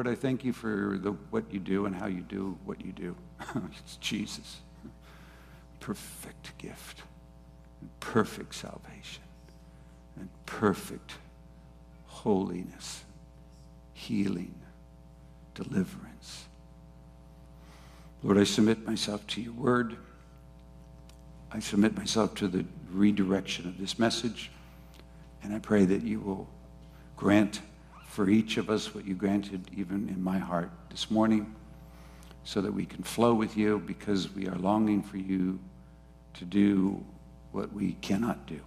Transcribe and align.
Lord, 0.00 0.16
I 0.16 0.18
thank 0.18 0.44
you 0.44 0.54
for 0.54 0.96
the, 0.98 1.10
what 1.28 1.52
you 1.52 1.60
do 1.60 1.84
and 1.84 1.94
how 1.94 2.06
you 2.06 2.22
do 2.22 2.56
what 2.64 2.82
you 2.82 2.90
do. 2.90 3.14
it's 3.76 3.96
Jesus. 3.96 4.60
Perfect 5.78 6.56
gift, 6.56 7.02
perfect 8.00 8.54
salvation, 8.54 9.22
and 10.16 10.30
perfect 10.46 11.16
holiness, 12.06 13.04
healing, 13.92 14.54
deliverance. 15.54 16.46
Lord, 18.22 18.38
I 18.38 18.44
submit 18.44 18.86
myself 18.86 19.26
to 19.26 19.42
your 19.42 19.52
word. 19.52 19.98
I 21.52 21.60
submit 21.60 21.94
myself 21.94 22.34
to 22.36 22.48
the 22.48 22.64
redirection 22.90 23.68
of 23.68 23.76
this 23.76 23.98
message. 23.98 24.50
And 25.42 25.54
I 25.54 25.58
pray 25.58 25.84
that 25.84 26.00
you 26.00 26.20
will 26.20 26.48
grant 27.18 27.60
for 28.20 28.28
each 28.28 28.58
of 28.58 28.68
us 28.68 28.94
what 28.94 29.06
you 29.06 29.14
granted 29.14 29.66
even 29.74 30.06
in 30.10 30.22
my 30.22 30.36
heart 30.36 30.70
this 30.90 31.10
morning 31.10 31.56
so 32.44 32.60
that 32.60 32.70
we 32.70 32.84
can 32.84 33.02
flow 33.02 33.32
with 33.32 33.56
you 33.56 33.78
because 33.86 34.30
we 34.34 34.46
are 34.46 34.56
longing 34.56 35.02
for 35.02 35.16
you 35.16 35.58
to 36.34 36.44
do 36.44 37.02
what 37.52 37.72
we 37.72 37.94
cannot 38.02 38.44
do. 38.44 38.60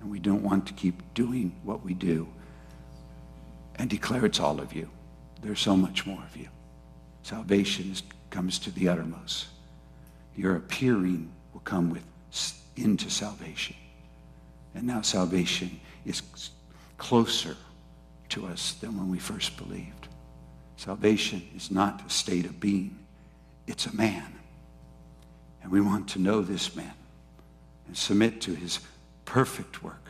And 0.00 0.08
we 0.08 0.20
don't 0.20 0.44
want 0.44 0.64
to 0.68 0.72
keep 0.74 1.02
doing 1.12 1.50
what 1.64 1.84
we 1.84 1.92
do 1.92 2.28
and 3.74 3.90
declare 3.90 4.24
it's 4.26 4.38
all 4.38 4.60
of 4.60 4.72
you. 4.74 4.88
There's 5.42 5.58
so 5.58 5.76
much 5.76 6.06
more 6.06 6.22
of 6.22 6.36
you. 6.36 6.46
Salvation 7.24 7.90
is, 7.90 8.04
comes 8.30 8.60
to 8.60 8.70
the 8.70 8.88
uttermost. 8.88 9.48
Your 10.36 10.54
appearing 10.54 11.32
will 11.52 11.62
come 11.62 11.90
with 11.90 12.04
into 12.76 13.10
salvation. 13.10 13.74
And 14.76 14.86
now 14.86 15.00
salvation 15.00 15.80
is 16.06 16.22
closer 16.96 17.56
to 18.30 18.46
us 18.46 18.72
than 18.74 18.96
when 18.96 19.08
we 19.08 19.18
first 19.18 19.56
believed. 19.56 20.08
Salvation 20.76 21.42
is 21.54 21.70
not 21.70 22.04
a 22.06 22.10
state 22.10 22.46
of 22.46 22.58
being, 22.58 22.98
it's 23.66 23.86
a 23.86 23.94
man. 23.94 24.32
And 25.62 25.70
we 25.70 25.80
want 25.80 26.08
to 26.10 26.18
know 26.18 26.40
this 26.40 26.74
man 26.74 26.94
and 27.86 27.96
submit 27.96 28.40
to 28.42 28.54
his 28.54 28.80
perfect 29.24 29.82
work 29.82 30.08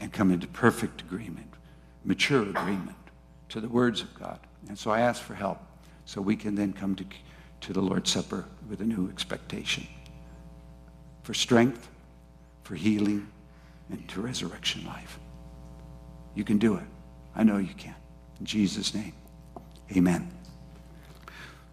and 0.00 0.12
come 0.12 0.30
into 0.30 0.46
perfect 0.46 1.02
agreement, 1.02 1.52
mature 2.04 2.42
agreement 2.42 2.96
to 3.50 3.60
the 3.60 3.68
words 3.68 4.00
of 4.00 4.14
God. 4.14 4.38
And 4.68 4.78
so 4.78 4.90
I 4.90 5.00
ask 5.00 5.22
for 5.22 5.34
help 5.34 5.58
so 6.06 6.20
we 6.20 6.36
can 6.36 6.54
then 6.54 6.72
come 6.72 6.94
to, 6.96 7.04
to 7.62 7.72
the 7.72 7.80
Lord's 7.80 8.10
Supper 8.10 8.44
with 8.68 8.80
a 8.80 8.84
new 8.84 9.08
expectation 9.08 9.86
for 11.22 11.34
strength, 11.34 11.88
for 12.62 12.74
healing, 12.74 13.26
and 13.90 14.06
to 14.08 14.20
resurrection 14.20 14.84
life. 14.86 15.18
You 16.34 16.44
can 16.44 16.58
do 16.58 16.76
it. 16.76 16.84
I 17.34 17.42
know 17.42 17.58
you 17.58 17.74
can. 17.74 17.94
In 18.40 18.46
Jesus' 18.46 18.94
name, 18.94 19.12
amen. 19.96 20.30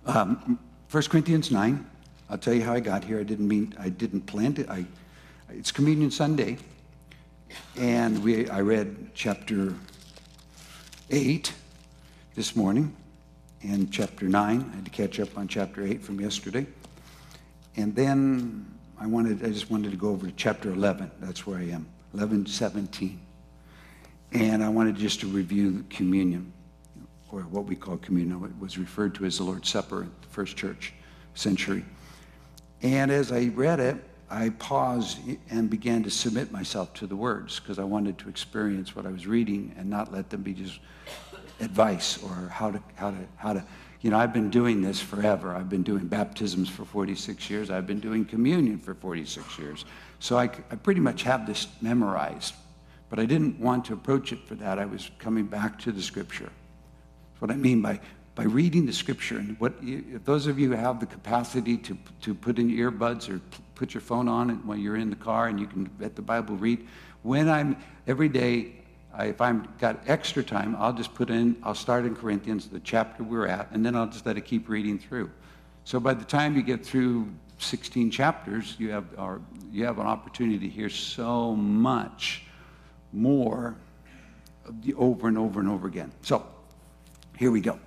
Um, 0.05 0.59
1 0.89 1.03
Corinthians 1.03 1.51
9. 1.51 1.85
I'll 2.29 2.37
tell 2.37 2.53
you 2.53 2.63
how 2.63 2.73
I 2.73 2.79
got 2.79 3.03
here. 3.03 3.19
I 3.19 3.23
didn't 3.23 3.47
mean, 3.47 3.73
I 3.79 3.89
didn't 3.89 4.21
plan 4.21 4.55
it. 4.57 4.69
I, 4.69 4.85
it's 5.49 5.71
Communion 5.71 6.11
Sunday. 6.11 6.57
And 7.77 8.23
we, 8.23 8.49
I 8.49 8.61
read 8.61 9.11
chapter 9.13 9.73
8 11.09 11.53
this 12.35 12.55
morning 12.55 12.95
and 13.61 13.91
chapter 13.91 14.27
9. 14.27 14.71
I 14.71 14.75
had 14.75 14.85
to 14.85 14.91
catch 14.91 15.19
up 15.19 15.37
on 15.37 15.47
chapter 15.47 15.85
8 15.85 16.01
from 16.01 16.19
yesterday. 16.19 16.65
And 17.75 17.95
then 17.95 18.65
I 18.99 19.07
wanted, 19.07 19.43
I 19.43 19.49
just 19.49 19.69
wanted 19.69 19.91
to 19.91 19.97
go 19.97 20.09
over 20.09 20.27
to 20.27 20.33
chapter 20.33 20.71
11. 20.71 21.11
That's 21.19 21.45
where 21.45 21.59
I 21.59 21.69
am. 21.69 21.87
11, 22.13 22.45
17. 22.45 23.19
And 24.31 24.63
I 24.63 24.69
wanted 24.69 24.95
just 24.95 25.19
to 25.21 25.27
review 25.27 25.85
communion, 25.89 26.53
or 27.31 27.41
what 27.41 27.65
we 27.65 27.75
call 27.75 27.97
communion. 27.97 28.43
It 28.43 28.59
was 28.59 28.77
referred 28.77 29.15
to 29.15 29.25
as 29.25 29.37
the 29.37 29.43
Lord's 29.43 29.69
Supper 29.69 30.03
in 30.03 30.11
the 30.21 30.27
first 30.29 30.55
church 30.55 30.93
century. 31.33 31.83
And 32.81 33.11
as 33.11 33.31
I 33.31 33.51
read 33.53 33.79
it, 33.79 33.97
I 34.29 34.49
paused 34.49 35.19
and 35.49 35.69
began 35.69 36.03
to 36.03 36.09
submit 36.09 36.51
myself 36.51 36.93
to 36.95 37.07
the 37.07 37.15
words 37.15 37.59
because 37.59 37.79
I 37.79 37.83
wanted 37.83 38.17
to 38.19 38.29
experience 38.29 38.95
what 38.95 39.05
I 39.05 39.09
was 39.09 39.27
reading 39.27 39.75
and 39.77 39.89
not 39.89 40.13
let 40.13 40.29
them 40.29 40.41
be 40.41 40.53
just 40.53 40.79
advice 41.59 42.21
or 42.23 42.47
how 42.47 42.71
to, 42.71 42.81
how 42.95 43.11
to, 43.11 43.17
how 43.35 43.53
to, 43.53 43.63
you 43.99 44.09
know, 44.09 44.17
I've 44.17 44.33
been 44.33 44.49
doing 44.49 44.81
this 44.81 45.01
forever. 45.01 45.53
I've 45.53 45.69
been 45.69 45.83
doing 45.83 46.07
baptisms 46.07 46.69
for 46.69 46.85
46 46.85 47.49
years. 47.49 47.69
I've 47.69 47.85
been 47.85 47.99
doing 47.99 48.23
communion 48.23 48.77
for 48.79 48.95
46 48.95 49.59
years. 49.59 49.85
So 50.19 50.37
I, 50.37 50.43
I 50.43 50.75
pretty 50.75 51.01
much 51.01 51.23
have 51.23 51.45
this 51.45 51.67
memorized. 51.81 52.53
But 53.11 53.19
I 53.19 53.25
didn't 53.25 53.59
want 53.59 53.83
to 53.85 53.93
approach 53.93 54.31
it 54.31 54.39
for 54.47 54.55
that. 54.55 54.79
I 54.79 54.85
was 54.85 55.11
coming 55.19 55.45
back 55.45 55.77
to 55.79 55.91
the 55.91 56.01
scripture. 56.01 56.45
That's 56.45 57.41
what 57.41 57.51
I 57.51 57.57
mean 57.57 57.81
by, 57.81 57.99
by 58.35 58.43
reading 58.43 58.85
the 58.85 58.93
scripture. 58.93 59.37
And 59.37 59.59
what, 59.59 59.73
if 59.81 60.23
those 60.23 60.47
of 60.47 60.57
you 60.57 60.71
have 60.71 61.01
the 61.01 61.05
capacity 61.05 61.75
to, 61.79 61.97
to 62.21 62.33
put 62.33 62.57
in 62.57 62.69
earbuds 62.71 63.27
or 63.29 63.41
put 63.75 63.93
your 63.93 63.99
phone 63.99 64.29
on 64.29 64.49
it 64.49 64.65
when 64.65 64.79
you're 64.79 64.95
in 64.95 65.09
the 65.09 65.17
car 65.17 65.49
and 65.49 65.59
you 65.59 65.67
can 65.67 65.89
let 65.99 66.15
the 66.15 66.21
Bible 66.21 66.55
read, 66.55 66.87
when 67.23 67.49
I'm 67.49 67.75
every 68.07 68.29
day, 68.29 68.75
I, 69.13 69.25
if 69.25 69.41
I've 69.41 69.77
got 69.77 69.99
extra 70.07 70.41
time, 70.41 70.77
I'll 70.79 70.93
just 70.93 71.13
put 71.13 71.29
in, 71.29 71.57
I'll 71.63 71.75
start 71.75 72.05
in 72.05 72.15
Corinthians, 72.15 72.69
the 72.69 72.79
chapter 72.79 73.23
we're 73.23 73.45
at, 73.45 73.69
and 73.71 73.85
then 73.85 73.93
I'll 73.93 74.07
just 74.07 74.25
let 74.25 74.37
it 74.37 74.45
keep 74.45 74.69
reading 74.69 74.97
through. 74.97 75.29
So 75.83 75.99
by 75.99 76.13
the 76.13 76.23
time 76.23 76.55
you 76.55 76.63
get 76.63 76.85
through 76.85 77.27
16 77.57 78.09
chapters, 78.09 78.77
you 78.79 78.91
have, 78.91 79.03
or 79.17 79.41
you 79.69 79.83
have 79.83 79.99
an 79.99 80.07
opportunity 80.07 80.59
to 80.59 80.69
hear 80.69 80.89
so 80.89 81.53
much 81.57 82.43
more 83.13 83.75
over 84.95 85.27
and 85.27 85.37
over 85.37 85.59
and 85.59 85.69
over 85.69 85.87
again. 85.87 86.11
So 86.21 86.45
here 87.37 87.51
we 87.51 87.61
go. 87.61 87.79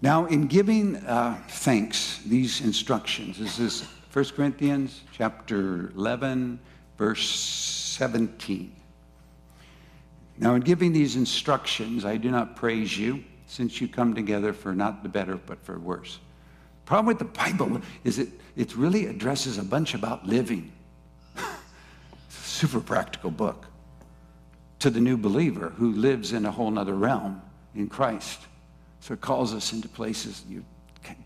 Now, 0.00 0.26
in 0.26 0.46
giving 0.46 0.96
uh, 0.96 1.42
thanks, 1.48 2.18
these 2.24 2.60
instructions, 2.60 3.38
this 3.38 3.58
is 3.58 3.82
1 4.12 4.24
Corinthians 4.36 5.02
chapter 5.12 5.90
11, 5.96 6.60
verse 6.96 7.28
17. 7.28 8.72
Now, 10.38 10.54
in 10.54 10.60
giving 10.60 10.92
these 10.92 11.16
instructions, 11.16 12.04
I 12.04 12.16
do 12.16 12.30
not 12.30 12.54
praise 12.54 12.96
you, 12.96 13.24
since 13.46 13.80
you 13.80 13.88
come 13.88 14.14
together 14.14 14.52
for 14.52 14.72
not 14.72 15.02
the 15.02 15.08
better, 15.08 15.36
but 15.36 15.60
for 15.64 15.78
worse. 15.80 16.20
Problem 16.84 17.06
with 17.06 17.18
the 17.18 17.24
Bible 17.24 17.80
is 18.04 18.20
it, 18.20 18.28
it 18.56 18.76
really 18.76 19.06
addresses 19.06 19.58
a 19.58 19.64
bunch 19.64 19.94
about 19.94 20.26
living. 20.26 20.70
super 22.28 22.80
practical 22.80 23.32
book 23.32 23.66
to 24.78 24.90
the 24.90 25.00
new 25.00 25.16
believer 25.16 25.70
who 25.70 25.92
lives 25.92 26.32
in 26.32 26.46
a 26.46 26.50
whole 26.50 26.70
nother 26.70 26.94
realm 26.94 27.42
in 27.74 27.88
Christ. 27.88 28.40
So 29.00 29.14
it 29.14 29.20
calls 29.20 29.54
us 29.54 29.72
into 29.72 29.88
places 29.88 30.44
you 30.48 30.64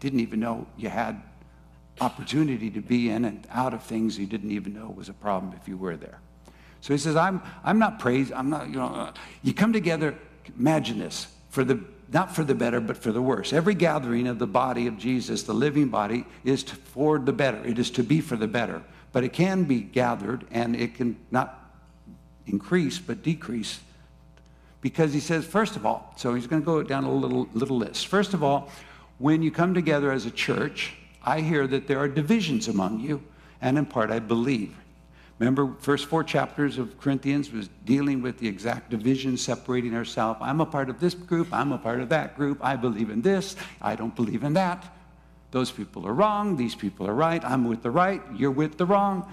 didn't 0.01 0.21
even 0.21 0.41
know 0.41 0.67
you 0.77 0.89
had 0.89 1.21
opportunity 2.01 2.71
to 2.71 2.81
be 2.81 3.11
in 3.11 3.25
and 3.25 3.47
out 3.51 3.75
of 3.75 3.83
things 3.83 4.19
you 4.19 4.27
didn't 4.27 4.51
even 4.51 4.75
know 4.75 4.91
was 4.91 5.09
a 5.09 5.15
problem 5.15 5.55
if 5.61 5.69
you 5.69 5.77
were 5.77 5.97
there. 5.97 6.21
So 6.81 6.93
he 6.93 6.99
says, 6.99 7.17
I'm, 7.17 7.43
I'm 7.63 7.79
not 7.79 7.99
praised. 7.99 8.33
I'm 8.33 8.51
not, 8.51 8.69
you 8.69 8.77
know, 8.77 8.87
uh, 8.87 9.13
you 9.43 9.55
come 9.55 9.73
together, 9.73 10.17
imagine 10.59 10.99
this, 10.99 11.29
for 11.49 11.63
the, 11.63 11.81
not 12.13 12.35
for 12.35 12.43
the 12.43 12.55
better, 12.55 12.81
but 12.81 12.97
for 12.97 13.13
the 13.13 13.23
worse. 13.23 13.53
Every 13.53 13.75
gathering 13.75 14.27
of 14.27 14.39
the 14.39 14.47
body 14.47 14.89
of 14.89 14.99
Jesus, 14.99 15.45
the 15.45 15.55
living 15.55 15.89
body, 15.89 16.25
is 16.45 16.65
to, 16.65 16.75
for 16.75 17.19
the 17.19 17.33
better. 17.33 17.63
It 17.65 17.79
is 17.79 17.91
to 17.93 18.03
be 18.03 18.21
for 18.21 18.37
the 18.37 18.49
better. 18.49 18.83
But 19.13 19.23
it 19.23 19.33
can 19.33 19.65
be 19.65 19.81
gathered 19.81 20.45
and 20.51 20.75
it 20.75 20.95
can 20.95 21.17
not 21.31 21.62
increase 22.47 22.99
but 22.99 23.23
decrease 23.23 23.81
because 24.83 25.13
he 25.13 25.21
says, 25.21 25.47
first 25.47 25.77
of 25.77 25.87
all, 25.87 26.13
so 26.17 26.35
he's 26.35 26.47
going 26.47 26.61
to 26.61 26.67
go 26.67 26.83
down 26.83 27.05
a 27.05 27.13
little, 27.13 27.49
little 27.55 27.79
list. 27.79 28.09
First 28.09 28.35
of 28.35 28.43
all, 28.43 28.69
when 29.19 29.41
you 29.41 29.51
come 29.51 29.73
together 29.75 30.11
as 30.11 30.27
a 30.27 30.31
church, 30.31 30.95
I 31.25 31.41
hear 31.41 31.67
that 31.69 31.87
there 31.87 31.99
are 31.99 32.09
divisions 32.09 32.67
among 32.67 32.99
you, 32.99 33.23
and 33.61 33.79
in 33.79 33.87
part 33.87 34.11
I 34.11 34.19
believe. 34.19 34.75
Remember, 35.39 35.73
first 35.79 36.07
four 36.07 36.25
chapters 36.25 36.79
of 36.79 37.01
Corinthians 37.01 37.53
was 37.53 37.69
dealing 37.85 38.23
with 38.23 38.39
the 38.39 38.49
exact 38.49 38.91
division, 38.91 39.37
separating 39.37 39.95
ourselves. 39.95 40.41
I'm 40.43 40.61
a 40.61 40.67
part 40.67 40.91
of 40.91 41.01
this 41.01 41.15
group, 41.15 41.49
I'm 41.53 41.73
a 41.73 41.79
part 41.79 42.01
of 42.01 42.09
that 42.11 42.37
group, 42.37 42.59
I 42.61 42.77
believe 42.77 43.11
in 43.11 43.23
this, 43.23 43.57
I 43.81 43.95
don't 43.95 44.15
believe 44.15 44.43
in 44.43 44.53
that. 44.55 44.85
Those 45.53 45.71
people 45.71 46.07
are 46.07 46.15
wrong, 46.15 46.57
these 46.57 46.75
people 46.75 47.07
are 47.07 47.15
right, 47.15 47.45
I'm 47.45 47.65
with 47.69 47.83
the 47.83 47.91
right, 47.91 48.23
you're 48.35 48.51
with 48.51 48.79
the 48.79 48.87
wrong. 48.87 49.33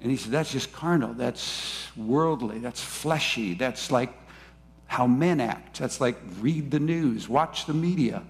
And 0.00 0.10
he 0.10 0.16
said, 0.16 0.32
That's 0.32 0.52
just 0.52 0.72
carnal. 0.72 1.14
That's 1.14 1.88
worldly. 1.96 2.58
That's 2.58 2.82
fleshy. 2.82 3.54
That's 3.54 3.90
like 3.90 4.12
how 4.86 5.06
men 5.06 5.40
act. 5.40 5.78
That's 5.78 6.00
like 6.00 6.16
read 6.40 6.70
the 6.70 6.80
news, 6.80 7.28
watch 7.28 7.66
the 7.66 7.74
media. 7.74 8.22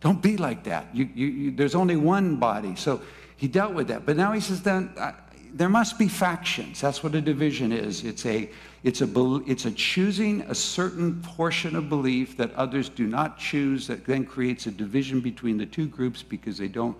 Don't 0.00 0.22
be 0.22 0.36
like 0.36 0.64
that. 0.64 0.94
You, 0.94 1.08
you, 1.14 1.26
you, 1.26 1.50
there's 1.50 1.74
only 1.74 1.96
one 1.96 2.36
body. 2.36 2.76
So 2.76 3.00
he 3.36 3.48
dealt 3.48 3.74
with 3.74 3.88
that. 3.88 4.06
But 4.06 4.16
now 4.16 4.32
he 4.32 4.40
says, 4.40 4.62
then 4.62 4.92
uh, 4.98 5.12
there 5.52 5.68
must 5.68 5.98
be 5.98 6.06
factions. 6.08 6.80
That's 6.80 7.02
what 7.02 7.14
a 7.14 7.20
division 7.20 7.72
is. 7.72 8.04
It's 8.04 8.26
a, 8.26 8.50
it's, 8.84 9.00
a, 9.00 9.42
it's 9.46 9.64
a 9.64 9.70
choosing 9.72 10.42
a 10.42 10.54
certain 10.54 11.22
portion 11.22 11.74
of 11.76 11.88
belief 11.88 12.36
that 12.36 12.54
others 12.54 12.88
do 12.88 13.06
not 13.06 13.38
choose 13.38 13.86
that 13.86 14.04
then 14.04 14.24
creates 14.24 14.66
a 14.66 14.70
division 14.70 15.20
between 15.20 15.56
the 15.56 15.66
two 15.66 15.86
groups 15.86 16.22
because 16.22 16.58
they 16.58 16.68
don't. 16.68 16.96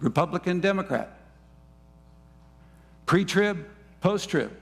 Republican, 0.00 0.60
Democrat. 0.60 1.15
Pre 3.06 3.24
trib, 3.24 3.66
post 4.00 4.28
trib. 4.28 4.52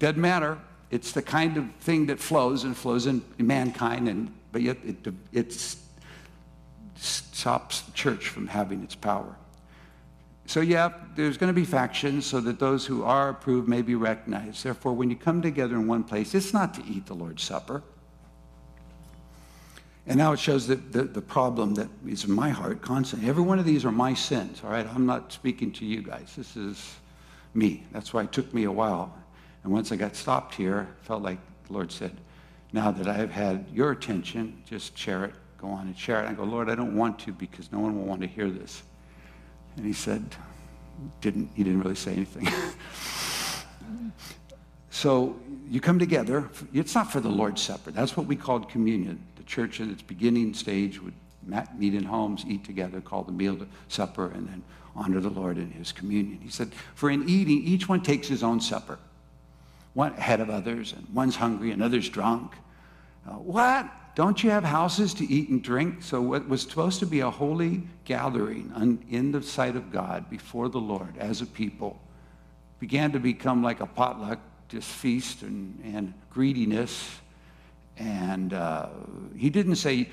Doesn't 0.00 0.20
matter. 0.20 0.58
It's 0.90 1.12
the 1.12 1.22
kind 1.22 1.56
of 1.56 1.72
thing 1.80 2.06
that 2.06 2.18
flows 2.18 2.64
and 2.64 2.76
flows 2.76 3.06
in 3.06 3.22
mankind, 3.38 4.08
and, 4.08 4.32
but 4.50 4.62
yet 4.62 4.78
it, 4.84 5.06
it 5.32 5.76
stops 6.96 7.82
the 7.82 7.92
church 7.92 8.28
from 8.28 8.48
having 8.48 8.82
its 8.82 8.96
power. 8.96 9.36
So, 10.46 10.60
yeah, 10.60 10.90
there's 11.14 11.36
going 11.36 11.54
to 11.54 11.54
be 11.54 11.64
factions 11.64 12.26
so 12.26 12.40
that 12.40 12.58
those 12.58 12.84
who 12.84 13.04
are 13.04 13.28
approved 13.28 13.68
may 13.68 13.82
be 13.82 13.94
recognized. 13.94 14.64
Therefore, 14.64 14.94
when 14.94 15.08
you 15.08 15.14
come 15.14 15.42
together 15.42 15.76
in 15.76 15.86
one 15.86 16.02
place, 16.02 16.34
it's 16.34 16.52
not 16.52 16.74
to 16.74 16.82
eat 16.86 17.06
the 17.06 17.14
Lord's 17.14 17.44
Supper. 17.44 17.84
And 20.06 20.16
now 20.16 20.32
it 20.32 20.38
shows 20.38 20.66
that 20.68 20.92
the, 20.92 21.04
the 21.04 21.20
problem 21.20 21.74
that 21.74 21.88
is 22.06 22.24
in 22.24 22.32
my 22.32 22.50
heart 22.50 22.82
constantly. 22.82 23.28
Every 23.28 23.42
one 23.42 23.58
of 23.58 23.64
these 23.64 23.84
are 23.84 23.92
my 23.92 24.14
sins, 24.14 24.62
all 24.64 24.70
right? 24.70 24.86
I'm 24.94 25.06
not 25.06 25.32
speaking 25.32 25.70
to 25.72 25.84
you 25.84 26.02
guys. 26.02 26.32
This 26.36 26.56
is 26.56 26.96
me. 27.54 27.84
That's 27.92 28.12
why 28.12 28.22
it 28.22 28.32
took 28.32 28.52
me 28.54 28.64
a 28.64 28.72
while. 28.72 29.14
And 29.62 29.72
once 29.72 29.92
I 29.92 29.96
got 29.96 30.16
stopped 30.16 30.54
here, 30.54 30.88
I 30.90 31.04
felt 31.04 31.22
like 31.22 31.38
the 31.66 31.74
Lord 31.74 31.92
said, 31.92 32.16
now 32.72 32.90
that 32.90 33.08
I 33.08 33.14
have 33.14 33.30
had 33.30 33.66
your 33.72 33.90
attention, 33.90 34.62
just 34.64 34.96
share 34.96 35.24
it. 35.24 35.34
Go 35.58 35.68
on 35.68 35.86
and 35.86 35.98
share 35.98 36.24
it. 36.24 36.28
I 36.28 36.32
go, 36.32 36.44
Lord, 36.44 36.70
I 36.70 36.74
don't 36.74 36.96
want 36.96 37.18
to 37.20 37.32
because 37.32 37.70
no 37.70 37.80
one 37.80 37.96
will 37.96 38.06
want 38.06 38.22
to 38.22 38.26
hear 38.26 38.48
this. 38.48 38.82
And 39.76 39.84
he 39.84 39.92
said, 39.92 40.24
didn't, 41.20 41.50
he 41.54 41.62
didn't 41.62 41.80
really 41.80 41.94
say 41.94 42.12
anything. 42.12 42.48
so 44.90 45.36
you 45.68 45.80
come 45.80 45.98
together. 45.98 46.48
It's 46.72 46.94
not 46.94 47.12
for 47.12 47.20
the 47.20 47.28
Lord's 47.28 47.60
Supper. 47.60 47.90
That's 47.90 48.16
what 48.16 48.26
we 48.26 48.36
called 48.36 48.70
communion. 48.70 49.22
Church 49.50 49.80
in 49.80 49.90
its 49.90 50.00
beginning 50.00 50.54
stage 50.54 51.02
would 51.02 51.14
meet 51.76 51.94
in 51.94 52.04
homes, 52.04 52.44
eat 52.46 52.64
together, 52.64 53.00
call 53.00 53.24
the 53.24 53.32
meal 53.32 53.56
to 53.56 53.66
supper, 53.88 54.30
and 54.30 54.48
then 54.48 54.62
honor 54.94 55.18
the 55.18 55.28
Lord 55.28 55.58
in 55.58 55.72
his 55.72 55.90
communion. 55.90 56.38
He 56.40 56.50
said, 56.50 56.72
for 56.94 57.10
in 57.10 57.28
eating, 57.28 57.64
each 57.64 57.88
one 57.88 58.00
takes 58.00 58.28
his 58.28 58.44
own 58.44 58.60
supper. 58.60 59.00
One 59.94 60.12
ahead 60.12 60.40
of 60.40 60.50
others, 60.50 60.92
and 60.92 61.04
one's 61.12 61.34
hungry, 61.34 61.72
and 61.72 61.82
others 61.82 62.08
drunk. 62.08 62.52
Uh, 63.28 63.32
what? 63.32 63.90
Don't 64.14 64.40
you 64.44 64.50
have 64.50 64.62
houses 64.62 65.14
to 65.14 65.24
eat 65.24 65.48
and 65.48 65.60
drink? 65.60 66.04
So, 66.04 66.20
what 66.20 66.48
was 66.48 66.62
supposed 66.62 67.00
to 67.00 67.06
be 67.06 67.20
a 67.20 67.30
holy 67.30 67.82
gathering 68.04 69.02
in 69.10 69.32
the 69.32 69.42
sight 69.42 69.74
of 69.74 69.90
God 69.90 70.30
before 70.30 70.68
the 70.68 70.78
Lord 70.78 71.18
as 71.18 71.42
a 71.42 71.46
people 71.46 72.00
began 72.78 73.10
to 73.12 73.18
become 73.18 73.64
like 73.64 73.80
a 73.80 73.86
potluck, 73.86 74.38
just 74.68 74.88
feast 74.88 75.42
and, 75.42 75.80
and 75.84 76.14
greediness. 76.30 77.20
And 78.00 78.54
uh, 78.54 78.88
he 79.36 79.50
didn't 79.50 79.76
say, 79.76 80.08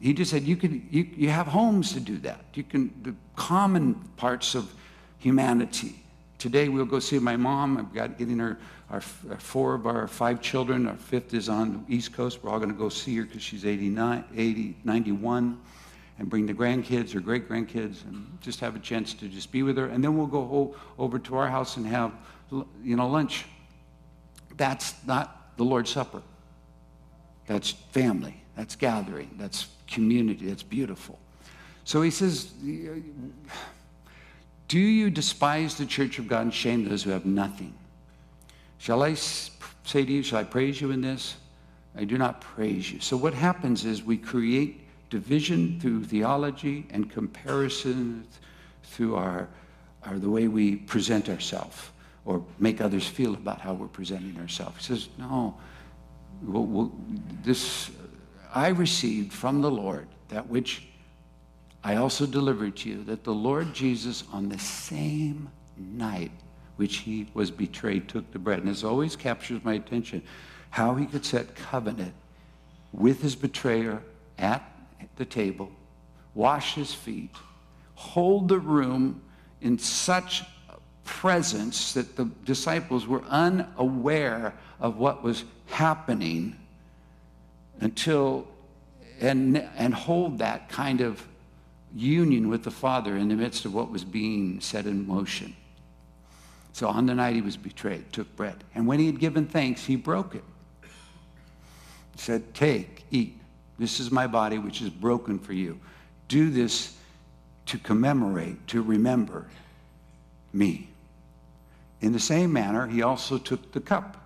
he 0.00 0.12
just 0.12 0.32
said, 0.32 0.42
you, 0.42 0.56
could, 0.56 0.82
you, 0.90 1.08
you 1.16 1.30
have 1.30 1.46
homes 1.46 1.92
to 1.92 2.00
do 2.00 2.18
that. 2.18 2.44
You 2.54 2.64
can, 2.64 2.92
the 3.02 3.14
common 3.36 3.94
parts 4.16 4.56
of 4.56 4.74
humanity. 5.18 6.02
Today 6.38 6.68
we'll 6.68 6.86
go 6.86 6.98
see 6.98 7.20
my 7.20 7.36
mom. 7.36 7.78
I've 7.78 7.94
got 7.94 8.18
getting 8.18 8.38
her 8.38 8.58
our, 8.90 9.00
four 9.00 9.74
of 9.74 9.86
our 9.86 10.08
five 10.08 10.40
children, 10.40 10.88
our 10.88 10.96
fifth 10.96 11.32
is 11.32 11.48
on 11.48 11.84
the 11.86 11.94
East 11.94 12.12
Coast. 12.12 12.42
We're 12.42 12.50
all 12.50 12.58
going 12.58 12.72
to 12.72 12.76
go 12.76 12.88
see 12.88 13.16
her 13.18 13.22
because 13.22 13.42
she's 13.42 13.64
89, 13.64 14.24
80, 14.36 14.76
91 14.82 15.60
and 16.18 16.28
bring 16.28 16.44
the 16.44 16.52
grandkids 16.52 17.14
or 17.14 17.20
great 17.20 17.48
grandkids 17.48 18.04
and 18.04 18.36
just 18.40 18.58
have 18.58 18.74
a 18.74 18.80
chance 18.80 19.14
to 19.14 19.28
just 19.28 19.52
be 19.52 19.62
with 19.62 19.76
her. 19.76 19.86
And 19.86 20.02
then 20.02 20.18
we'll 20.18 20.26
go 20.26 20.74
over 20.98 21.20
to 21.20 21.36
our 21.36 21.48
house 21.48 21.76
and 21.76 21.86
have, 21.86 22.12
you 22.50 22.96
know, 22.96 23.06
lunch. 23.06 23.44
That's 24.56 24.94
not 25.06 25.56
the 25.56 25.64
Lord's 25.64 25.90
Supper. 25.90 26.20
That's 27.50 27.72
family. 27.72 28.40
That's 28.54 28.76
gathering. 28.76 29.34
That's 29.36 29.66
community. 29.88 30.46
That's 30.46 30.62
beautiful. 30.62 31.18
So 31.82 32.00
he 32.00 32.12
says, 32.12 32.44
Do 34.68 34.78
you 34.78 35.10
despise 35.10 35.74
the 35.74 35.84
church 35.84 36.20
of 36.20 36.28
God 36.28 36.42
and 36.42 36.54
shame 36.54 36.88
those 36.88 37.02
who 37.02 37.10
have 37.10 37.26
nothing? 37.26 37.74
Shall 38.78 39.02
I 39.02 39.14
say 39.14 40.04
to 40.04 40.12
you, 40.12 40.22
shall 40.22 40.38
I 40.38 40.44
praise 40.44 40.80
you 40.80 40.92
in 40.92 41.00
this? 41.00 41.38
I 41.96 42.04
do 42.04 42.16
not 42.16 42.40
praise 42.40 42.92
you. 42.92 43.00
So 43.00 43.16
what 43.16 43.34
happens 43.34 43.84
is 43.84 44.04
we 44.04 44.16
create 44.16 44.86
division 45.10 45.80
through 45.80 46.04
theology 46.04 46.86
and 46.90 47.10
comparison 47.10 48.28
through 48.84 49.16
our, 49.16 49.48
our 50.04 50.20
the 50.20 50.30
way 50.30 50.46
we 50.46 50.76
present 50.76 51.28
ourselves 51.28 51.90
or 52.24 52.44
make 52.60 52.80
others 52.80 53.08
feel 53.08 53.34
about 53.34 53.60
how 53.60 53.74
we're 53.74 53.88
presenting 53.88 54.38
ourselves. 54.38 54.86
He 54.86 54.94
says, 54.94 55.08
no, 55.18 55.56
this 57.42 57.90
I 58.54 58.68
received 58.68 59.32
from 59.32 59.60
the 59.60 59.70
Lord 59.70 60.08
that 60.28 60.48
which 60.48 60.88
I 61.82 61.96
also 61.96 62.26
delivered 62.26 62.76
to 62.78 62.88
you, 62.90 63.04
that 63.04 63.24
the 63.24 63.34
Lord 63.34 63.72
Jesus 63.72 64.24
on 64.32 64.48
the 64.48 64.58
same 64.58 65.50
night 65.76 66.32
which 66.76 66.98
he 66.98 67.28
was 67.34 67.50
betrayed, 67.50 68.08
took 68.08 68.30
the 68.32 68.38
bread. 68.38 68.58
And 68.58 68.68
this 68.68 68.84
always 68.84 69.14
captures 69.14 69.62
my 69.64 69.74
attention 69.74 70.22
how 70.70 70.94
he 70.94 71.04
could 71.04 71.24
set 71.24 71.54
covenant 71.54 72.14
with 72.92 73.20
his 73.20 73.36
betrayer 73.36 74.02
at 74.38 74.62
the 75.16 75.24
table, 75.24 75.70
wash 76.34 76.74
his 76.74 76.94
feet, 76.94 77.34
hold 77.94 78.48
the 78.48 78.58
room 78.58 79.20
in 79.60 79.78
such 79.78 80.42
presence 81.10 81.92
that 81.94 82.16
the 82.16 82.24
disciples 82.44 83.06
were 83.06 83.22
unaware 83.24 84.54
of 84.78 84.96
what 84.96 85.22
was 85.22 85.44
happening 85.66 86.56
until 87.80 88.46
and 89.20 89.58
and 89.76 89.92
hold 89.94 90.38
that 90.38 90.68
kind 90.68 91.00
of 91.00 91.26
union 91.94 92.48
with 92.48 92.62
the 92.62 92.70
father 92.70 93.16
in 93.16 93.28
the 93.28 93.34
midst 93.34 93.64
of 93.64 93.74
what 93.74 93.90
was 93.90 94.04
being 94.04 94.60
set 94.60 94.86
in 94.86 95.06
motion 95.06 95.54
so 96.72 96.88
on 96.88 97.06
the 97.06 97.14
night 97.14 97.34
he 97.34 97.42
was 97.42 97.56
betrayed, 97.56 98.12
took 98.12 98.34
bread. 98.36 98.64
And 98.74 98.86
when 98.86 98.98
he 98.98 99.06
had 99.06 99.18
given 99.18 99.46
thanks, 99.46 99.84
he 99.84 99.96
broke 99.96 100.34
it. 100.34 100.44
He 100.82 102.18
said, 102.18 102.54
Take, 102.54 103.04
eat. 103.10 103.36
This 103.78 104.00
is 104.00 104.10
my 104.10 104.26
body, 104.26 104.58
which 104.58 104.82
is 104.82 104.90
broken 104.90 105.38
for 105.38 105.52
you. 105.52 105.80
Do 106.28 106.50
this 106.50 106.96
to 107.66 107.78
commemorate, 107.78 108.66
to 108.68 108.82
remember 108.82 109.46
me. 110.52 110.88
In 112.00 112.12
the 112.12 112.20
same 112.20 112.52
manner, 112.52 112.86
he 112.86 113.02
also 113.02 113.38
took 113.38 113.72
the 113.72 113.80
cup 113.80 114.16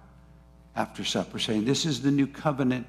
after 0.77 1.05
supper, 1.05 1.39
saying, 1.39 1.65
This 1.65 1.85
is 1.87 2.03
the 2.03 2.11
new 2.11 2.27
covenant 2.27 2.87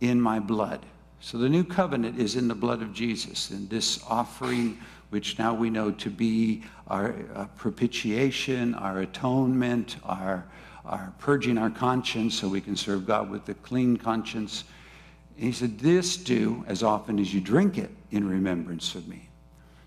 in 0.00 0.20
my 0.20 0.38
blood. 0.38 0.84
So 1.20 1.38
the 1.38 1.48
new 1.48 1.64
covenant 1.64 2.18
is 2.18 2.36
in 2.36 2.48
the 2.48 2.54
blood 2.54 2.82
of 2.82 2.92
Jesus. 2.92 3.50
And 3.50 3.68
this 3.68 4.02
offering 4.08 4.78
which 5.10 5.38
now 5.38 5.54
we 5.54 5.70
know 5.70 5.90
to 5.90 6.10
be 6.10 6.62
our 6.88 7.14
uh, 7.34 7.46
propitiation, 7.56 8.74
our 8.74 9.00
atonement, 9.00 9.96
our, 10.04 10.44
our 10.84 11.12
purging 11.18 11.56
our 11.58 11.70
conscience 11.70 12.34
so 12.34 12.48
we 12.48 12.60
can 12.60 12.76
serve 12.76 13.06
God 13.06 13.30
with 13.30 13.48
a 13.48 13.54
clean 13.54 13.96
conscience. 13.96 14.64
And 15.36 15.46
he 15.46 15.52
said, 15.52 15.78
This 15.78 16.16
do 16.16 16.64
as 16.68 16.82
often 16.82 17.18
as 17.18 17.32
you 17.32 17.40
drink 17.40 17.78
it 17.78 17.90
in 18.10 18.28
remembrance 18.28 18.94
of 18.94 19.08
me. 19.08 19.27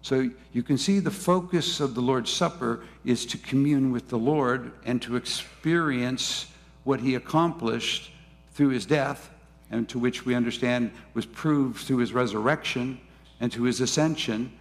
So 0.01 0.29
you 0.51 0.63
can 0.63 0.77
see 0.77 0.99
the 0.99 1.11
focus 1.11 1.79
of 1.79 1.93
the 1.93 2.01
Lord's 2.01 2.31
Supper 2.31 2.83
is 3.05 3.25
to 3.27 3.37
commune 3.37 3.91
with 3.91 4.09
the 4.09 4.17
Lord 4.17 4.71
and 4.83 5.01
to 5.03 5.15
experience 5.15 6.47
what 6.83 6.99
he 6.99 7.15
accomplished 7.15 8.11
through 8.53 8.69
his 8.69 8.85
death, 8.85 9.29
and 9.69 9.87
to 9.89 9.99
which 9.99 10.25
we 10.25 10.35
understand 10.35 10.91
was 11.13 11.25
proved 11.25 11.85
through 11.85 11.97
his 11.97 12.13
resurrection 12.13 12.99
and 13.39 13.51
to 13.51 13.63
his 13.63 13.79
ascension 13.79 14.51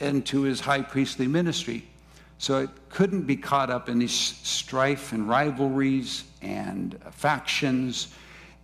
and 0.00 0.24
to 0.26 0.42
his 0.42 0.60
high 0.60 0.82
priestly 0.82 1.26
ministry. 1.26 1.84
So 2.38 2.60
it 2.60 2.70
couldn't 2.88 3.22
be 3.22 3.36
caught 3.36 3.68
up 3.68 3.88
in 3.88 3.98
these 3.98 4.12
strife 4.12 5.12
and 5.12 5.28
rivalries 5.28 6.24
and 6.40 6.96
factions 7.10 8.14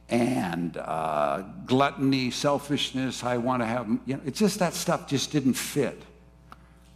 and 0.09 0.77
uh, 0.77 1.43
gluttony, 1.67 2.31
selfishness. 2.31 3.25
I 3.25 3.37
want 3.39 3.63
to 3.63 3.67
have, 3.67 3.89
you 4.07 4.17
know, 4.17 4.21
it's 4.25 4.39
just 4.39 4.59
that 4.59 4.75
stuff 4.75 5.09
just 5.09 5.33
didn't 5.33 5.55
fit. 5.55 6.03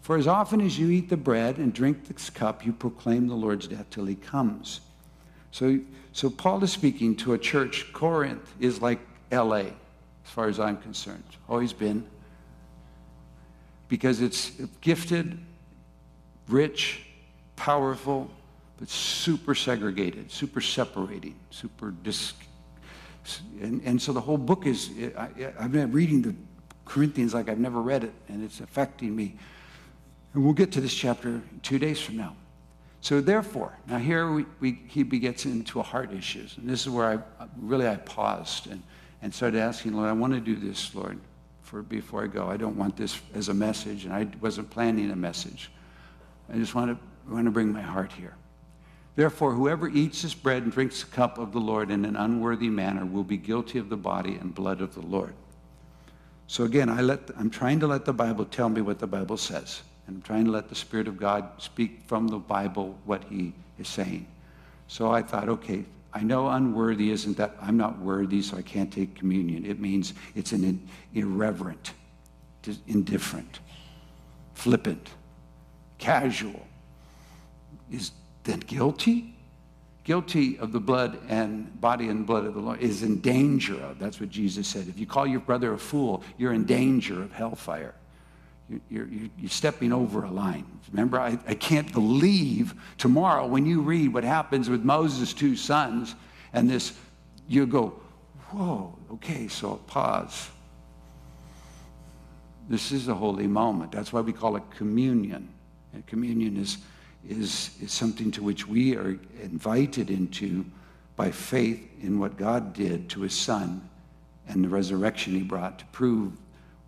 For 0.03 0.17
as 0.17 0.27
often 0.27 0.61
as 0.61 0.79
you 0.79 0.91
eat 0.91 1.09
the 1.09 1.17
bread 1.17 1.59
and 1.59 1.73
drink 1.73 2.09
this 2.09 2.31
cup, 2.31 2.65
you 2.65 2.73
proclaim 2.73 3.29
the 3.29 3.35
Lord's 3.35 3.67
death 3.69 3.87
till 3.91 4.07
he 4.07 4.15
comes. 4.15 4.81
So, 5.51 5.81
so 6.13 6.31
Paul 6.31 6.63
is 6.65 6.73
speaking 6.73 7.17
to 7.17 7.35
a 7.35 7.39
church. 7.39 7.93
Corinth 7.93 8.55
is 8.61 8.81
like 8.81 9.01
LA, 9.31 9.57
as 9.57 9.75
far 10.25 10.49
as 10.49 10.61
I'm 10.61 10.77
concerned. 10.79 11.25
Always 11.49 11.73
been 11.73 12.07
because 13.89 14.21
it's 14.21 14.51
gifted, 14.81 15.39
rich, 16.49 17.07
powerful, 17.57 18.31
but 18.79 18.89
super 18.89 19.55
segregated, 19.55 20.31
super 20.31 20.61
separating, 20.61 21.35
super 21.51 21.91
dis. 21.91 22.35
And, 23.61 23.83
and 23.85 24.01
so 24.01 24.13
the 24.13 24.21
whole 24.21 24.39
book 24.39 24.67
is, 24.67 24.91
I, 25.17 25.29
I've 25.59 25.73
been 25.73 25.93
reading 25.93 26.23
the 26.23 26.35
Corinthians 26.85 27.35
like 27.35 27.49
I've 27.49 27.59
never 27.59 27.81
read 27.81 28.05
it, 28.05 28.13
and 28.29 28.45
it's 28.45 28.61
affecting 28.61 29.15
me. 29.15 29.37
And 30.35 30.45
we'll 30.45 30.55
get 30.55 30.73
to 30.73 30.81
this 30.81 30.95
chapter 30.95 31.41
two 31.63 31.79
days 31.79 32.01
from 32.01 32.17
now. 32.17 32.37
So 33.01 33.21
therefore, 33.21 33.79
now 33.87 33.99
here 33.99 34.33
we, 34.33 34.45
we, 34.61 34.81
he 34.89 35.05
gets 35.05 35.45
into 35.45 35.83
heart 35.83 36.13
issues. 36.13 36.57
And 36.59 36.69
this 36.69 36.83
is 36.83 36.91
where 36.91 37.07
I 37.07 37.45
really 37.59 37.87
I 37.87 37.97
paused 37.97 38.67
and, 38.67 38.83
and 39.23 39.33
started 39.33 39.61
asking, 39.61 39.95
Lord, 39.95 40.09
I 40.09 40.13
want 40.13 40.33
to 40.35 40.41
do 40.41 40.57
this, 40.57 40.95
Lord 40.95 41.19
for 41.69 41.83
before 41.83 42.25
I 42.25 42.27
go. 42.27 42.49
I 42.49 42.57
don't 42.57 42.77
want 42.77 42.97
this 42.97 43.21
as 43.35 43.51
a 43.51 43.55
message, 43.55 44.07
and 44.07 44.15
I 44.15 44.27
wasn't 44.41 44.71
planning 44.71 45.11
a 45.11 45.17
message. 45.17 45.71
I 46.53 46.57
just 46.57 46.75
want 46.75 46.99
to, 46.99 47.33
want 47.33 47.45
to 47.45 47.51
bring 47.51 47.71
my 47.71 47.83
heart 47.83 48.11
here. 48.11 48.35
Therefore, 49.19 49.53
whoever 49.53 49.89
eats 49.89 50.23
this 50.23 50.33
bread 50.33 50.63
and 50.63 50.71
drinks 50.71 51.03
the 51.03 51.11
cup 51.11 51.39
of 51.39 51.51
the 51.51 51.59
Lord 51.59 51.91
in 51.91 52.05
an 52.05 52.15
unworthy 52.15 52.69
manner 52.69 53.05
will 53.05 53.25
be 53.25 53.37
guilty 53.37 53.81
of 53.81 53.89
the 53.89 53.97
body 53.97 54.37
and 54.37 54.55
blood 54.55 54.81
of 54.81 54.95
the 54.95 55.01
Lord. 55.01 55.35
So 56.47 56.63
again, 56.63 56.89
I 56.89 57.01
let, 57.01 57.29
I'm 57.37 57.51
trying 57.51 57.81
to 57.81 57.89
let 57.89 58.05
the 58.05 58.13
Bible 58.13 58.45
tell 58.45 58.69
me 58.69 58.81
what 58.81 59.01
the 59.01 59.09
Bible 59.09 59.37
says. 59.37 59.83
And 60.07 60.15
I'm 60.15 60.23
trying 60.23 60.45
to 60.45 60.53
let 60.53 60.69
the 60.69 60.77
Spirit 60.77 61.09
of 61.09 61.17
God 61.17 61.51
speak 61.59 62.03
from 62.07 62.29
the 62.29 62.39
Bible 62.39 62.97
what 63.07 63.25
he 63.25 63.55
is 63.77 63.89
saying. 63.89 64.25
So 64.87 65.11
I 65.11 65.23
thought, 65.23 65.49
okay, 65.49 65.85
I 66.15 66.23
know 66.23 66.47
unworthy 66.51 67.11
isn't 67.11 67.37
that 67.39 67.57
I'm 67.61 67.77
not 67.77 67.99
worthy, 67.99 68.41
so 68.41 68.57
I 68.57 68.63
can't 68.63 68.93
take 68.93 69.17
communion. 69.17 69.67
It 69.67 69.81
means 69.81 70.15
it's 70.37 70.53
an 70.53 70.89
irreverent, 71.13 71.91
indifferent, 72.87 73.59
flippant, 74.55 75.11
casual. 75.99 76.69
Is 77.91 78.13
then 78.49 78.61
guilty? 78.61 79.35
Guilty 80.05 80.59
of 80.59 80.73
the 80.73 80.81
blood 80.81 81.19
and 81.29 81.79
body 81.81 82.09
and 82.09 82.27
blood 82.27 82.47
of 82.47 82.55
the 82.55 82.61
Lord 82.61 82.81
is 82.81 83.03
in 83.03 83.21
danger 83.21 83.79
of. 83.83 83.99
That's 83.99 84.21
what 84.21 84.31
Jesus 84.31 84.67
said. 84.67 84.89
If 84.89 84.99
you 84.99 85.07
call 85.07 85.27
your 85.27 85.41
brother 85.41 85.75
a 85.75 85.79
fool, 85.79 86.23
you're 86.39 86.55
in 86.55 86.65
danger 86.65 87.23
of 87.23 87.31
hellfire. 87.33 87.95
You're, 88.71 88.81
you're, 88.91 89.29
you're, 89.39 89.51
stepping 89.51 89.93
over 89.93 90.25
a 90.25 90.31
line. 90.31 90.67
Remember, 90.91 91.19
I, 91.19 91.39
I 91.47 91.55
can't 91.55 91.91
believe 91.93 92.75
tomorrow 92.99 93.47
when 93.47 93.65
you 93.65 93.81
read 93.81 94.13
what 94.13 94.25
happens 94.25 94.69
with 94.69 94.83
Moses' 94.83 95.33
two 95.33 95.57
sons 95.57 96.15
and 96.53 96.69
this, 96.69 96.93
you 97.47 97.67
go, 97.67 98.01
whoa, 98.51 98.95
okay, 99.13 99.49
so 99.49 99.77
pause. 99.87 100.51
This 102.69 102.93
is 102.93 103.09
a 103.09 103.15
holy 103.15 103.47
moment. 103.47 103.93
That's 103.93 104.13
why 104.13 104.21
we 104.21 104.33
call 104.33 104.57
it 104.57 104.63
communion. 104.71 105.49
And 105.95 106.07
communion 106.07 106.57
is, 106.59 106.79
is, 107.29 107.71
is 107.81 107.93
something 107.93 108.31
to 108.33 108.43
which 108.43 108.67
we 108.67 108.97
are 108.97 109.19
invited 109.43 110.11
into 110.11 110.65
by 111.17 111.31
faith 111.31 111.87
in 112.01 112.19
what 112.19 112.37
God 112.37 112.73
did 112.73 113.09
to 113.11 113.23
his 113.23 113.35
son 113.35 113.89
and 114.47 114.65
the 114.65 114.69
resurrection 114.69 115.35
he 115.35 115.43
brought 115.43 115.79
to 115.81 115.85
prove 115.87 116.33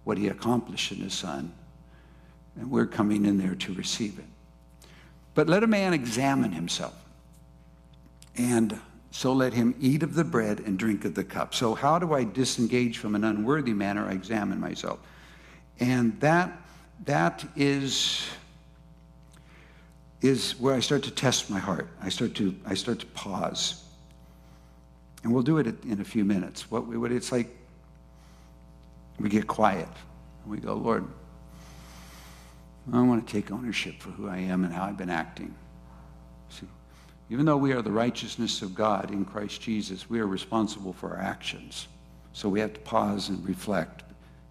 what 0.04 0.18
he 0.18 0.28
accomplished 0.28 0.92
in 0.92 0.98
his 0.98 1.14
son 1.14 1.52
and 2.56 2.70
we're 2.70 2.86
coming 2.86 3.24
in 3.24 3.38
there 3.38 3.54
to 3.54 3.74
receive 3.74 4.18
it. 4.18 4.24
But 5.34 5.48
let 5.48 5.62
a 5.62 5.66
man 5.66 5.94
examine 5.94 6.52
himself, 6.52 6.94
and 8.36 8.78
so 9.10 9.32
let 9.32 9.54
him 9.54 9.74
eat 9.80 10.02
of 10.02 10.14
the 10.14 10.24
bread 10.24 10.60
and 10.60 10.78
drink 10.78 11.04
of 11.04 11.14
the 11.14 11.24
cup. 11.24 11.54
So, 11.54 11.74
how 11.74 11.98
do 11.98 12.12
I 12.12 12.24
disengage 12.24 12.98
from 12.98 13.14
an 13.14 13.24
unworthy 13.24 13.72
manner? 13.72 14.06
I 14.06 14.12
examine 14.12 14.60
myself. 14.60 14.98
And 15.78 16.20
that, 16.20 16.52
that 17.06 17.44
is, 17.56 18.26
is 20.22 20.52
where 20.58 20.74
I 20.74 20.80
start 20.80 21.02
to 21.04 21.10
test 21.10 21.50
my 21.50 21.58
heart. 21.58 21.88
I 22.02 22.08
start 22.08 22.34
to, 22.36 22.54
I 22.66 22.74
start 22.74 22.98
to 23.00 23.06
pause. 23.06 23.84
And 25.22 25.32
we'll 25.32 25.42
do 25.42 25.58
it 25.58 25.66
in 25.84 26.00
a 26.00 26.04
few 26.04 26.24
minutes. 26.24 26.70
What, 26.70 26.86
what 26.86 27.12
it's 27.12 27.32
like, 27.32 27.48
we 29.18 29.28
get 29.28 29.46
quiet. 29.46 29.88
And 30.42 30.50
we 30.50 30.58
go, 30.58 30.74
Lord, 30.74 31.06
I 32.92 33.02
want 33.02 33.26
to 33.26 33.32
take 33.32 33.50
ownership 33.50 34.00
for 34.00 34.10
who 34.10 34.28
I 34.28 34.38
am 34.38 34.64
and 34.64 34.72
how 34.72 34.84
I've 34.84 34.96
been 34.96 35.10
acting. 35.10 35.54
See, 36.48 36.66
even 37.28 37.46
though 37.46 37.56
we 37.56 37.72
are 37.72 37.82
the 37.82 37.92
righteousness 37.92 38.62
of 38.62 38.74
God 38.74 39.10
in 39.10 39.24
Christ 39.24 39.60
Jesus, 39.60 40.10
we 40.10 40.20
are 40.20 40.26
responsible 40.26 40.92
for 40.92 41.10
our 41.10 41.20
actions. 41.20 41.86
So 42.32 42.48
we 42.48 42.60
have 42.60 42.72
to 42.74 42.80
pause 42.80 43.28
and 43.28 43.46
reflect. 43.46 44.02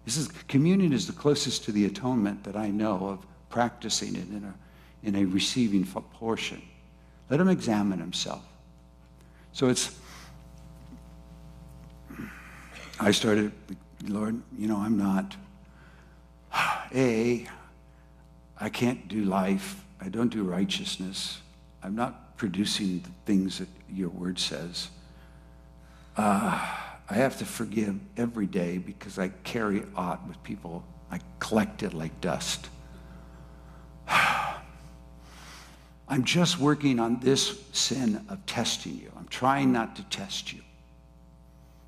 This 0.04 0.16
is 0.16 0.28
communion 0.48 0.92
is 0.92 1.06
the 1.06 1.12
closest 1.12 1.64
to 1.64 1.72
the 1.72 1.84
atonement 1.86 2.44
that 2.44 2.56
I 2.56 2.70
know 2.70 3.08
of 3.08 3.26
practicing 3.50 4.16
it 4.16 4.28
in 4.28 4.44
a, 4.44 4.54
in 5.02 5.16
a 5.16 5.24
receiving 5.24 5.84
portion. 5.84 6.62
Let 7.28 7.40
him 7.40 7.48
examine 7.48 7.98
himself. 7.98 8.42
So 9.52 9.68
it's, 9.68 9.98
I 12.98 13.10
started, 13.10 13.52
Lord, 14.06 14.40
you 14.58 14.68
know, 14.68 14.76
I'm 14.76 14.98
not, 14.98 15.36
A, 16.94 17.46
I 18.60 18.68
can't 18.68 19.08
do 19.08 19.24
life. 19.24 19.82
I 20.00 20.08
don't 20.08 20.28
do 20.28 20.42
righteousness. 20.42 21.40
I'm 21.82 21.94
not 21.94 22.36
producing 22.36 23.00
the 23.00 23.10
things 23.24 23.58
that 23.58 23.68
your 23.88 24.08
word 24.08 24.38
says. 24.38 24.88
Uh, 26.16 26.76
I 27.08 27.14
have 27.14 27.38
to 27.38 27.44
forgive 27.44 27.98
every 28.16 28.46
day 28.46 28.78
because 28.78 29.18
I 29.18 29.28
carry 29.44 29.82
aught 29.96 30.26
with 30.28 30.42
people. 30.42 30.84
I 31.10 31.20
collect 31.38 31.82
it 31.82 31.94
like 31.94 32.20
dust. 32.20 32.68
I'm 36.10 36.24
just 36.24 36.58
working 36.58 36.98
on 36.98 37.20
this 37.20 37.58
sin 37.72 38.24
of 38.28 38.44
testing 38.44 38.96
you. 38.96 39.10
I'm 39.16 39.28
trying 39.28 39.72
not 39.72 39.96
to 39.96 40.02
test 40.04 40.52
you. 40.52 40.60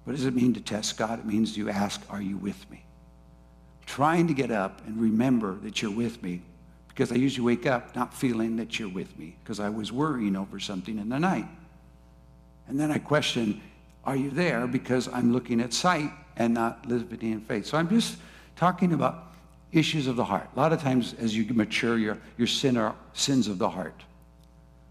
What 0.04 0.14
does 0.14 0.24
it 0.24 0.34
mean 0.34 0.54
to 0.54 0.60
test 0.60 0.96
God? 0.96 1.18
It 1.18 1.26
means 1.26 1.56
you 1.56 1.68
ask, 1.68 2.00
Are 2.08 2.22
you 2.22 2.36
with 2.36 2.70
me? 2.70 2.84
trying 3.92 4.26
to 4.28 4.32
get 4.32 4.50
up 4.50 4.80
and 4.86 4.98
remember 4.98 5.56
that 5.56 5.82
you're 5.82 5.90
with 5.90 6.22
me 6.22 6.40
because 6.88 7.12
I 7.12 7.16
usually 7.16 7.44
wake 7.44 7.66
up 7.66 7.94
not 7.94 8.14
feeling 8.14 8.56
that 8.56 8.78
you're 8.78 8.88
with 8.88 9.18
me 9.18 9.36
because 9.42 9.60
I 9.60 9.68
was 9.68 9.92
worrying 9.92 10.36
over 10.36 10.58
something 10.58 10.98
in 10.98 11.08
the 11.08 11.18
night. 11.18 11.46
And 12.68 12.78
then 12.80 12.90
I 12.90 12.98
question, 12.98 13.60
are 14.04 14.16
you 14.16 14.30
there? 14.30 14.66
Because 14.66 15.08
I'm 15.08 15.32
looking 15.32 15.60
at 15.60 15.74
sight 15.74 16.10
and 16.36 16.54
not 16.54 16.86
living 16.86 17.32
in 17.32 17.40
faith. 17.40 17.66
So 17.66 17.76
I'm 17.76 17.88
just 17.88 18.16
talking 18.56 18.92
about 18.92 19.34
issues 19.72 20.06
of 20.06 20.16
the 20.16 20.24
heart. 20.24 20.48
A 20.54 20.58
lot 20.58 20.72
of 20.72 20.80
times 20.80 21.14
as 21.18 21.36
you 21.36 21.44
mature, 21.52 21.98
your, 21.98 22.18
your 22.36 22.46
sin 22.46 22.76
are 22.76 22.94
sins 23.14 23.48
of 23.48 23.58
the 23.58 23.68
heart. 23.68 24.04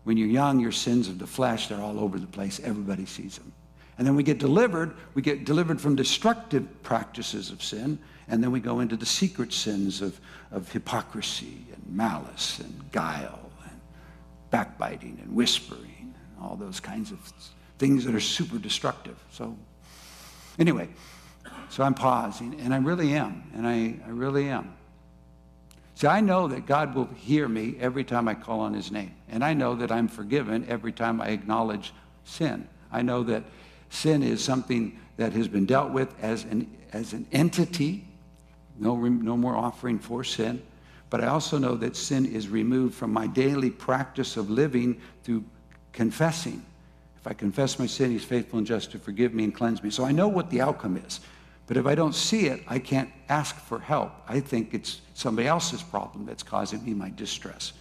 When 0.03 0.17
you're 0.17 0.27
young, 0.27 0.59
your 0.59 0.71
sins 0.71 1.07
of 1.07 1.19
the 1.19 1.27
flesh, 1.27 1.67
they're 1.67 1.81
all 1.81 1.99
over 1.99 2.17
the 2.17 2.27
place. 2.27 2.59
Everybody 2.59 3.05
sees 3.05 3.37
them. 3.37 3.51
And 3.97 4.07
then 4.07 4.15
we 4.15 4.23
get 4.23 4.39
delivered. 4.39 4.95
We 5.13 5.21
get 5.21 5.45
delivered 5.45 5.79
from 5.79 5.95
destructive 5.95 6.81
practices 6.81 7.51
of 7.51 7.61
sin. 7.61 7.99
And 8.27 8.43
then 8.43 8.51
we 8.51 8.59
go 8.59 8.79
into 8.79 8.95
the 8.95 9.05
secret 9.05 9.53
sins 9.53 10.01
of, 10.01 10.19
of 10.51 10.71
hypocrisy 10.71 11.65
and 11.73 11.95
malice 11.95 12.59
and 12.59 12.91
guile 12.91 13.51
and 13.63 13.79
backbiting 14.49 15.19
and 15.21 15.35
whispering 15.35 16.15
and 16.15 16.43
all 16.43 16.55
those 16.55 16.79
kinds 16.79 17.11
of 17.11 17.19
things 17.77 18.05
that 18.05 18.15
are 18.15 18.21
super 18.21 18.57
destructive. 18.57 19.21
So, 19.31 19.55
anyway, 20.57 20.89
so 21.69 21.83
I'm 21.83 21.93
pausing, 21.93 22.59
and 22.61 22.73
I 22.73 22.77
really 22.77 23.13
am, 23.13 23.43
and 23.55 23.67
I, 23.67 23.99
I 24.05 24.09
really 24.09 24.49
am. 24.49 24.73
See, 26.01 26.07
I 26.07 26.19
know 26.19 26.47
that 26.47 26.65
God 26.65 26.95
will 26.95 27.09
hear 27.15 27.47
me 27.47 27.75
every 27.79 28.03
time 28.03 28.27
I 28.27 28.33
call 28.33 28.61
on 28.61 28.73
his 28.73 28.91
name. 28.91 29.13
And 29.29 29.43
I 29.43 29.53
know 29.53 29.75
that 29.75 29.91
I'm 29.91 30.07
forgiven 30.07 30.65
every 30.67 30.91
time 30.91 31.21
I 31.21 31.27
acknowledge 31.27 31.93
sin. 32.23 32.67
I 32.91 33.03
know 33.03 33.21
that 33.21 33.43
sin 33.91 34.23
is 34.23 34.43
something 34.43 34.99
that 35.17 35.33
has 35.33 35.47
been 35.47 35.67
dealt 35.67 35.91
with 35.91 36.11
as 36.19 36.43
an, 36.45 36.75
as 36.91 37.13
an 37.13 37.27
entity 37.31 38.03
no, 38.79 38.95
no 38.95 39.37
more 39.37 39.55
offering 39.55 39.99
for 39.99 40.23
sin. 40.23 40.63
But 41.11 41.23
I 41.23 41.27
also 41.27 41.59
know 41.59 41.75
that 41.75 41.95
sin 41.95 42.25
is 42.25 42.49
removed 42.49 42.95
from 42.95 43.13
my 43.13 43.27
daily 43.27 43.69
practice 43.69 44.37
of 44.37 44.49
living 44.49 44.99
through 45.23 45.43
confessing. 45.93 46.65
If 47.19 47.27
I 47.27 47.33
confess 47.33 47.77
my 47.77 47.85
sin, 47.85 48.09
he's 48.09 48.23
faithful 48.23 48.57
and 48.57 48.65
just 48.65 48.91
to 48.93 48.97
forgive 48.97 49.35
me 49.35 49.43
and 49.43 49.53
cleanse 49.53 49.83
me. 49.83 49.91
So 49.91 50.03
I 50.03 50.13
know 50.13 50.29
what 50.29 50.49
the 50.49 50.61
outcome 50.61 50.97
is. 50.97 51.19
But 51.71 51.77
if 51.77 51.85
I 51.85 51.95
don't 51.95 52.13
see 52.13 52.47
it, 52.47 52.63
I 52.67 52.79
can't 52.79 53.09
ask 53.29 53.55
for 53.55 53.79
help. 53.79 54.11
I 54.27 54.41
think 54.41 54.73
it's 54.73 54.99
somebody 55.13 55.47
else's 55.47 55.81
problem 55.81 56.25
that's 56.25 56.43
causing 56.43 56.83
me 56.83 56.93
my 56.93 57.11
distress. 57.11 57.71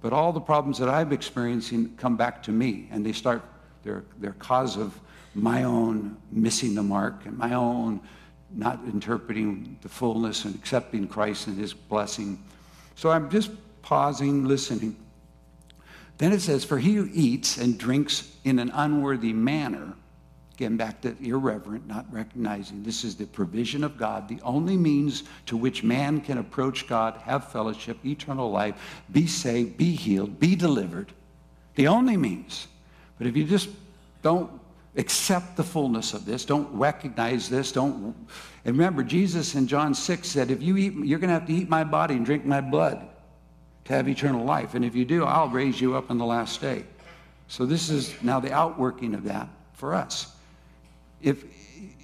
But 0.00 0.14
all 0.14 0.32
the 0.32 0.40
problems 0.40 0.78
that 0.78 0.88
I'm 0.88 1.12
experiencing 1.12 1.94
come 1.98 2.16
back 2.16 2.42
to 2.44 2.52
me, 2.52 2.88
and 2.90 3.04
they 3.04 3.12
start, 3.12 3.42
they're, 3.82 4.04
they're 4.16 4.32
cause 4.38 4.78
of 4.78 4.98
my 5.34 5.64
own 5.64 6.16
missing 6.32 6.74
the 6.74 6.82
mark 6.82 7.26
and 7.26 7.36
my 7.36 7.52
own 7.52 8.00
not 8.54 8.80
interpreting 8.86 9.76
the 9.82 9.90
fullness 9.90 10.46
and 10.46 10.54
accepting 10.54 11.06
Christ 11.06 11.48
and 11.48 11.58
his 11.58 11.74
blessing. 11.74 12.42
So 12.94 13.10
I'm 13.10 13.28
just 13.28 13.50
pausing, 13.82 14.46
listening. 14.46 14.96
Then 16.16 16.32
it 16.32 16.40
says, 16.40 16.64
For 16.64 16.78
he 16.78 16.94
who 16.94 17.10
eats 17.12 17.58
and 17.58 17.76
drinks 17.76 18.34
in 18.44 18.58
an 18.58 18.70
unworthy 18.72 19.34
manner, 19.34 19.92
again 20.56 20.76
back 20.76 21.02
to 21.02 21.14
irreverent, 21.22 21.86
not 21.86 22.06
recognizing 22.10 22.82
this 22.82 23.04
is 23.04 23.14
the 23.14 23.26
provision 23.26 23.84
of 23.84 23.98
God, 23.98 24.28
the 24.28 24.40
only 24.42 24.76
means 24.76 25.24
to 25.46 25.56
which 25.56 25.82
man 25.82 26.20
can 26.20 26.38
approach 26.38 26.86
God, 26.86 27.20
have 27.24 27.52
fellowship, 27.52 27.98
eternal 28.04 28.50
life, 28.50 28.74
be 29.12 29.26
saved, 29.26 29.76
be 29.76 29.92
healed, 29.92 30.40
be 30.40 30.56
delivered. 30.56 31.12
The 31.74 31.88
only 31.88 32.16
means. 32.16 32.68
But 33.18 33.26
if 33.26 33.36
you 33.36 33.44
just 33.44 33.68
don't 34.22 34.50
accept 34.96 35.56
the 35.56 35.62
fullness 35.62 36.14
of 36.14 36.24
this. 36.24 36.44
Don't 36.44 36.68
recognize 36.72 37.48
this. 37.48 37.70
Don't. 37.70 38.14
And 38.64 38.76
remember, 38.76 39.02
Jesus 39.02 39.54
in 39.54 39.66
John 39.66 39.94
6 39.94 40.26
said, 40.26 40.50
if 40.50 40.62
you 40.62 40.76
eat, 40.76 40.94
you're 40.94 41.18
going 41.18 41.28
to 41.28 41.34
have 41.34 41.46
to 41.46 41.52
eat 41.52 41.68
my 41.68 41.84
body 41.84 42.14
and 42.14 42.24
drink 42.24 42.44
my 42.44 42.60
blood 42.60 43.06
to 43.84 43.92
have 43.92 44.08
eternal 44.08 44.44
life. 44.44 44.74
And 44.74 44.84
if 44.84 44.94
you 44.96 45.04
do, 45.04 45.24
I'll 45.24 45.48
raise 45.48 45.80
you 45.80 45.96
up 45.96 46.10
in 46.10 46.18
the 46.18 46.24
last 46.24 46.60
day. 46.60 46.84
So 47.48 47.66
this 47.66 47.90
is 47.90 48.14
now 48.22 48.40
the 48.40 48.52
outworking 48.52 49.14
of 49.14 49.24
that 49.24 49.48
for 49.74 49.94
us. 49.94 50.35
If, 51.20 51.44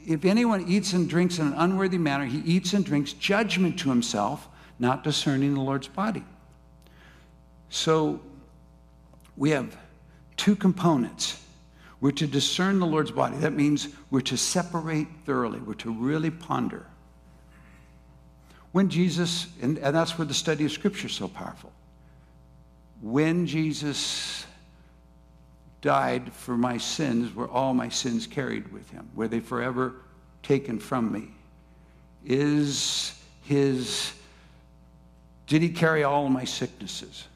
if 0.07 0.25
anyone 0.25 0.66
eats 0.69 0.92
and 0.92 1.09
drinks 1.09 1.38
in 1.38 1.49
an 1.49 1.54
unworthy 1.54 1.99
manner, 1.99 2.25
he 2.25 2.38
eats 2.38 2.73
and 2.73 2.85
drinks 2.85 3.12
judgment 3.12 3.78
to 3.81 3.88
himself, 3.88 4.49
not 4.78 5.04
discerning 5.04 5.54
the 5.54 5.61
Lord's 5.61 5.88
body. 5.88 6.25
So 7.69 8.21
we 9.37 9.50
have 9.50 9.76
two 10.37 10.57
components. 10.57 11.42
We're 12.00 12.11
to 12.12 12.26
discern 12.26 12.81
the 12.81 12.87
Lord's 12.87 13.12
body. 13.12 13.37
That 13.37 13.52
means 13.52 13.88
we're 14.11 14.21
to 14.23 14.37
separate 14.37 15.07
thoroughly, 15.25 15.61
we're 15.61 15.75
to 15.75 15.92
really 15.92 16.31
ponder. 16.31 16.87
When 18.73 18.88
Jesus, 18.88 19.47
and, 19.61 19.78
and 19.78 19.95
that's 19.95 20.19
where 20.19 20.26
the 20.26 20.35
study 20.35 20.64
of 20.64 20.73
Scripture 20.73 21.07
is 21.07 21.12
so 21.12 21.28
powerful. 21.28 21.73
When 23.02 23.47
Jesus 23.47 24.47
died 25.82 26.32
for 26.32 26.56
my 26.56 26.78
sins, 26.78 27.34
were 27.34 27.48
all 27.48 27.74
my 27.74 27.88
sins 27.88 28.26
carried 28.26 28.72
with 28.72 28.88
him? 28.90 29.10
Were 29.14 29.28
they 29.28 29.40
forever 29.40 29.96
taken 30.42 30.78
from 30.78 31.12
me? 31.12 31.28
Is 32.24 33.20
his, 33.42 34.12
did 35.46 35.60
he 35.60 35.68
carry 35.68 36.04
all 36.04 36.28
my 36.28 36.44
sicknesses? 36.44 37.26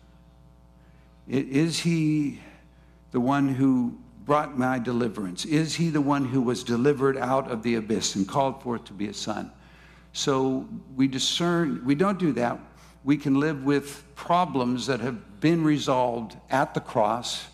Is 1.28 1.80
he 1.80 2.40
the 3.10 3.20
one 3.20 3.48
who 3.48 3.98
brought 4.24 4.56
my 4.56 4.78
deliverance? 4.78 5.44
Is 5.44 5.74
he 5.74 5.90
the 5.90 6.00
one 6.00 6.24
who 6.24 6.40
was 6.40 6.62
delivered 6.62 7.16
out 7.16 7.50
of 7.50 7.64
the 7.64 7.74
abyss 7.74 8.14
and 8.14 8.26
called 8.28 8.62
forth 8.62 8.84
to 8.84 8.92
be 8.92 9.08
a 9.08 9.14
son? 9.14 9.50
So 10.12 10.68
we 10.94 11.08
discern, 11.08 11.84
we 11.84 11.96
don't 11.96 12.18
do 12.18 12.32
that. 12.32 12.60
We 13.02 13.16
can 13.16 13.40
live 13.40 13.64
with 13.64 14.04
problems 14.14 14.86
that 14.86 15.00
have 15.00 15.40
been 15.40 15.64
resolved 15.64 16.36
at 16.48 16.74
the 16.74 16.80
cross, 16.80 17.46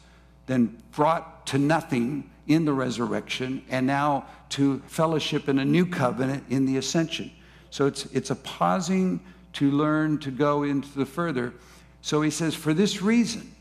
then 0.46 0.82
brought 0.92 1.46
to 1.46 1.58
nothing 1.58 2.30
in 2.46 2.64
the 2.64 2.72
resurrection, 2.72 3.64
and 3.70 3.87
now 3.87 4.26
to 4.50 4.80
fellowship 4.87 5.49
in 5.49 5.58
a 5.58 5.64
new 5.64 5.87
covenant 5.87 6.44
in 6.50 6.66
the 6.66 6.76
ascension. 6.76 7.30
So 7.70 7.87
it's, 7.87 8.06
it's 8.06 8.30
a 8.30 8.37
pausing 8.37 9.20
to 9.54 9.70
learn 9.70 10.18
to 10.18 10.30
go 10.30 10.64
into 10.64 10.88
the 10.99 11.06
further. 11.06 11.54
So 12.02 12.20
he 12.20 12.30
says, 12.30 12.54
for 12.54 12.75
this 12.75 13.00
reason, 13.00 13.52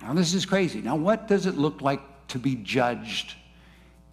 now, 0.00 0.12
this 0.12 0.34
is 0.34 0.44
crazy. 0.46 0.80
Now, 0.80 0.96
what 0.96 1.26
does 1.26 1.46
it 1.46 1.56
look 1.56 1.80
like 1.80 2.00
to 2.28 2.38
be 2.38 2.56
judged 2.56 3.34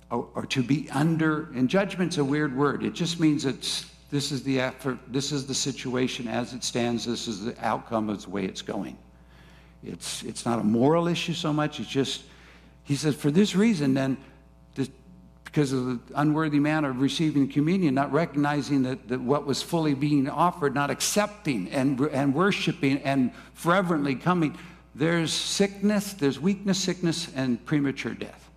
or, 0.10 0.28
or 0.34 0.46
to 0.48 0.64
be 0.64 0.90
under? 0.92 1.52
And 1.54 1.70
judgment's 1.70 2.18
a 2.18 2.24
weird 2.24 2.56
word. 2.56 2.84
It 2.84 2.94
just 2.94 3.20
means 3.20 3.46
it's 3.46 3.86
this 4.10 4.32
is 4.32 4.44
the 4.44 4.60
effort, 4.60 5.00
this 5.08 5.32
is 5.32 5.48
the 5.48 5.56
situation 5.56 6.28
as 6.28 6.54
it 6.54 6.64
stands, 6.64 7.06
this 7.06 7.28
is 7.28 7.44
the 7.44 7.56
outcome 7.66 8.10
of 8.10 8.24
the 8.24 8.30
way 8.30 8.46
it's 8.46 8.62
going. 8.62 8.96
It's, 9.86 10.24
it's 10.24 10.46
not 10.46 10.60
a 10.60 10.64
moral 10.64 11.08
issue 11.08 11.34
so 11.34 11.52
much, 11.52 11.80
it's 11.80 11.90
just, 11.90 12.24
he 12.84 12.96
says, 12.96 13.16
for 13.16 13.32
this 13.32 13.56
reason, 13.56 13.94
then, 13.94 14.18
this, 14.76 14.90
because 15.44 15.72
of 15.72 15.86
the 15.86 16.00
unworthy 16.16 16.60
manner 16.60 16.90
of 16.90 17.02
receiving 17.02 17.48
communion, 17.48 17.94
not 17.94 18.12
recognizing 18.12 18.84
that, 18.84 19.08
that 19.10 19.22
what 19.22 19.46
was 19.46 19.62
fully 19.62 19.94
being 19.94 20.30
offered, 20.30 20.74
not 20.74 20.90
accepting 20.90 21.70
and, 21.72 22.00
and 22.00 22.34
worshiping 22.34 23.00
and 23.00 23.34
fervently 23.54 24.16
coming, 24.16 24.58
there's 24.96 25.34
sickness, 25.34 26.14
there's 26.14 26.40
weakness, 26.40 26.78
sickness, 26.78 27.32
and 27.36 27.64
premature 27.66 28.14
death. 28.14 28.50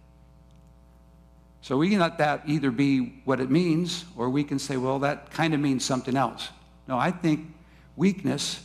So 1.63 1.77
we 1.77 1.91
can 1.91 1.99
let 1.99 2.19
that 2.19 2.43
either 2.47 2.71
be 2.71 3.21
what 3.25 3.41
it 3.41 3.51
means, 3.51 4.05
or 4.17 4.31
we 4.31 4.45
can 4.45 4.59
say, 4.59 4.77
well, 4.77 5.01
that 5.01 5.31
kind 5.33 5.53
of 5.55 5.59
means 5.59 5.85
something 5.85 6.17
else. 6.17 6.51
No, 6.87 6.97
I 6.97 7.11
think 7.11 7.53
weakness 7.97 8.63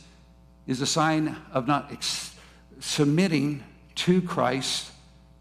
is 0.68 0.80
a 0.80 0.86
sign 0.86 1.36
of 1.52 1.66
not 1.66 1.90
ex- 1.90 2.31
submitting 2.82 3.62
to 3.94 4.20
Christ's 4.20 4.90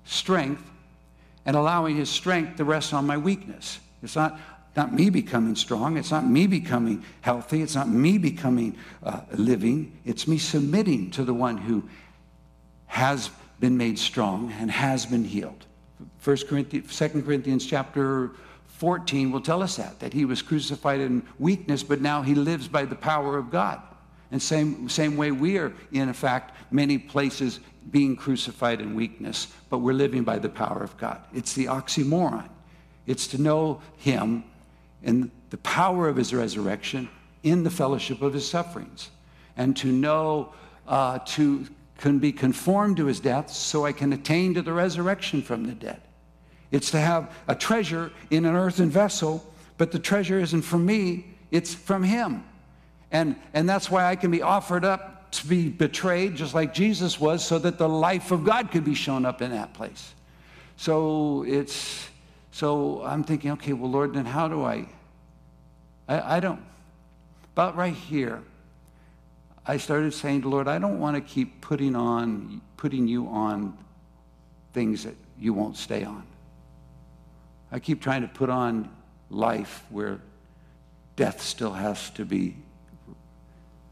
strength 0.05 0.63
and 1.45 1.55
allowing 1.55 1.95
his 1.95 2.09
strength 2.09 2.57
to 2.57 2.63
rest 2.63 2.93
on 2.93 3.07
my 3.07 3.17
weakness. 3.17 3.79
It's 4.03 4.15
not, 4.15 4.39
not 4.75 4.93
me 4.93 5.09
becoming 5.09 5.55
strong. 5.55 5.97
It's 5.97 6.11
not 6.11 6.25
me 6.25 6.45
becoming 6.45 7.03
healthy. 7.21 7.63
It's 7.63 7.73
not 7.73 7.89
me 7.89 8.19
becoming 8.19 8.77
uh, 9.03 9.21
living. 9.33 9.97
It's 10.05 10.27
me 10.27 10.37
submitting 10.37 11.09
to 11.11 11.23
the 11.23 11.33
one 11.33 11.57
who 11.57 11.89
has 12.85 13.31
been 13.59 13.75
made 13.75 13.97
strong 13.97 14.51
and 14.59 14.69
has 14.69 15.07
been 15.07 15.25
healed. 15.25 15.65
1 16.23 16.37
Corinthians, 16.47 16.95
2 16.95 17.23
Corinthians 17.23 17.65
chapter 17.65 18.31
14 18.67 19.31
will 19.31 19.41
tell 19.41 19.63
us 19.63 19.77
that, 19.77 19.99
that 19.99 20.13
he 20.13 20.25
was 20.25 20.43
crucified 20.43 20.99
in 20.99 21.23
weakness, 21.39 21.81
but 21.81 22.01
now 22.01 22.21
he 22.21 22.35
lives 22.35 22.67
by 22.67 22.85
the 22.85 22.95
power 22.95 23.37
of 23.37 23.49
God. 23.49 23.81
And 24.31 24.41
same, 24.41 24.87
same 24.87 25.17
way 25.17 25.31
we 25.31 25.57
are, 25.57 25.73
in 25.91 26.11
fact, 26.13 26.55
many 26.71 26.97
places 26.97 27.59
being 27.89 28.15
crucified 28.15 28.79
in 28.79 28.95
weakness, 28.95 29.47
but 29.69 29.79
we're 29.79 29.93
living 29.93 30.23
by 30.23 30.39
the 30.39 30.49
power 30.49 30.83
of 30.83 30.97
God. 30.97 31.21
It's 31.33 31.53
the 31.53 31.65
oxymoron. 31.65 32.47
It's 33.07 33.27
to 33.27 33.41
know 33.41 33.81
him 33.97 34.43
and 35.03 35.31
the 35.49 35.57
power 35.57 36.07
of 36.07 36.15
his 36.15 36.33
resurrection 36.33 37.09
in 37.43 37.63
the 37.63 37.69
fellowship 37.69 38.21
of 38.21 38.33
his 38.33 38.47
sufferings, 38.47 39.09
and 39.57 39.75
to 39.77 39.87
know, 39.87 40.53
uh, 40.87 41.19
to 41.19 41.65
can 41.97 42.17
be 42.17 42.31
conformed 42.31 42.97
to 42.97 43.05
his 43.05 43.19
death 43.19 43.49
so 43.51 43.85
I 43.85 43.91
can 43.91 44.11
attain 44.11 44.55
to 44.55 44.63
the 44.63 44.73
resurrection 44.73 45.41
from 45.43 45.65
the 45.65 45.73
dead. 45.73 46.01
It's 46.71 46.89
to 46.91 46.99
have 46.99 47.31
a 47.47 47.53
treasure 47.53 48.11
in 48.31 48.45
an 48.45 48.55
earthen 48.55 48.89
vessel, 48.89 49.45
but 49.77 49.91
the 49.91 49.99
treasure 49.99 50.39
isn't 50.39 50.63
from 50.63 50.85
me, 50.85 51.25
it's 51.51 51.75
from 51.75 52.01
him. 52.01 52.43
And, 53.11 53.35
and 53.53 53.67
that's 53.67 53.91
why 53.91 54.05
I 54.05 54.15
can 54.15 54.31
be 54.31 54.41
offered 54.41 54.85
up 54.85 55.31
to 55.31 55.47
be 55.47 55.69
betrayed, 55.69 56.35
just 56.35 56.53
like 56.53 56.73
Jesus 56.73 57.19
was, 57.19 57.45
so 57.45 57.59
that 57.59 57.77
the 57.77 57.87
life 57.87 58.31
of 58.31 58.43
God 58.43 58.71
could 58.71 58.83
be 58.83 58.95
shown 58.95 59.25
up 59.25 59.41
in 59.41 59.51
that 59.51 59.73
place. 59.73 60.13
So 60.77 61.43
it's 61.47 62.09
so 62.51 63.01
I'm 63.03 63.23
thinking, 63.23 63.51
okay, 63.51 63.73
well, 63.73 63.89
Lord, 63.89 64.13
then 64.13 64.25
how 64.25 64.47
do 64.47 64.63
I? 64.63 64.87
I, 66.07 66.37
I 66.37 66.39
don't. 66.39 66.61
About 67.53 67.75
right 67.75 67.93
here, 67.93 68.41
I 69.65 69.77
started 69.77 70.13
saying, 70.13 70.41
to 70.41 70.49
Lord, 70.49 70.67
I 70.67 70.77
don't 70.77 70.99
want 70.99 71.15
to 71.15 71.21
keep 71.21 71.61
putting 71.61 71.95
on, 71.95 72.61
putting 72.77 73.07
you 73.07 73.27
on 73.27 73.77
things 74.73 75.03
that 75.03 75.15
you 75.39 75.53
won't 75.53 75.77
stay 75.77 76.03
on. 76.03 76.25
I 77.71 77.79
keep 77.79 78.01
trying 78.01 78.21
to 78.21 78.27
put 78.27 78.49
on 78.49 78.89
life 79.29 79.83
where 79.89 80.19
death 81.15 81.41
still 81.41 81.71
has 81.71 82.09
to 82.11 82.25
be 82.25 82.57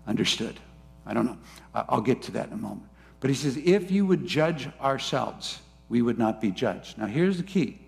understood. 0.09 0.59
I 1.05 1.13
don't 1.13 1.25
know. 1.25 1.37
I'll 1.73 2.01
get 2.01 2.23
to 2.23 2.31
that 2.31 2.47
in 2.47 2.53
a 2.53 2.57
moment. 2.57 2.89
But 3.19 3.29
he 3.29 3.35
says, 3.35 3.57
if 3.57 3.91
you 3.91 4.05
would 4.05 4.25
judge 4.25 4.69
ourselves, 4.81 5.59
we 5.87 6.01
would 6.01 6.17
not 6.17 6.41
be 6.41 6.51
judged. 6.51 6.97
Now, 6.97 7.05
here's 7.05 7.37
the 7.37 7.43
key 7.43 7.79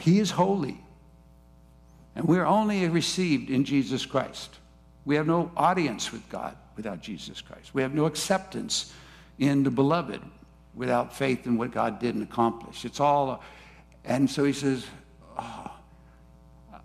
He 0.00 0.18
is 0.18 0.30
holy, 0.30 0.80
and 2.16 2.24
we're 2.26 2.44
only 2.44 2.88
received 2.88 3.50
in 3.50 3.64
Jesus 3.64 4.06
Christ. 4.06 4.56
We 5.04 5.16
have 5.16 5.26
no 5.26 5.50
audience 5.56 6.12
with 6.12 6.28
God 6.28 6.56
without 6.76 7.00
Jesus 7.00 7.40
Christ. 7.40 7.74
We 7.74 7.82
have 7.82 7.94
no 7.94 8.06
acceptance 8.06 8.92
in 9.38 9.62
the 9.62 9.70
beloved 9.70 10.20
without 10.74 11.14
faith 11.14 11.46
in 11.46 11.56
what 11.56 11.72
God 11.72 11.98
did 11.98 12.14
and 12.14 12.22
accomplished. 12.22 12.84
It's 12.84 13.00
all, 13.00 13.42
and 14.04 14.30
so 14.30 14.44
he 14.44 14.52
says, 14.52 14.86
oh, 15.38 15.70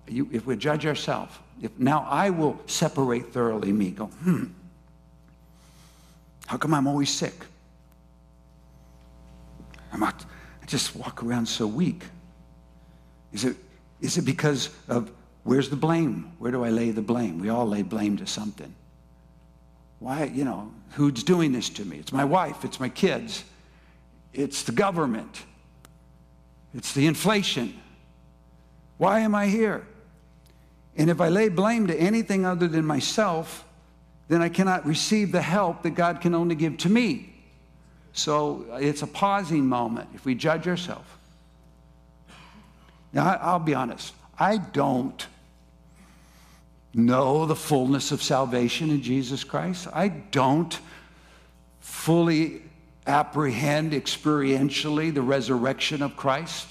you, 0.08 0.30
if 0.32 0.46
we 0.46 0.56
judge 0.56 0.86
ourselves, 0.86 1.34
if 1.62 1.78
now 1.80 2.06
I 2.10 2.30
will 2.30 2.60
separate 2.68 3.34
thoroughly 3.34 3.72
me, 3.72 3.92
go, 3.92 4.06
hmm, 4.06 4.46
how 6.48 6.58
come 6.58 6.74
I'm 6.74 6.88
always 6.88 7.10
sick? 7.10 7.34
I'm 9.92 10.00
not, 10.00 10.26
I 10.62 10.66
just 10.66 10.96
walk 10.96 11.24
around 11.24 11.46
so 11.46 11.66
weak. 11.66 12.04
Is 13.32 13.46
it, 13.46 13.56
is 14.02 14.18
it 14.18 14.24
because 14.24 14.70
of 14.88 15.10
Where's 15.46 15.70
the 15.70 15.76
blame? 15.76 16.32
Where 16.40 16.52
do 16.52 16.66
I 16.66 16.70
lay 16.70 16.90
the 16.90 17.04
blame? 17.04 17.38
We 17.38 17.50
all 17.50 17.68
lay 17.68 17.84
blame 17.84 18.18
to 18.18 18.26
something. 18.26 18.74
Why, 20.00 20.24
you 20.24 20.44
know, 20.44 20.72
who's 20.94 21.24
doing 21.24 21.52
this 21.52 21.70
to 21.70 21.86
me? 21.86 21.98
It's 21.98 22.12
my 22.12 22.26
wife, 22.26 22.66
it's 22.66 22.80
my 22.80 22.90
kids, 22.90 23.44
it's 24.34 24.64
the 24.64 24.72
government, 24.72 25.44
it's 26.74 26.96
the 26.96 27.06
inflation. 27.06 27.80
Why 28.98 29.20
am 29.20 29.36
I 29.36 29.46
here? 29.46 29.86
And 30.98 31.10
if 31.10 31.20
I 31.20 31.30
lay 31.30 31.50
blame 31.50 31.88
to 31.88 31.96
anything 31.96 32.46
other 32.46 32.68
than 32.68 32.86
myself, 32.86 33.66
then 34.28 34.42
I 34.42 34.50
cannot 34.50 34.86
receive 34.86 35.32
the 35.32 35.42
help 35.42 35.84
that 35.84 35.92
God 35.92 36.22
can 36.22 36.34
only 36.34 36.56
give 36.56 36.78
to 36.78 36.90
me. 36.90 37.34
So 38.14 38.66
uh, 38.72 38.76
it's 38.76 39.02
a 39.02 39.08
pausing 39.08 39.66
moment 39.66 40.10
if 40.14 40.26
we 40.26 40.36
judge 40.36 40.68
ourselves. 40.68 41.10
Now, 43.12 43.38
I'll 43.42 43.60
be 43.60 43.74
honest, 43.74 44.14
I 44.40 44.58
don't 44.58 45.26
know 46.94 47.46
the 47.46 47.56
fullness 47.56 48.12
of 48.12 48.24
salvation 48.24 48.90
in 48.90 49.02
Jesus 49.02 49.44
Christ. 49.44 49.88
I 49.94 50.08
don't 50.08 50.80
fully 51.82 52.62
apprehend 53.06 53.92
experientially 53.92 55.14
the 55.14 55.22
resurrection 55.22 56.02
of 56.02 56.16
Christ. 56.16 56.68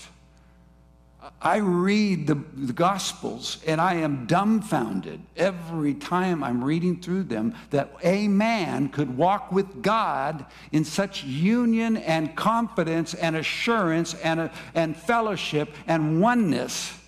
I 1.41 1.57
read 1.59 2.27
the, 2.27 2.35
the, 2.55 2.73
Gospels 2.73 3.59
and 3.67 3.81
I 3.81 3.95
am 3.95 4.27
dumbfounded 4.27 5.21
every 5.37 5.95
time 5.95 6.45
I'm 6.45 6.63
reading 6.63 7.01
through 7.01 7.25
them 7.25 7.55
that 7.71 7.95
a 8.03 8.29
man 8.29 8.89
could 8.89 9.17
walk 9.17 9.53
with 9.53 9.83
God 9.83 10.45
in 10.73 10.85
such 10.85 11.25
union 11.25 11.97
and 11.97 12.35
confidence 12.37 13.15
and 13.15 13.37
assurance 13.37 14.15
and, 14.15 14.51
and 14.75 14.97
fellowship 14.97 15.75
and 15.87 16.21
oneness 16.21 16.99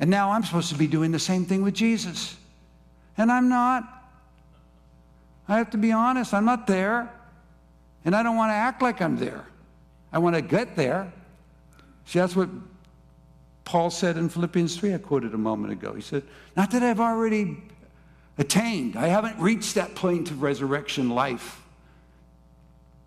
and 0.00 0.08
now 0.08 0.32
I'm 0.32 0.42
supposed 0.42 0.70
to 0.70 0.78
be 0.78 0.86
doing 0.86 1.12
the 1.12 1.18
same 1.18 1.44
thing 1.44 1.62
with 1.62 1.74
Jesus. 1.74 2.36
And 3.18 3.30
I'm 3.30 3.50
not. 3.50 3.84
I 5.46 5.58
have 5.58 5.70
to 5.70 5.76
be 5.76 5.92
honest, 5.92 6.32
I'm 6.32 6.46
not 6.46 6.66
there. 6.66 7.12
And 8.06 8.16
I 8.16 8.22
don't 8.22 8.36
want 8.36 8.48
to 8.48 8.54
act 8.54 8.80
like 8.80 9.02
I'm 9.02 9.18
there. 9.18 9.44
I 10.10 10.18
want 10.18 10.34
to 10.34 10.42
get 10.42 10.74
there. 10.74 11.12
See, 12.06 12.18
that's 12.18 12.34
what 12.34 12.48
Paul 13.70 13.90
said 13.90 14.16
in 14.16 14.28
Philippians 14.28 14.76
3, 14.76 14.94
I 14.94 14.98
quoted 14.98 15.32
a 15.32 15.38
moment 15.38 15.72
ago. 15.72 15.92
He 15.92 16.00
said, 16.00 16.24
Not 16.56 16.72
that 16.72 16.82
I've 16.82 16.98
already 16.98 17.56
attained, 18.36 18.96
I 18.96 19.06
haven't 19.06 19.38
reached 19.38 19.76
that 19.76 19.94
point 19.94 20.28
of 20.32 20.42
resurrection 20.42 21.10
life. 21.10 21.62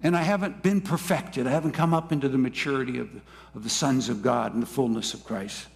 And 0.01 0.15
I 0.15 0.21
haven't 0.21 0.63
been 0.63 0.79
perfected. 0.79 1.47
I 1.47 1.49
haven't 1.49 1.73
come 1.73 1.93
up 1.93 2.13
into 2.13 2.29
the 2.29 2.37
maturity 2.37 2.97
of 2.99 3.13
the, 3.13 3.19
of 3.55 3.65
the 3.65 3.69
sons 3.69 4.07
of 4.07 4.21
God 4.21 4.53
and 4.53 4.63
the 4.63 4.67
fullness 4.67 5.13
of 5.13 5.25
Christ. 5.25 5.67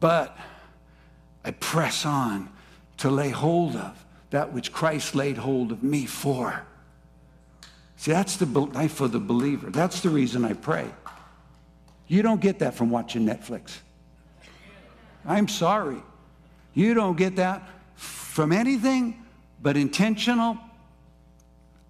But 0.00 0.34
I 1.44 1.50
press 1.50 2.06
on 2.06 2.48
to 2.96 3.10
lay 3.10 3.28
hold 3.28 3.76
of 3.76 4.02
that 4.30 4.54
which 4.54 4.72
Christ 4.72 5.14
laid 5.14 5.36
hold 5.36 5.72
of 5.72 5.82
me 5.82 6.06
for. 6.06 6.62
See, 7.96 8.12
that's 8.12 8.36
the 8.36 8.46
life 8.46 9.02
of 9.02 9.12
the 9.12 9.20
believer. 9.20 9.68
That's 9.68 10.00
the 10.00 10.08
reason 10.08 10.42
I 10.42 10.54
pray. 10.54 10.90
You 12.10 12.22
don't 12.22 12.40
get 12.40 12.58
that 12.58 12.74
from 12.74 12.90
watching 12.90 13.24
Netflix. 13.24 13.76
I'm 15.24 15.46
sorry. 15.46 16.02
You 16.74 16.92
don't 16.92 17.16
get 17.16 17.36
that 17.36 17.62
from 17.94 18.50
anything 18.50 19.24
but 19.62 19.76
intentional. 19.76 20.58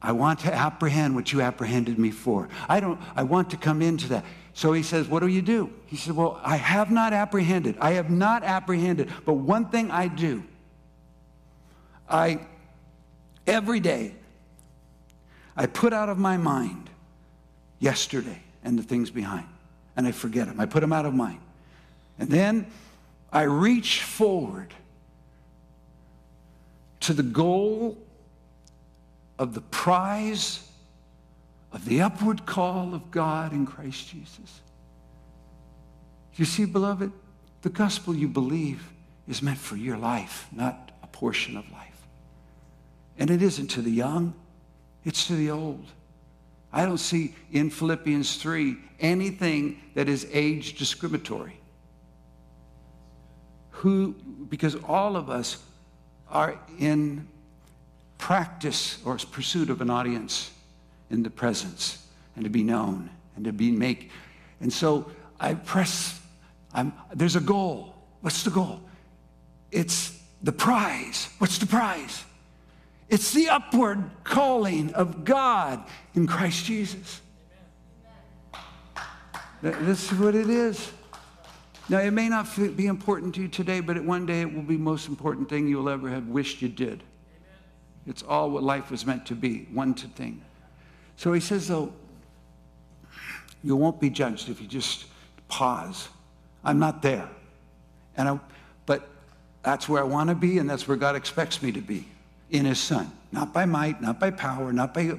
I 0.02 0.12
want 0.12 0.40
to 0.40 0.52
apprehend 0.52 1.14
what 1.14 1.33
you 1.33 1.40
apprehended 1.40 1.98
me 1.98 2.11
for. 2.11 2.50
I 2.68 2.80
don't 2.80 3.00
I 3.16 3.22
want 3.22 3.48
to 3.52 3.56
come 3.56 3.80
into 3.80 4.09
that. 4.11 4.26
So 4.52 4.74
he 4.74 4.83
says, 4.83 5.09
What 5.09 5.20
do 5.20 5.26
you 5.26 5.40
do? 5.40 5.72
He 5.87 5.96
said, 5.96 6.14
Well, 6.14 6.38
I 6.44 6.56
have 6.56 6.90
not 6.90 7.14
apprehended. 7.14 7.78
I 7.80 7.92
have 7.92 8.11
not 8.11 8.42
apprehended. 8.42 9.11
But 9.24 9.35
one 9.35 9.70
thing 9.70 9.90
I 9.90 10.09
do, 10.09 10.42
I, 12.06 12.40
every 13.46 13.80
day, 13.80 14.16
I 15.56 15.64
put 15.64 15.94
out 15.94 16.11
of 16.11 16.18
my 16.18 16.37
mind 16.37 16.90
yesterday 17.78 18.42
and 18.62 18.78
the 18.78 18.83
things 18.83 19.11
behind, 19.11 19.46
and 19.96 20.07
I 20.07 20.12
forget 20.12 20.46
them. 20.46 20.61
I 20.61 20.66
put 20.66 20.81
them 20.81 20.92
out 20.92 21.07
of 21.07 21.14
mind. 21.14 21.40
And 22.18 22.29
then 22.29 22.66
I 23.33 23.42
reach 23.42 24.03
forward 24.03 24.74
to 27.00 27.12
the 27.12 27.22
goal 27.22 27.96
of 29.38 29.55
the 29.55 29.61
prize 29.62 30.68
of 31.72 31.85
the 31.85 32.03
upward 32.03 32.46
call 32.46 32.94
of 32.94 33.11
God 33.11 33.53
in 33.53 33.66
Christ 33.66 34.09
Jesus. 34.09 34.61
You 36.35 36.44
see, 36.44 36.64
beloved, 36.64 37.12
the 37.62 37.68
gospel 37.68 38.14
you 38.14 38.29
believe 38.29 38.90
is 39.29 39.42
meant 39.42 39.59
for 39.59 39.76
your 39.76 39.96
life, 39.96 40.48
not 40.53 40.92
a 41.03 41.07
portion 41.07 41.57
of 41.57 41.70
life. 41.70 42.07
And 43.18 43.31
it 43.31 43.42
isn't 43.42 43.68
to 43.68 43.83
the 43.83 43.90
young, 43.90 44.35
it's 45.05 45.26
to 45.26 45.35
the 45.35 45.50
old. 45.50 45.87
I 46.72 46.85
don't 46.85 46.98
see 46.98 47.35
in 47.50 47.70
Philippians 47.70 48.37
3 48.37 48.76
anything 49.00 49.80
that 49.94 50.09
is 50.09 50.26
age 50.33 50.78
discriminatory. 50.78 51.59
Who, 53.70 54.14
because 54.48 54.76
all 54.87 55.16
of 55.16 55.30
us 55.30 55.59
are 56.28 56.59
in 56.78 57.26
practice 58.18 58.98
or 59.04 59.16
pursuit 59.16 59.70
of 59.70 59.80
an 59.80 59.90
audience 59.90 60.50
in 61.11 61.22
the 61.22 61.30
presence 61.30 62.06
and 62.37 62.44
to 62.44 62.50
be 62.50 62.62
known 62.62 63.11
and 63.35 63.44
to 63.44 63.52
be 63.52 63.70
make. 63.70 64.11
And 64.61 64.72
so 64.72 65.11
I 65.40 65.54
press, 65.54 66.20
I'm, 66.74 66.92
there's 67.14 67.37
a 67.37 67.40
goal. 67.40 67.94
What's 68.20 68.42
the 68.42 68.50
goal? 68.50 68.80
It's 69.72 70.18
the 70.42 70.52
prize. 70.52 71.28
What's 71.38 71.59
the 71.59 71.66
prize? 71.66 72.24
It's 73.10 73.32
the 73.32 73.48
upward 73.48 74.08
calling 74.22 74.94
of 74.94 75.24
God 75.24 75.84
in 76.14 76.28
Christ 76.28 76.64
Jesus. 76.64 77.20
This 79.62 80.12
is 80.12 80.18
what 80.18 80.36
it 80.36 80.48
is. 80.48 80.92
Now, 81.88 81.98
it 81.98 82.12
may 82.12 82.28
not 82.28 82.46
be 82.76 82.86
important 82.86 83.34
to 83.34 83.42
you 83.42 83.48
today, 83.48 83.80
but 83.80 84.02
one 84.04 84.26
day 84.26 84.42
it 84.42 84.54
will 84.54 84.62
be 84.62 84.76
the 84.76 84.82
most 84.82 85.08
important 85.08 85.48
thing 85.48 85.66
you'll 85.66 85.88
ever 85.88 86.08
have 86.08 86.28
wished 86.28 86.62
you 86.62 86.68
did. 86.68 87.02
It's 88.06 88.22
all 88.22 88.48
what 88.50 88.62
life 88.62 88.92
was 88.92 89.04
meant 89.04 89.26
to 89.26 89.34
be, 89.34 89.66
one 89.72 89.92
to 89.94 90.06
thing. 90.06 90.40
So 91.16 91.32
he 91.32 91.40
says, 91.40 91.66
though, 91.66 91.92
you 93.64 93.74
won't 93.74 94.00
be 94.00 94.08
judged 94.08 94.48
if 94.48 94.60
you 94.60 94.68
just 94.68 95.06
pause. 95.48 96.08
I'm 96.64 96.78
not 96.78 97.02
there. 97.02 97.28
And 98.16 98.28
I, 98.28 98.40
but 98.86 99.08
that's 99.64 99.88
where 99.88 100.00
I 100.00 100.06
want 100.06 100.30
to 100.30 100.36
be, 100.36 100.58
and 100.58 100.70
that's 100.70 100.86
where 100.86 100.96
God 100.96 101.16
expects 101.16 101.60
me 101.60 101.72
to 101.72 101.80
be 101.80 102.06
in 102.50 102.64
his 102.64 102.78
son. 102.78 103.10
Not 103.32 103.52
by 103.52 103.64
might, 103.64 104.02
not 104.02 104.18
by 104.18 104.30
power, 104.30 104.72
not 104.72 104.92
by 104.92 105.12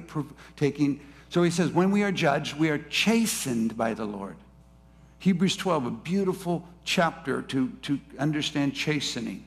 taking. 0.56 1.00
So 1.30 1.42
he 1.42 1.50
says, 1.50 1.70
when 1.70 1.90
we 1.90 2.02
are 2.02 2.12
judged, 2.12 2.58
we 2.58 2.68
are 2.70 2.78
chastened 2.78 3.76
by 3.76 3.94
the 3.94 4.04
Lord. 4.04 4.36
Hebrews 5.18 5.56
12, 5.56 5.86
a 5.86 5.90
beautiful 5.90 6.68
chapter 6.84 7.42
to, 7.42 7.70
to 7.82 8.00
understand 8.18 8.74
chastening. 8.74 9.46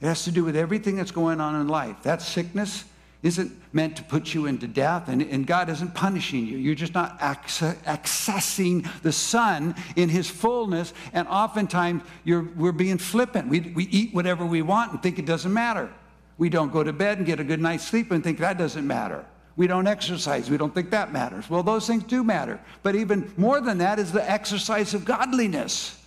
It 0.00 0.06
has 0.06 0.24
to 0.24 0.32
do 0.32 0.44
with 0.44 0.56
everything 0.56 0.96
that's 0.96 1.10
going 1.10 1.40
on 1.40 1.60
in 1.60 1.68
life. 1.68 2.02
That 2.02 2.22
sickness 2.22 2.84
isn't 3.22 3.52
meant 3.72 3.96
to 3.96 4.02
put 4.02 4.34
you 4.34 4.46
into 4.46 4.66
death, 4.66 5.08
and, 5.08 5.22
and 5.22 5.46
God 5.46 5.68
isn't 5.68 5.94
punishing 5.94 6.44
you. 6.46 6.58
You're 6.58 6.74
just 6.74 6.94
not 6.94 7.18
access, 7.20 7.76
accessing 7.82 8.88
the 9.02 9.12
Son 9.12 9.76
in 9.94 10.08
His 10.08 10.28
fullness, 10.28 10.92
and 11.12 11.28
oftentimes 11.28 12.02
we're 12.26 12.72
being 12.72 12.98
flippant. 12.98 13.48
We, 13.48 13.60
we 13.60 13.84
eat 13.84 14.12
whatever 14.12 14.44
we 14.44 14.62
want 14.62 14.92
and 14.92 15.02
think 15.02 15.20
it 15.20 15.26
doesn't 15.26 15.52
matter. 15.52 15.92
We 16.38 16.48
don't 16.48 16.72
go 16.72 16.82
to 16.82 16.92
bed 16.92 17.18
and 17.18 17.26
get 17.26 17.40
a 17.40 17.44
good 17.44 17.60
night's 17.60 17.84
sleep 17.84 18.10
and 18.10 18.22
think 18.22 18.38
that 18.38 18.58
doesn't 18.58 18.86
matter. 18.86 19.24
We 19.56 19.66
don't 19.66 19.86
exercise. 19.86 20.48
We 20.48 20.56
don't 20.56 20.74
think 20.74 20.90
that 20.90 21.12
matters. 21.12 21.48
Well, 21.50 21.62
those 21.62 21.86
things 21.86 22.04
do 22.04 22.24
matter. 22.24 22.58
But 22.82 22.96
even 22.96 23.32
more 23.36 23.60
than 23.60 23.78
that 23.78 23.98
is 23.98 24.10
the 24.10 24.28
exercise 24.28 24.94
of 24.94 25.04
godliness. 25.04 25.98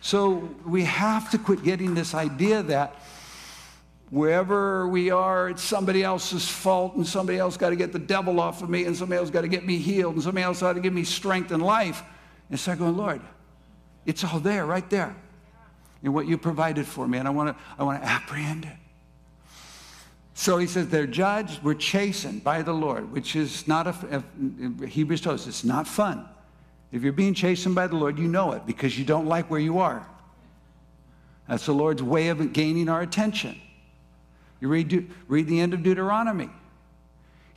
So 0.00 0.48
we 0.64 0.84
have 0.84 1.30
to 1.32 1.38
quit 1.38 1.64
getting 1.64 1.94
this 1.94 2.14
idea 2.14 2.62
that 2.64 2.94
wherever 4.10 4.86
we 4.86 5.10
are, 5.10 5.50
it's 5.50 5.62
somebody 5.62 6.04
else's 6.04 6.48
fault, 6.48 6.94
and 6.94 7.04
somebody 7.04 7.38
else 7.38 7.56
got 7.56 7.70
to 7.70 7.76
get 7.76 7.92
the 7.92 7.98
devil 7.98 8.38
off 8.38 8.62
of 8.62 8.70
me, 8.70 8.84
and 8.84 8.96
somebody 8.96 9.18
else 9.18 9.30
got 9.30 9.40
to 9.40 9.48
get 9.48 9.66
me 9.66 9.78
healed, 9.78 10.14
and 10.14 10.22
somebody 10.22 10.44
else 10.44 10.60
got 10.60 10.74
to 10.74 10.80
give 10.80 10.92
me 10.92 11.02
strength 11.02 11.50
and 11.50 11.60
life. 11.60 12.04
And 12.48 12.60
start 12.60 12.78
going, 12.78 12.96
Lord, 12.96 13.20
it's 14.04 14.22
all 14.22 14.38
there, 14.38 14.64
right 14.64 14.88
there, 14.88 15.16
in 16.04 16.12
what 16.12 16.28
you 16.28 16.38
provided 16.38 16.86
for 16.86 17.08
me, 17.08 17.18
and 17.18 17.26
I 17.26 17.32
want 17.32 17.56
to, 17.56 17.64
I 17.76 17.82
want 17.82 18.00
to 18.00 18.08
apprehend 18.08 18.64
it. 18.66 18.76
So 20.38 20.58
he 20.58 20.66
says 20.66 20.88
they're 20.88 21.06
judged, 21.06 21.62
we're 21.62 21.72
chastened 21.72 22.44
by 22.44 22.60
the 22.60 22.74
Lord, 22.74 23.10
which 23.10 23.34
is 23.34 23.66
not 23.66 23.86
a, 23.86 24.22
a 24.82 24.86
Hebrews 24.86 25.22
tells 25.22 25.40
us 25.40 25.46
it's 25.46 25.64
not 25.64 25.88
fun. 25.88 26.28
If 26.92 27.02
you're 27.02 27.14
being 27.14 27.32
chastened 27.32 27.74
by 27.74 27.86
the 27.86 27.96
Lord, 27.96 28.18
you 28.18 28.28
know 28.28 28.52
it 28.52 28.66
because 28.66 28.98
you 28.98 29.04
don't 29.06 29.26
like 29.26 29.50
where 29.50 29.58
you 29.58 29.78
are. 29.78 30.06
That's 31.48 31.64
the 31.64 31.72
Lord's 31.72 32.02
way 32.02 32.28
of 32.28 32.52
gaining 32.52 32.90
our 32.90 33.00
attention. 33.00 33.58
You 34.60 34.68
read, 34.68 35.10
read 35.26 35.46
the 35.48 35.58
end 35.58 35.72
of 35.72 35.82
Deuteronomy. 35.82 36.50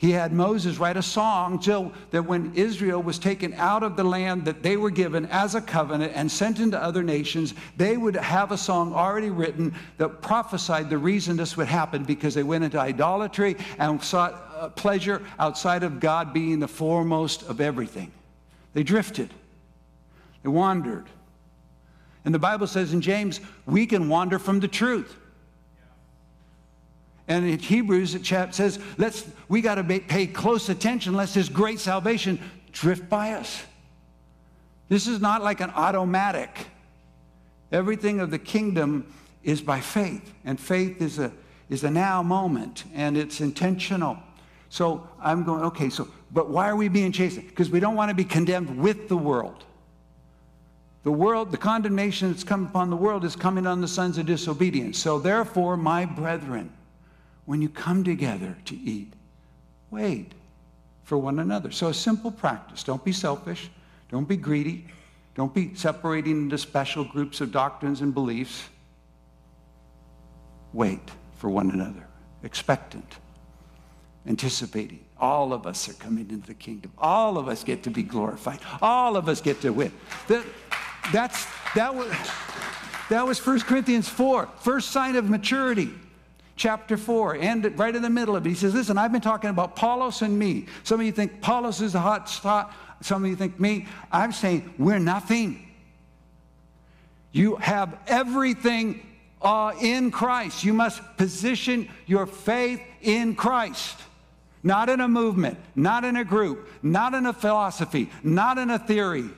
He 0.00 0.12
had 0.12 0.32
Moses 0.32 0.78
write 0.78 0.96
a 0.96 1.02
song 1.02 1.60
so 1.60 1.92
that 2.10 2.22
when 2.22 2.54
Israel 2.54 3.02
was 3.02 3.18
taken 3.18 3.52
out 3.52 3.82
of 3.82 3.96
the 3.96 4.02
land 4.02 4.46
that 4.46 4.62
they 4.62 4.78
were 4.78 4.88
given 4.88 5.26
as 5.26 5.54
a 5.54 5.60
covenant 5.60 6.12
and 6.14 6.32
sent 6.32 6.58
into 6.58 6.82
other 6.82 7.02
nations, 7.02 7.52
they 7.76 7.98
would 7.98 8.16
have 8.16 8.50
a 8.50 8.56
song 8.56 8.94
already 8.94 9.28
written 9.28 9.74
that 9.98 10.22
prophesied 10.22 10.88
the 10.88 10.96
reason 10.96 11.36
this 11.36 11.54
would 11.58 11.66
happen 11.66 12.02
because 12.02 12.32
they 12.32 12.42
went 12.42 12.64
into 12.64 12.80
idolatry 12.80 13.58
and 13.78 14.02
sought 14.02 14.42
uh, 14.56 14.70
pleasure 14.70 15.20
outside 15.38 15.82
of 15.82 16.00
God 16.00 16.32
being 16.32 16.60
the 16.60 16.66
foremost 16.66 17.42
of 17.42 17.60
everything. 17.60 18.10
They 18.72 18.82
drifted, 18.82 19.28
they 20.42 20.48
wandered. 20.48 21.04
And 22.24 22.34
the 22.34 22.38
Bible 22.38 22.66
says 22.66 22.94
in 22.94 23.02
James, 23.02 23.38
we 23.66 23.84
can 23.84 24.08
wander 24.08 24.38
from 24.38 24.60
the 24.60 24.68
truth. 24.68 25.14
And 27.30 27.48
in 27.48 27.60
Hebrews, 27.60 28.16
it 28.16 28.24
chap 28.24 28.52
says, 28.52 28.80
let's, 28.98 29.24
we 29.48 29.60
got 29.60 29.76
to 29.76 29.84
pay 29.84 30.26
close 30.26 30.68
attention 30.68 31.14
lest 31.14 31.32
his 31.32 31.48
great 31.48 31.78
salvation 31.78 32.40
drift 32.72 33.08
by 33.08 33.34
us. 33.34 33.62
This 34.88 35.06
is 35.06 35.20
not 35.20 35.40
like 35.40 35.60
an 35.60 35.70
automatic. 35.70 36.50
Everything 37.70 38.18
of 38.18 38.32
the 38.32 38.38
kingdom 38.40 39.14
is 39.44 39.60
by 39.60 39.78
faith, 39.78 40.34
and 40.44 40.58
faith 40.58 41.00
is 41.00 41.20
a, 41.20 41.30
is 41.68 41.84
a 41.84 41.90
now 41.90 42.20
moment, 42.20 42.82
and 42.96 43.16
it's 43.16 43.40
intentional. 43.40 44.18
So 44.68 45.08
I'm 45.20 45.44
going, 45.44 45.62
okay, 45.66 45.88
so, 45.88 46.08
but 46.32 46.50
why 46.50 46.68
are 46.68 46.74
we 46.74 46.88
being 46.88 47.12
chastened? 47.12 47.46
Because 47.46 47.70
we 47.70 47.78
don't 47.78 47.94
want 47.94 48.08
to 48.08 48.14
be 48.16 48.24
condemned 48.24 48.76
with 48.76 49.08
the 49.08 49.16
world. 49.16 49.64
The 51.04 51.12
world, 51.12 51.52
the 51.52 51.58
condemnation 51.58 52.32
that's 52.32 52.42
come 52.42 52.66
upon 52.66 52.90
the 52.90 52.96
world 52.96 53.24
is 53.24 53.36
coming 53.36 53.68
on 53.68 53.80
the 53.80 53.88
sons 53.88 54.18
of 54.18 54.26
disobedience. 54.26 54.98
So 54.98 55.20
therefore, 55.20 55.76
my 55.76 56.04
brethren, 56.04 56.72
when 57.50 57.60
you 57.60 57.68
come 57.68 58.04
together 58.04 58.56
to 58.64 58.76
eat, 58.76 59.12
wait 59.90 60.34
for 61.02 61.18
one 61.18 61.40
another. 61.40 61.72
So, 61.72 61.88
a 61.88 61.94
simple 61.94 62.30
practice 62.30 62.84
don't 62.84 63.04
be 63.04 63.10
selfish, 63.10 63.68
don't 64.08 64.28
be 64.28 64.36
greedy, 64.36 64.86
don't 65.34 65.52
be 65.52 65.74
separating 65.74 66.42
into 66.42 66.56
special 66.56 67.02
groups 67.02 67.40
of 67.40 67.50
doctrines 67.50 68.02
and 68.02 68.14
beliefs. 68.14 68.68
Wait 70.72 71.00
for 71.38 71.50
one 71.50 71.72
another, 71.72 72.06
expectant, 72.44 73.16
anticipating. 74.28 75.04
All 75.18 75.52
of 75.52 75.66
us 75.66 75.88
are 75.88 75.94
coming 75.94 76.30
into 76.30 76.46
the 76.46 76.54
kingdom. 76.54 76.92
All 76.98 77.36
of 77.36 77.48
us 77.48 77.64
get 77.64 77.82
to 77.82 77.90
be 77.90 78.04
glorified. 78.04 78.60
All 78.80 79.16
of 79.16 79.28
us 79.28 79.40
get 79.40 79.60
to 79.62 79.70
win. 79.70 79.92
That, 80.28 80.44
that's, 81.12 81.48
that, 81.74 81.92
was, 81.92 82.16
that 83.08 83.26
was 83.26 83.44
1 83.44 83.62
Corinthians 83.62 84.08
4, 84.08 84.48
first 84.60 84.92
sign 84.92 85.16
of 85.16 85.28
maturity 85.28 85.90
chapter 86.60 86.98
4, 86.98 87.36
and 87.36 87.78
right 87.78 87.96
in 87.96 88.02
the 88.02 88.10
middle 88.10 88.36
of 88.36 88.44
it, 88.44 88.50
he 88.50 88.54
says, 88.54 88.74
Listen, 88.74 88.98
I've 88.98 89.10
been 89.10 89.22
talking 89.22 89.48
about 89.48 89.70
Apollos 89.70 90.20
and 90.20 90.38
me. 90.38 90.66
Some 90.84 91.00
of 91.00 91.06
you 91.06 91.12
think 91.12 91.34
Apollos 91.36 91.80
is 91.80 91.94
a 91.94 92.00
hot 92.00 92.28
spot, 92.28 92.72
some 93.00 93.24
of 93.24 93.30
you 93.30 93.34
think 93.34 93.58
me. 93.58 93.88
I'm 94.12 94.30
saying 94.30 94.74
we're 94.76 94.98
nothing. 94.98 95.66
You 97.32 97.56
have 97.56 97.98
everything 98.06 99.06
uh, 99.40 99.72
in 99.80 100.10
Christ. 100.10 100.62
You 100.62 100.74
must 100.74 101.00
position 101.16 101.88
your 102.06 102.26
faith 102.26 102.82
in 103.00 103.36
Christ. 103.36 103.96
Not 104.62 104.90
in 104.90 105.00
a 105.00 105.08
movement, 105.08 105.56
not 105.74 106.04
in 106.04 106.16
a 106.16 106.24
group, 106.24 106.68
not 106.82 107.14
in 107.14 107.24
a 107.24 107.32
philosophy, 107.32 108.10
not 108.22 108.58
in 108.58 108.68
a 108.68 108.78
theory. 108.78 109.30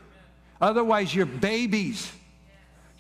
Otherwise, 0.61 1.14
you're 1.14 1.26
babies. 1.26 2.11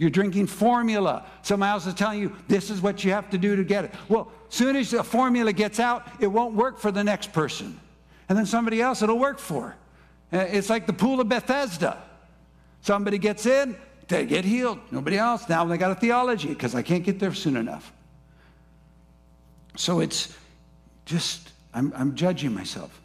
You're 0.02 0.10
drinking 0.10 0.48
formula. 0.48 1.24
Somebody 1.42 1.70
else 1.70 1.86
is 1.86 1.94
telling 1.94 2.18
you 2.18 2.36
this 2.48 2.70
is 2.70 2.82
what 2.82 3.04
you 3.04 3.12
have 3.12 3.30
to 3.30 3.38
do 3.38 3.54
to 3.54 3.62
get 3.62 3.84
it. 3.84 3.94
Well, 4.08 4.32
soon 4.48 4.74
as 4.74 4.90
the 4.90 5.04
formula 5.04 5.52
gets 5.52 5.78
out, 5.78 6.08
it 6.18 6.26
won't 6.26 6.56
work 6.56 6.80
for 6.80 6.90
the 6.90 7.04
next 7.04 7.32
person. 7.32 7.78
And 8.28 8.36
then 8.36 8.44
somebody 8.44 8.82
else 8.82 9.02
it'll 9.02 9.20
work 9.20 9.38
for. 9.38 9.76
Uh, 10.32 10.38
it's 10.38 10.68
like 10.68 10.88
the 10.88 10.92
pool 10.92 11.20
of 11.20 11.28
Bethesda. 11.28 12.02
Somebody 12.80 13.16
gets 13.16 13.46
in, 13.46 13.76
they 14.08 14.26
get 14.26 14.44
healed. 14.44 14.80
Nobody 14.90 15.18
else. 15.18 15.48
Now 15.48 15.64
they 15.66 15.78
got 15.78 15.92
a 15.92 15.94
theology 15.94 16.48
because 16.48 16.74
I 16.74 16.82
can't 16.82 17.04
get 17.04 17.20
there 17.20 17.32
soon 17.32 17.56
enough. 17.56 17.92
So 19.76 20.00
it's 20.00 20.36
just, 21.04 21.52
I'm, 21.72 21.92
I'm 21.94 22.16
judging 22.16 22.52
myself. 22.52 23.00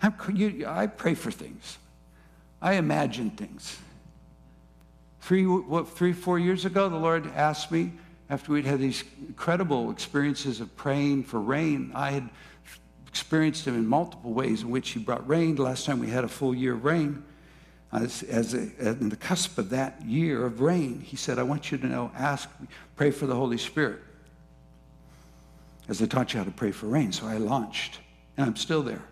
I'm, 0.00 0.14
you, 0.36 0.66
I 0.68 0.86
pray 0.86 1.14
for 1.14 1.32
things, 1.32 1.78
I 2.62 2.74
imagine 2.74 3.30
things. 3.30 3.76
Three, 5.24 5.46
what, 5.46 5.88
three, 5.88 6.12
four 6.12 6.38
years 6.38 6.66
ago, 6.66 6.90
the 6.90 6.98
Lord 6.98 7.26
asked 7.34 7.72
me, 7.72 7.92
after 8.28 8.52
we'd 8.52 8.66
had 8.66 8.78
these 8.78 9.04
incredible 9.26 9.90
experiences 9.90 10.60
of 10.60 10.76
praying 10.76 11.24
for 11.24 11.40
rain, 11.40 11.92
I 11.94 12.10
had 12.10 12.28
experienced 13.08 13.66
Him 13.66 13.74
in 13.74 13.86
multiple 13.86 14.34
ways 14.34 14.60
in 14.60 14.70
which 14.70 14.90
He 14.90 15.00
brought 15.00 15.26
rain. 15.26 15.54
The 15.54 15.62
last 15.62 15.86
time 15.86 15.98
we 15.98 16.10
had 16.10 16.24
a 16.24 16.28
full 16.28 16.54
year 16.54 16.74
of 16.74 16.84
rain, 16.84 17.24
as, 17.90 18.22
as 18.24 18.52
a, 18.52 18.68
in 18.86 19.08
the 19.08 19.16
cusp 19.16 19.56
of 19.56 19.70
that 19.70 20.04
year 20.04 20.44
of 20.44 20.60
rain, 20.60 21.00
He 21.00 21.16
said, 21.16 21.38
I 21.38 21.42
want 21.42 21.72
you 21.72 21.78
to 21.78 21.86
know, 21.86 22.10
ask, 22.14 22.50
pray 22.94 23.10
for 23.10 23.26
the 23.26 23.34
Holy 23.34 23.56
Spirit. 23.56 24.00
As 25.88 26.02
I 26.02 26.06
taught 26.06 26.34
you 26.34 26.38
how 26.38 26.44
to 26.44 26.50
pray 26.50 26.70
for 26.70 26.84
rain. 26.84 27.12
So 27.12 27.26
I 27.26 27.38
launched, 27.38 27.98
and 28.36 28.44
I'm 28.44 28.56
still 28.56 28.82
there. 28.82 29.04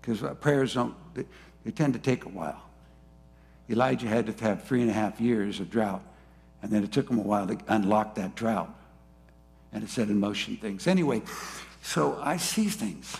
Because 0.00 0.22
uh, 0.22 0.34
prayers 0.34 0.74
don't, 0.74 0.94
they, 1.14 1.24
they 1.64 1.72
tend 1.72 1.94
to 1.94 1.98
take 1.98 2.24
a 2.24 2.28
while. 2.28 2.67
Elijah 3.70 4.08
had 4.08 4.26
to 4.26 4.44
have 4.44 4.64
three 4.64 4.80
and 4.80 4.90
a 4.90 4.94
half 4.94 5.20
years 5.20 5.60
of 5.60 5.70
drought, 5.70 6.02
and 6.62 6.70
then 6.70 6.82
it 6.82 6.92
took 6.92 7.10
him 7.10 7.18
a 7.18 7.22
while 7.22 7.46
to 7.46 7.58
unlock 7.68 8.14
that 8.14 8.34
drought. 8.34 8.74
And 9.72 9.84
it 9.84 9.90
set 9.90 10.08
in 10.08 10.18
motion 10.18 10.56
things. 10.56 10.86
Anyway, 10.86 11.22
so 11.82 12.18
I 12.22 12.38
see 12.38 12.68
things. 12.68 13.18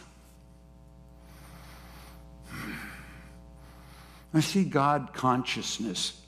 I 4.32 4.40
see 4.40 4.64
God 4.64 5.10
consciousness 5.12 6.20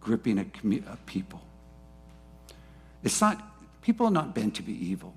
gripping 0.00 0.38
a, 0.38 0.46
a 0.92 0.96
people. 1.04 1.42
It's 3.02 3.20
not, 3.20 3.42
people 3.82 4.06
are 4.06 4.10
not 4.12 4.34
bent 4.34 4.54
to 4.56 4.62
be 4.62 4.72
evil. 4.72 5.14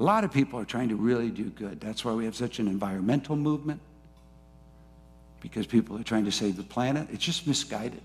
A 0.00 0.02
lot 0.02 0.24
of 0.24 0.32
people 0.32 0.58
are 0.58 0.64
trying 0.64 0.88
to 0.88 0.96
really 0.96 1.30
do 1.30 1.44
good. 1.50 1.80
That's 1.80 2.04
why 2.04 2.12
we 2.12 2.24
have 2.24 2.34
such 2.34 2.58
an 2.58 2.66
environmental 2.66 3.36
movement 3.36 3.80
because 5.42 5.66
people 5.66 5.98
are 5.98 6.04
trying 6.04 6.24
to 6.24 6.32
save 6.32 6.56
the 6.56 6.62
planet. 6.62 7.08
It's 7.12 7.24
just 7.24 7.46
misguided. 7.46 8.02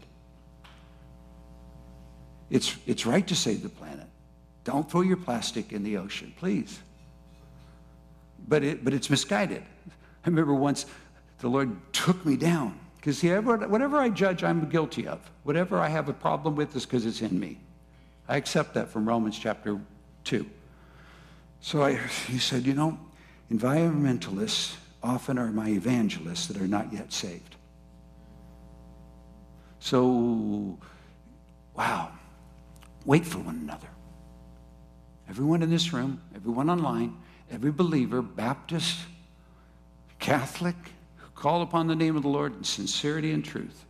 It's, 2.50 2.76
it's 2.88 3.06
right 3.06 3.26
to 3.28 3.36
save 3.36 3.62
the 3.62 3.70
planet. 3.70 4.08
Don't 4.64 4.90
throw 4.90 5.02
your 5.02 5.18
plastic 5.18 5.72
in 5.72 5.84
the 5.84 5.98
ocean, 5.98 6.34
please. 6.38 6.80
But, 8.48 8.64
it, 8.64 8.84
but 8.84 8.94
it's 8.94 9.10
misguided. 9.10 9.62
I 10.26 10.30
remember 10.30 10.54
once 10.54 10.88
the 11.40 11.48
Lord 11.48 11.78
took 11.94 12.26
me 12.26 12.36
down 12.36 12.80
because 12.96 13.22
whatever 13.22 13.98
I 13.98 14.10
judge, 14.10 14.44
I'm 14.44 14.68
guilty 14.68 15.08
of. 15.08 15.20
Whatever 15.44 15.80
I 15.80 15.88
have 15.90 16.10
a 16.10 16.14
problem 16.14 16.56
with 16.56 16.76
is 16.76 16.86
because 16.86 17.06
it's 17.06 17.22
in 17.22 17.40
me. 17.40 17.60
I 18.28 18.36
accept 18.36 18.74
that 18.74 18.90
from 18.90 19.08
Romans 19.08 19.38
chapter 19.38 19.80
2. 20.24 20.46
So 21.62 21.84
I, 21.84 21.96
he 22.28 22.40
said, 22.40 22.66
you 22.66 22.74
know, 22.74 23.00
environmentalists 23.52 24.76
often 25.04 25.38
are 25.38 25.48
my 25.48 25.70
evangelists 25.70 26.48
that 26.48 26.58
are 26.58 26.68
not 26.68 26.92
yet 26.92 27.14
saved. 27.14 27.56
So, 29.80 30.78
wow, 31.76 32.12
wait 33.06 33.26
for 33.26 33.40
one 33.40 33.58
another. 33.58 33.88
Everyone 35.30 35.62
in 35.62 35.70
this 35.70 35.94
room, 35.94 36.22
everyone 36.36 36.70
online, 36.70 37.18
every 37.52 37.72
believer, 37.72 38.22
Baptist, 38.22 38.98
Catholic, 40.20 40.76
who 41.18 41.30
call 41.36 41.62
upon 41.62 41.88
the 41.88 41.96
name 41.96 42.16
of 42.16 42.24
the 42.24 42.30
Lord 42.30 42.56
in 42.56 42.64
sincerity 42.64 43.32
and 43.32 43.46
truth, 43.46 43.86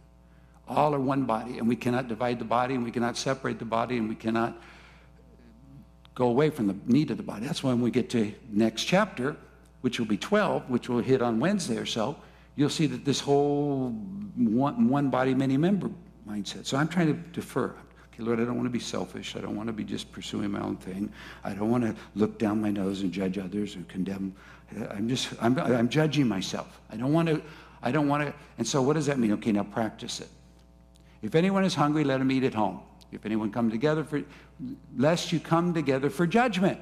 all 0.67 0.93
are 0.93 0.99
one 0.99 1.23
body, 1.23 1.57
and 1.57 1.67
we 1.67 1.75
cannot 1.75 2.09
divide 2.09 2.39
the 2.39 2.45
body, 2.45 2.75
and 2.75 2.83
we 2.83 2.91
cannot 2.91 3.15
separate 3.15 3.59
the 3.59 3.65
body, 3.65 3.97
and 3.97 4.09
we 4.09 4.15
cannot 4.15 4.61
go 6.13 6.27
away 6.27 6.49
from 6.49 6.67
the 6.67 6.75
need 6.85 7.09
of 7.11 7.17
the 7.17 7.23
body. 7.23 7.45
That's 7.45 7.63
when 7.63 7.79
we 7.79 7.91
get 7.91 8.09
to 8.09 8.33
next 8.49 8.83
chapter 8.83 9.37
which 9.87 9.99
will 9.99 10.05
be 10.05 10.17
12, 10.17 10.69
which 10.69 10.89
we'll 10.89 10.99
hit 10.99 11.21
on 11.21 11.39
Wednesday 11.39 11.77
or 11.77 11.85
so, 11.85 12.17
you'll 12.57 12.69
see 12.69 12.87
that 12.87 13.05
this 13.05 13.21
whole 13.21 13.91
one, 14.35 14.89
one 14.89 15.09
body, 15.09 15.33
many 15.33 15.55
member 15.55 15.89
mindset. 16.27 16.65
So 16.65 16.75
I'm 16.75 16.89
trying 16.89 17.07
to 17.07 17.13
defer. 17.31 17.73
Okay, 18.11 18.21
Lord, 18.21 18.41
I 18.41 18.43
don't 18.43 18.55
want 18.55 18.65
to 18.65 18.69
be 18.69 18.81
selfish. 18.81 19.37
I 19.37 19.39
don't 19.39 19.55
want 19.55 19.67
to 19.67 19.71
be 19.71 19.85
just 19.85 20.11
pursuing 20.11 20.51
my 20.51 20.59
own 20.59 20.75
thing. 20.75 21.09
I 21.45 21.53
don't 21.53 21.69
want 21.69 21.85
to 21.85 21.95
look 22.15 22.37
down 22.37 22.59
my 22.59 22.69
nose 22.69 22.99
and 23.03 23.13
judge 23.13 23.37
others 23.37 23.75
and 23.75 23.87
condemn. 23.87 24.35
I'm 24.91 25.07
just, 25.07 25.29
I'm, 25.39 25.57
I'm 25.57 25.87
judging 25.87 26.27
myself. 26.27 26.81
I 26.89 26.97
don't 26.97 27.13
want 27.13 27.29
to, 27.29 27.41
I 27.81 27.89
don't 27.89 28.09
want 28.09 28.25
to. 28.25 28.33
And 28.57 28.67
so 28.67 28.81
what 28.81 28.97
does 28.97 29.05
that 29.05 29.17
mean? 29.19 29.31
Okay, 29.31 29.53
now 29.53 29.63
practice 29.63 30.19
it. 30.19 30.27
If 31.21 31.33
anyone 31.33 31.63
is 31.63 31.75
hungry, 31.75 32.03
let 32.03 32.19
him 32.19 32.29
eat 32.29 32.43
at 32.43 32.53
home. 32.53 32.81
If 33.13 33.25
anyone 33.25 33.51
come 33.53 33.71
together 33.71 34.03
for, 34.03 34.21
lest 34.97 35.31
you 35.31 35.39
come 35.39 35.73
together 35.73 36.09
for 36.09 36.27
judgment. 36.27 36.81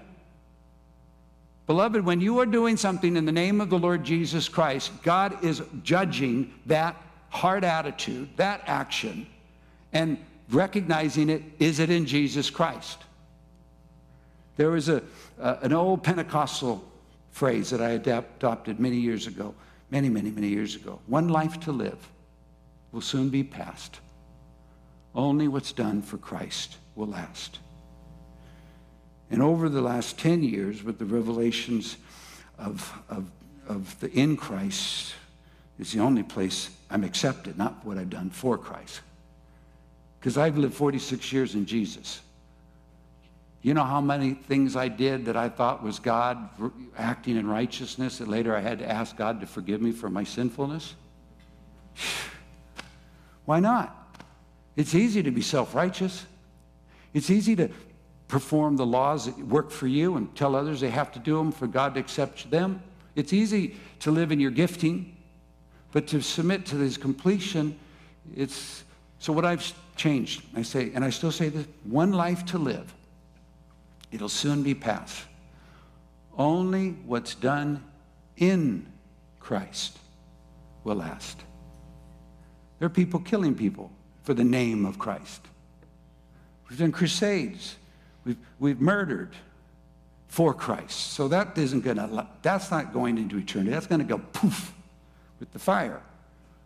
Beloved, 1.67 2.06
when 2.06 2.21
you 2.21 2.39
are 2.39 2.45
doing 2.45 2.78
something 2.78 3.15
in 3.17 3.25
the 3.25 3.32
name 3.32 3.60
of 3.60 3.69
the 3.69 3.80
Lord 3.80 4.04
Jesus 4.04 4.47
Christ, 4.47 4.91
God 5.01 5.43
is 5.43 5.63
judging 5.84 6.54
that 6.67 6.95
hard 7.30 7.63
attitude, 7.63 8.30
that 8.38 8.62
action, 8.67 9.25
and 9.91 10.17
recognizing 10.49 11.30
it 11.30 11.41
is 11.60 11.80
it 11.80 11.89
in 11.89 12.06
Jesus 12.06 12.49
Christ? 12.49 12.99
There 14.58 14.69
was 14.69 14.89
a, 14.89 15.01
uh, 15.39 15.58
an 15.62 15.73
old 15.73 16.04
Pentecostal 16.04 16.84
phrase 17.32 17.71
that 17.71 17.82
I 17.82 17.91
adopted 17.91 18.80
many 18.80 18.97
years 18.97 19.28
ago, 19.28 19.54
many, 19.89 20.08
many, 20.08 20.32
many 20.32 20.47
years 20.47 20.75
ago. 20.75 20.99
One 21.08 21.30
life 21.30 21.60
to 21.62 21.71
live 21.71 22.10
will 22.91 23.01
soon 23.01 23.30
be 23.30 23.43
past. 23.43 23.99
Only 25.13 25.47
what's 25.47 25.73
done 25.73 26.01
for 26.01 26.17
Christ 26.17 26.78
will 26.95 27.08
last. 27.08 27.60
And 29.32 29.42
over 29.42 29.70
the 29.70 29.82
last 29.82 30.20
10 30.20 30.44
years, 30.44 30.84
with 30.84 31.00
the 31.00 31.06
revelations 31.06 31.98
of, 32.58 33.02
of, 33.10 33.30
of 33.68 34.00
the 34.00 34.12
in 34.12 34.38
Christ, 34.38 35.16
is 35.80 35.92
the 35.92 36.00
only 36.00 36.24
place 36.24 36.70
I'm 36.90 37.04
accepted, 37.04 37.58
not 37.58 37.86
what 37.86 37.98
I've 37.98 38.10
done 38.10 38.30
for 38.30 38.58
Christ. 38.58 39.02
Because 40.20 40.38
I've 40.38 40.58
lived 40.58 40.74
46 40.74 41.32
years 41.34 41.56
in 41.56 41.66
Jesus. 41.66 42.22
You 43.62 43.74
know 43.74 43.84
how 43.84 44.00
many 44.00 44.36
things 44.36 44.76
I 44.76 44.88
did 44.88 45.26
that 45.26 45.36
I 45.36 45.50
thought 45.50 45.82
was 45.82 45.98
God 45.98 46.50
acting 46.98 47.36
in 47.36 47.48
righteousness 47.48 48.20
that 48.20 48.28
later 48.28 48.56
I 48.56 48.60
had 48.60 48.80
to 48.80 48.90
ask 48.90 49.18
God 49.18 49.42
to 49.42 49.48
forgive 49.48 49.82
me 49.82 49.92
for 49.92 50.10
my 50.10 50.24
sinfulness? 50.24 50.94
Why 53.46 53.60
not? 53.60 54.20
It's 54.76 54.94
easy 54.94 55.24
to 55.24 55.32
be 55.32 55.42
self 55.42 55.74
righteous. 55.74 56.26
It's 57.14 57.30
easy 57.30 57.56
to 57.56 57.70
perform 58.28 58.76
the 58.76 58.86
laws 58.86 59.26
that 59.26 59.38
work 59.38 59.72
for 59.72 59.88
you 59.88 60.18
and 60.18 60.34
tell 60.36 60.56
others 60.56 60.82
they 60.82 60.90
have 60.90 61.12
to 61.12 61.20
do 61.20 61.38
them 61.38 61.52
for 61.52 61.68
God 61.68 61.94
to 61.94 62.00
accept 62.00 62.50
them. 62.50 62.82
It's 63.16 63.34
easy 63.34 63.76
to 64.00 64.12
live 64.12 64.32
in 64.32 64.40
your 64.40 64.52
gifting, 64.52 65.16
but 65.92 66.08
to 66.08 66.22
submit 66.22 66.66
to 66.68 66.76
this 66.76 66.98
completion, 66.98 67.78
it's 68.36 68.84
so 69.20 69.32
what 69.32 69.46
I've 69.46 69.74
changed. 69.96 70.44
I 70.56 70.62
say, 70.62 70.92
and 70.94 71.04
I 71.04 71.10
still 71.10 71.32
say 71.32 71.50
this 71.50 71.68
one 71.84 72.12
life 72.12 72.46
to 72.48 72.58
live. 72.58 72.94
It'll 74.12 74.30
soon 74.30 74.64
be 74.64 74.76
past. 74.76 75.26
Only 76.38 76.92
what's 77.06 77.36
done 77.36 77.84
in 78.38 78.86
Christ 79.40 79.98
will 80.84 80.96
last. 80.96 81.40
There 82.80 82.86
are 82.86 82.90
people 82.90 83.20
killing 83.20 83.56
people 83.56 83.92
for 84.24 84.34
the 84.34 84.44
name 84.44 84.86
of 84.86 85.00
Christ. 85.00 85.42
We've 86.70 86.80
done 86.80 86.92
crusades 86.92 87.76
We've, 88.26 88.38
we've 88.60 88.82
murdered 88.82 89.36
for 90.28 90.54
Christ. 90.54 91.14
So 91.14 91.28
that 91.30 91.58
isn't 91.58 91.82
going 91.82 91.98
to, 91.98 92.28
that's 92.42 92.72
not 92.72 92.92
going 92.92 93.18
into 93.18 93.38
eternity. 93.38 93.72
That's 93.72 93.88
going 93.88 94.00
to 94.00 94.06
go 94.06 94.18
poof 94.18 94.74
with 95.40 95.52
the 95.54 95.60
fire, 95.60 96.02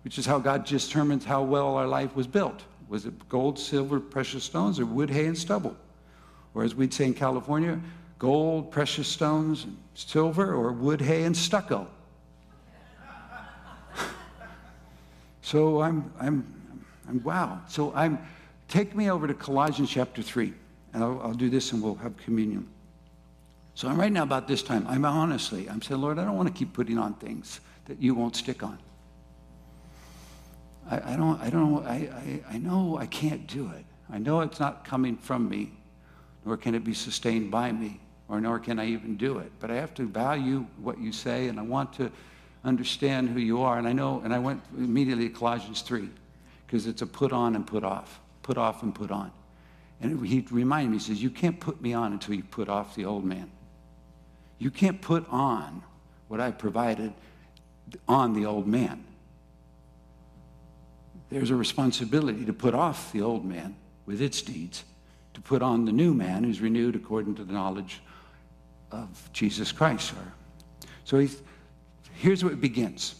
which 0.03 0.17
is 0.17 0.25
how 0.25 0.39
God 0.39 0.65
determines 0.65 1.25
how 1.25 1.43
well 1.43 1.75
our 1.75 1.87
life 1.87 2.15
was 2.15 2.25
built. 2.25 2.63
Was 2.87 3.05
it 3.05 3.29
gold, 3.29 3.59
silver, 3.59 3.99
precious 3.99 4.43
stones, 4.43 4.79
or 4.79 4.85
wood, 4.85 5.11
hay, 5.11 5.27
and 5.27 5.37
stubble? 5.37 5.75
Or 6.55 6.63
as 6.63 6.73
we'd 6.73 6.93
say 6.93 7.05
in 7.05 7.13
California, 7.13 7.79
gold, 8.17 8.71
precious 8.71 9.07
stones, 9.07 9.65
and 9.65 9.77
silver, 9.93 10.53
or 10.53 10.71
wood, 10.71 11.01
hay, 11.01 11.23
and 11.23 11.37
stucco. 11.37 11.87
so 15.41 15.81
I'm, 15.81 16.11
I'm, 16.19 16.81
I'm, 17.07 17.23
wow. 17.23 17.61
So 17.67 17.93
I'm, 17.93 18.17
take 18.67 18.95
me 18.95 19.11
over 19.11 19.27
to 19.27 19.35
Colossians 19.35 19.91
chapter 19.91 20.23
3, 20.23 20.51
and 20.93 21.03
I'll, 21.03 21.19
I'll 21.21 21.33
do 21.33 21.49
this 21.49 21.71
and 21.71 21.81
we'll 21.81 21.95
have 21.95 22.17
communion. 22.17 22.67
So 23.75 23.87
I'm 23.87 23.99
right 23.99 24.11
now 24.11 24.23
about 24.23 24.47
this 24.47 24.61
time. 24.61 24.85
I'm 24.89 25.05
honestly, 25.05 25.69
I'm 25.69 25.81
saying, 25.81 26.01
Lord, 26.01 26.19
I 26.19 26.25
don't 26.25 26.35
want 26.35 26.47
to 26.47 26.53
keep 26.53 26.73
putting 26.73 26.97
on 26.97 27.13
things 27.13 27.61
that 27.85 28.01
you 28.01 28.13
won't 28.13 28.35
stick 28.35 28.61
on. 28.61 28.77
I, 30.89 31.13
I 31.13 31.15
don't, 31.15 31.41
I 31.41 31.49
don't, 31.49 31.85
I, 31.85 32.41
I, 32.51 32.55
I 32.55 32.57
know 32.57 32.97
I 32.97 33.05
can't 33.05 33.47
do 33.47 33.71
it. 33.71 33.85
I 34.11 34.17
know 34.17 34.41
it's 34.41 34.59
not 34.59 34.83
coming 34.83 35.15
from 35.15 35.47
me, 35.47 35.71
nor 36.45 36.57
can 36.57 36.75
it 36.75 36.83
be 36.83 36.93
sustained 36.93 37.51
by 37.51 37.71
me, 37.71 37.99
or 38.27 38.41
nor 38.41 38.59
can 38.59 38.79
I 38.79 38.87
even 38.87 39.15
do 39.15 39.37
it. 39.37 39.51
But 39.59 39.71
I 39.71 39.75
have 39.75 39.93
to 39.95 40.07
value 40.07 40.65
what 40.81 40.99
you 40.99 41.11
say, 41.11 41.47
and 41.47 41.59
I 41.59 41.63
want 41.63 41.93
to 41.93 42.11
understand 42.65 43.29
who 43.29 43.39
you 43.39 43.61
are. 43.61 43.77
And 43.77 43.87
I 43.87 43.93
know, 43.93 44.21
and 44.23 44.33
I 44.33 44.39
went 44.39 44.61
immediately 44.77 45.29
to 45.29 45.35
Colossians 45.35 45.83
3, 45.83 46.09
because 46.65 46.87
it's 46.87 47.01
a 47.01 47.07
put 47.07 47.31
on 47.31 47.55
and 47.55 47.65
put 47.65 47.83
off, 47.83 48.19
put 48.41 48.57
off 48.57 48.83
and 48.83 48.93
put 48.93 49.11
on. 49.11 49.31
And 50.01 50.25
he 50.25 50.45
reminded 50.49 50.91
me, 50.91 50.97
he 50.97 51.03
says, 51.03 51.21
You 51.21 51.29
can't 51.29 51.59
put 51.59 51.81
me 51.81 51.93
on 51.93 52.13
until 52.13 52.35
you 52.35 52.43
put 52.43 52.69
off 52.69 52.95
the 52.95 53.05
old 53.05 53.25
man. 53.25 53.51
You 54.57 54.71
can't 54.71 55.01
put 55.01 55.27
on 55.29 55.83
what 56.27 56.39
I 56.39 56.51
provided 56.51 57.13
on 58.07 58.33
the 58.33 58.45
old 58.45 58.67
man. 58.67 59.03
There's 61.29 61.49
a 61.49 61.55
responsibility 61.55 62.45
to 62.45 62.53
put 62.53 62.73
off 62.73 63.11
the 63.11 63.21
old 63.21 63.45
man 63.45 63.75
with 64.05 64.21
its 64.21 64.41
deeds, 64.41 64.83
to 65.33 65.41
put 65.41 65.61
on 65.61 65.85
the 65.85 65.91
new 65.91 66.13
man 66.13 66.43
who's 66.43 66.61
renewed 66.61 66.95
according 66.95 67.35
to 67.35 67.43
the 67.43 67.53
knowledge 67.53 68.01
of 68.91 69.29
Jesus 69.33 69.71
Christ. 69.71 70.13
So 71.03 71.25
here's 72.15 72.43
what 72.43 72.53
it 72.53 72.61
begins. 72.61 73.15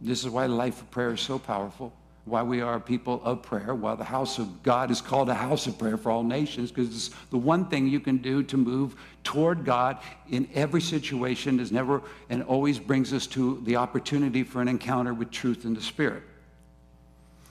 This 0.00 0.24
is 0.24 0.30
why 0.30 0.46
the 0.46 0.54
life 0.54 0.82
of 0.82 0.90
prayer 0.90 1.12
is 1.12 1.20
so 1.20 1.38
powerful 1.38 1.92
why 2.26 2.42
we 2.42 2.60
are 2.60 2.80
people 2.80 3.22
of 3.24 3.40
prayer, 3.40 3.72
why 3.72 3.94
the 3.94 4.04
house 4.04 4.38
of 4.38 4.62
God 4.64 4.90
is 4.90 5.00
called 5.00 5.28
a 5.28 5.34
house 5.34 5.68
of 5.68 5.78
prayer 5.78 5.96
for 5.96 6.10
all 6.10 6.24
nations, 6.24 6.72
because 6.72 6.94
it's 6.94 7.16
the 7.30 7.38
one 7.38 7.66
thing 7.66 7.86
you 7.86 8.00
can 8.00 8.16
do 8.16 8.42
to 8.42 8.56
move 8.56 8.96
toward 9.22 9.64
God 9.64 9.98
in 10.28 10.48
every 10.52 10.80
situation 10.80 11.60
is 11.60 11.70
never 11.70 12.02
and 12.28 12.42
always 12.42 12.80
brings 12.80 13.12
us 13.12 13.28
to 13.28 13.62
the 13.64 13.76
opportunity 13.76 14.42
for 14.42 14.60
an 14.60 14.66
encounter 14.66 15.14
with 15.14 15.30
truth 15.30 15.64
in 15.64 15.72
the 15.72 15.80
Spirit. 15.80 16.24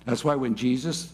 That's 0.04 0.26
why 0.26 0.36
when 0.36 0.56
Jesus, 0.56 1.12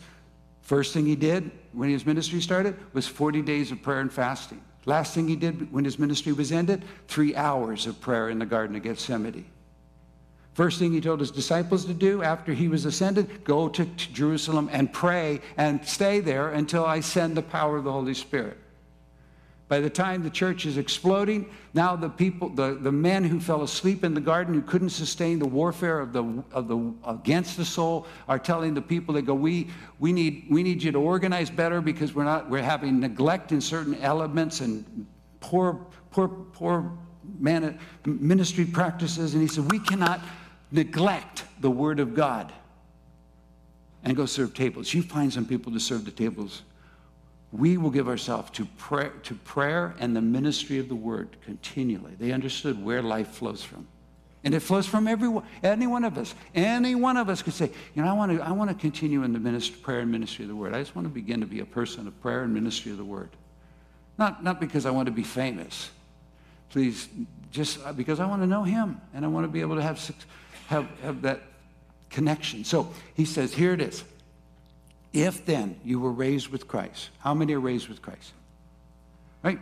first 0.64 0.92
thing 0.92 1.06
he 1.06 1.16
did 1.16 1.52
when 1.72 1.90
his 1.90 2.04
ministry 2.04 2.42
started 2.42 2.76
was 2.94 3.08
40 3.08 3.44
days 3.44 3.72
of 3.72 3.82
prayer 3.84 4.00
and 4.00 4.12
fasting. 4.12 4.62
Last 4.86 5.14
thing 5.14 5.28
he 5.28 5.36
did 5.36 5.72
when 5.72 5.86
his 5.86 6.00
ministry 6.00 6.34
was 6.34 6.52
ended, 6.52 6.84
three 7.08 7.36
hours 7.36 7.86
of 7.86 8.02
prayer 8.02 8.30
in 8.30 8.40
the 8.40 8.46
Garden 8.48 8.76
of 8.76 8.82
Gethsemane. 8.82 9.46
First 10.54 10.80
thing 10.80 10.92
he 10.92 11.00
told 11.00 11.22
his 11.22 11.32
disciples 11.32 11.86
to 11.86 11.94
do 11.94 12.24
after 12.24 12.54
he 12.54 12.68
was 12.68 12.86
ascended 12.86 13.44
go 13.44 13.70
to 13.70 13.86
Jerusalem 13.86 14.70
and 14.72 14.92
pray 14.92 15.40
and 15.56 15.86
stay 15.86 16.20
there 16.20 16.50
until 16.50 16.86
I 16.86 17.00
send 17.00 17.38
the 17.38 17.42
power 17.42 17.78
of 17.78 17.86
the 17.86 17.92
Holy 17.92 18.14
Spirit. 18.14 18.58
By 19.70 19.80
the 19.80 19.90
time 19.90 20.22
the 20.22 20.30
church 20.30 20.66
is 20.66 20.78
exploding, 20.78 21.50
now 21.74 21.96
the 21.96 22.10
people, 22.10 22.50
the, 22.50 22.74
the 22.74 22.92
men 22.92 23.24
who 23.24 23.40
fell 23.40 23.64
asleep 23.64 24.04
in 24.04 24.14
the 24.14 24.20
garden, 24.20 24.54
who 24.54 24.62
couldn't 24.62 24.90
sustain 24.90 25.40
the 25.40 25.48
warfare 25.48 26.02
of 26.02 26.12
the, 26.12 26.44
of 26.52 26.68
the, 26.68 26.94
against 27.08 27.56
the 27.56 27.64
soul, 27.64 28.06
are 28.28 28.38
telling 28.38 28.74
the 28.74 28.82
people 28.82 29.16
that 29.16 29.22
go, 29.22 29.34
we, 29.34 29.70
we, 30.00 30.12
need, 30.12 30.46
we 30.50 30.62
need 30.62 30.84
you 30.84 30.92
to 30.92 31.00
organize 31.00 31.50
better 31.50 31.80
because 31.80 32.14
we're, 32.14 32.26
not, 32.26 32.50
we're 32.50 32.62
having 32.62 33.00
neglect 33.00 33.54
in 33.54 33.62
certain 33.62 33.96
elements 34.02 34.60
and 34.60 35.08
poor, 35.40 35.88
poor, 36.12 36.28
poor 36.28 36.92
man, 37.40 37.80
ministry 38.06 38.66
practices. 38.66 39.36
And 39.36 39.42
he 39.42 39.48
said, 39.48 39.72
we 39.72 39.80
cannot 39.80 40.20
neglect 40.72 41.44
the 41.60 41.70
Word 41.70 42.00
of 42.00 42.14
God 42.14 42.52
and 44.04 44.16
go 44.16 44.26
serve 44.26 44.54
tables. 44.54 44.94
You 44.94 45.04
find 45.04 45.32
some 45.32 45.46
people 45.46 45.72
to 45.74 45.80
serve 45.80 46.06
the 46.06 46.12
tables. 46.12 46.64
We 47.52 47.78
will 47.78 47.90
give 47.90 48.08
ourselves 48.08 48.50
to 48.52 48.66
prayer, 48.78 49.10
to 49.24 49.36
prayer 49.36 49.94
and 50.00 50.16
the 50.16 50.22
ministry 50.22 50.80
of 50.80 50.88
the 50.88 50.96
Word 50.96 51.36
continually. 51.44 52.14
They 52.18 52.32
understood 52.32 52.84
where 52.84 53.02
life 53.02 53.28
flows 53.28 53.64
from. 53.64 53.88
And 54.44 54.56
it 54.56 54.62
flows 54.62 54.88
from 54.88 55.08
everyone, 55.08 55.44
any 55.62 55.86
one 55.86 56.04
of 56.04 56.18
us. 56.18 56.34
Any 56.56 56.96
one 56.96 57.16
of 57.16 57.30
us 57.30 57.44
could 57.44 57.54
say, 57.54 57.70
you 57.94 58.02
know, 58.02 58.10
I 58.10 58.14
want 58.14 58.32
to, 58.32 58.44
I 58.44 58.52
want 58.52 58.72
to 58.72 58.76
continue 58.76 59.24
in 59.24 59.34
the 59.34 59.40
ministry, 59.40 59.80
prayer 59.82 60.00
and 60.00 60.12
ministry 60.12 60.46
of 60.46 60.50
the 60.50 60.56
Word. 60.56 60.74
I 60.74 60.80
just 60.80 60.96
want 60.96 61.08
to 61.08 61.14
begin 61.14 61.42
to 61.42 61.46
be 61.46 61.60
a 61.60 61.66
person 61.66 62.08
of 62.08 62.20
prayer 62.22 62.42
and 62.44 62.54
ministry 62.54 62.92
of 62.92 62.98
the 62.98 63.06
Word. 63.06 63.30
Not, 64.18 64.44
not 64.44 64.60
because 64.60 64.88
I 64.88 64.92
want 64.92 65.06
to 65.08 65.12
be 65.12 65.24
famous. 65.24 65.92
Please, 66.70 67.10
just 67.52 67.86
uh, 67.86 67.94
because 67.94 68.20
I 68.20 68.26
want 68.26 68.42
to 68.42 68.48
know 68.48 68.64
Him 68.64 69.00
and 69.14 69.26
I 69.26 69.28
want 69.28 69.44
to 69.44 69.48
be 69.52 69.62
able 69.62 69.76
to 69.76 69.82
have 69.82 70.00
have, 70.72 70.88
have 71.04 71.22
that 71.22 71.42
connection. 72.10 72.64
So 72.64 72.92
he 73.14 73.26
says, 73.26 73.54
here 73.54 73.74
it 73.74 73.82
is. 73.82 74.04
If 75.14 75.46
then 75.46 75.80
you 75.84 76.00
were 76.00 76.12
raised 76.12 76.48
with 76.48 76.68
Christ, 76.68 77.10
how 77.20 77.34
many 77.34 77.54
are 77.54 77.60
raised 77.60 77.90
with 77.90 78.02
Christ? 78.02 78.32
Right? 79.44 79.60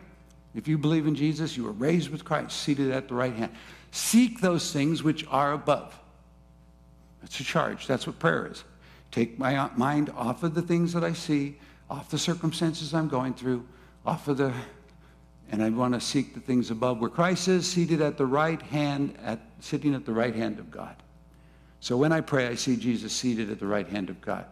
If 0.56 0.67
you 0.67 0.78
believe 0.78 1.08
in 1.08 1.15
Jesus, 1.15 1.58
you 1.58 1.63
were 1.63 1.72
raised 1.72 2.10
with 2.10 2.24
Christ, 2.24 2.56
seated 2.56 2.91
at 2.91 3.08
the 3.08 3.15
right 3.15 3.34
hand. 3.34 3.52
Seek 3.91 4.41
those 4.41 4.72
things 4.72 5.04
which 5.04 5.26
are 5.30 5.54
above. 5.54 5.98
That's 7.22 7.39
a 7.39 7.43
charge. 7.43 7.88
That's 7.88 8.08
what 8.08 8.19
prayer 8.19 8.48
is. 8.52 8.63
Take 9.12 9.39
my 9.39 9.69
mind 9.76 10.12
off 10.15 10.43
of 10.43 10.54
the 10.54 10.62
things 10.62 10.93
that 10.93 11.04
I 11.04 11.13
see, 11.13 11.58
off 11.89 12.10
the 12.12 12.19
circumstances 12.19 12.93
I'm 12.93 13.08
going 13.08 13.34
through, 13.34 13.65
off 14.06 14.28
of 14.28 14.38
the, 14.38 14.54
and 15.51 15.63
I 15.63 15.69
want 15.69 15.93
to 15.95 16.01
seek 16.01 16.33
the 16.33 16.39
things 16.39 16.69
above 16.69 16.99
where 16.99 17.09
Christ 17.09 17.47
is 17.47 17.69
seated 17.69 18.01
at 18.01 18.17
the 18.17 18.25
right 18.25 18.62
hand 18.62 19.17
at 19.23 19.39
sitting 19.59 19.95
at 19.95 20.05
the 20.05 20.13
right 20.13 20.35
hand 20.35 20.59
of 20.59 20.69
God. 20.69 20.95
So 21.79 21.97
when 21.97 22.12
I 22.12 22.21
pray, 22.21 22.47
I 22.47 22.55
see 22.55 22.75
Jesus 22.75 23.13
seated 23.13 23.49
at 23.49 23.59
the 23.59 23.65
right 23.65 23.88
hand 23.88 24.09
of 24.09 24.21
God. 24.21 24.45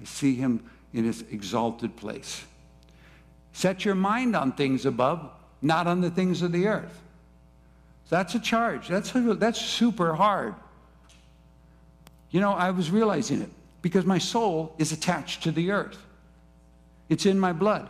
I 0.00 0.04
see 0.04 0.34
him 0.34 0.64
in 0.92 1.04
his 1.04 1.22
exalted 1.30 1.96
place. 1.96 2.44
Set 3.52 3.84
your 3.84 3.94
mind 3.94 4.34
on 4.34 4.52
things 4.52 4.86
above, 4.86 5.30
not 5.62 5.86
on 5.86 6.00
the 6.00 6.10
things 6.10 6.42
of 6.42 6.52
the 6.52 6.66
earth. 6.66 7.00
That's 8.08 8.34
a 8.34 8.40
charge. 8.40 8.88
That's, 8.88 9.12
that's 9.14 9.60
super 9.60 10.14
hard. 10.14 10.54
You 12.30 12.40
know, 12.40 12.52
I 12.52 12.70
was 12.70 12.90
realizing 12.90 13.40
it 13.42 13.50
because 13.82 14.04
my 14.04 14.18
soul 14.18 14.74
is 14.78 14.90
attached 14.90 15.44
to 15.44 15.52
the 15.52 15.70
earth. 15.70 15.98
It's 17.08 17.26
in 17.26 17.38
my 17.38 17.52
blood 17.52 17.88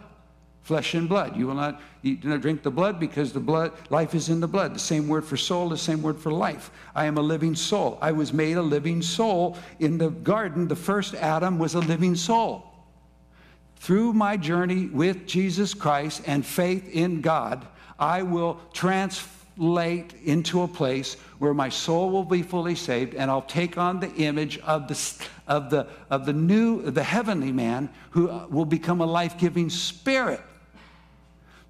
flesh 0.63 0.95
and 0.95 1.09
blood. 1.09 1.37
You 1.37 1.47
will 1.47 1.55
not 1.55 1.81
eat 2.03 2.25
nor 2.25 2.39
drink 2.39 2.63
the 2.63 2.71
blood 2.71 3.01
because 3.01 3.33
the 3.33 3.41
blood, 3.41 3.73
life 3.91 4.15
is 4.15 4.29
in 4.29 4.41
the 4.41 4.49
blood. 4.49 4.75
The 4.75 4.81
same 4.81 5.09
word 5.09 5.25
for 5.25 5.37
soul, 5.37 5.69
the 5.69 5.77
same 5.77 6.03
word 6.03 6.19
for 6.19 6.33
life. 6.33 6.71
I 6.95 7.07
am 7.07 7.19
a 7.19 7.23
living 7.23 7.55
soul. 7.55 7.99
I 8.01 8.13
was 8.13 8.33
made 8.33 8.57
a 8.57 8.63
living 8.63 9.03
soul. 9.03 9.57
In 9.79 9.99
the 9.99 10.11
garden, 10.11 10.69
the 10.69 10.77
first 10.77 11.15
Adam 11.15 11.59
was 11.59 11.75
a 11.75 11.81
living 11.81 12.15
soul. 12.15 12.67
Through 13.77 14.13
my 14.13 14.37
journey 14.37 14.87
with 14.87 15.27
Jesus 15.27 15.73
Christ 15.73 16.23
and 16.27 16.45
faith 16.45 16.89
in 16.91 17.23
God, 17.23 17.67
I 17.99 18.23
will 18.23 18.61
translate 18.75 20.15
into 20.23 20.63
a 20.63 20.69
place 20.69 21.15
where 21.39 21.55
my 21.55 21.71
soul 21.71 22.11
will 22.11 22.25
be 22.25 22.43
fully 22.43 22.75
saved 22.75 23.15
and 23.15 23.31
I'll 23.31 23.43
take 23.43 23.79
on 23.79 23.99
the 23.99 24.13
image 24.17 24.59
of 24.61 24.87
the, 24.87 25.27
of 25.47 25.71
the, 25.71 25.87
of 26.11 26.27
the 26.27 26.33
new, 26.35 26.83
the 26.83 27.03
heavenly 27.03 27.53
man 27.53 27.89
who 28.11 28.29
uh, 28.29 28.47
will 28.51 28.67
become 28.67 29.01
a 29.01 29.07
life 29.07 29.39
giving 29.39 29.71
spirit. 29.71 30.41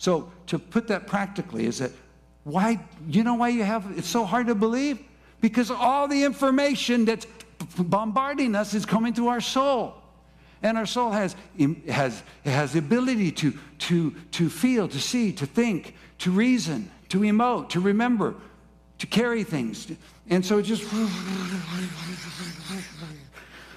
So 0.00 0.32
to 0.46 0.58
put 0.58 0.88
that 0.88 1.06
practically 1.06 1.66
is 1.66 1.80
that 1.80 1.90
why, 2.44 2.80
you 3.06 3.22
know 3.22 3.34
why 3.34 3.50
you 3.50 3.62
have, 3.64 3.84
it's 3.98 4.08
so 4.08 4.24
hard 4.24 4.46
to 4.46 4.54
believe? 4.54 4.98
Because 5.42 5.70
all 5.70 6.08
the 6.08 6.24
information 6.24 7.04
that's 7.04 7.26
bombarding 7.76 8.54
us 8.54 8.72
is 8.72 8.86
coming 8.86 9.12
to 9.12 9.28
our 9.28 9.42
soul. 9.42 9.94
And 10.62 10.78
our 10.78 10.86
soul 10.86 11.10
has, 11.10 11.36
has, 11.86 12.22
has 12.46 12.72
the 12.72 12.78
ability 12.78 13.30
to, 13.32 13.52
to, 13.80 14.12
to 14.32 14.48
feel, 14.48 14.88
to 14.88 14.98
see, 14.98 15.32
to 15.32 15.44
think, 15.44 15.94
to 16.20 16.30
reason, 16.30 16.90
to 17.10 17.20
emote, 17.20 17.68
to 17.70 17.80
remember, 17.80 18.36
to 19.00 19.06
carry 19.06 19.44
things. 19.44 19.86
And 20.30 20.44
so 20.44 20.58
it 20.58 20.62
just, 20.62 20.90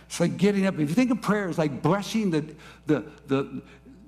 it's 0.05 0.21
like 0.21 0.37
getting 0.37 0.67
up. 0.67 0.75
If 0.75 0.87
you 0.87 0.95
think 0.95 1.11
of 1.11 1.21
prayer 1.21 1.49
as 1.49 1.57
like 1.57 1.81
brushing 1.81 2.31
the, 2.31 2.45
the, 2.85 3.03
the, 3.27 3.61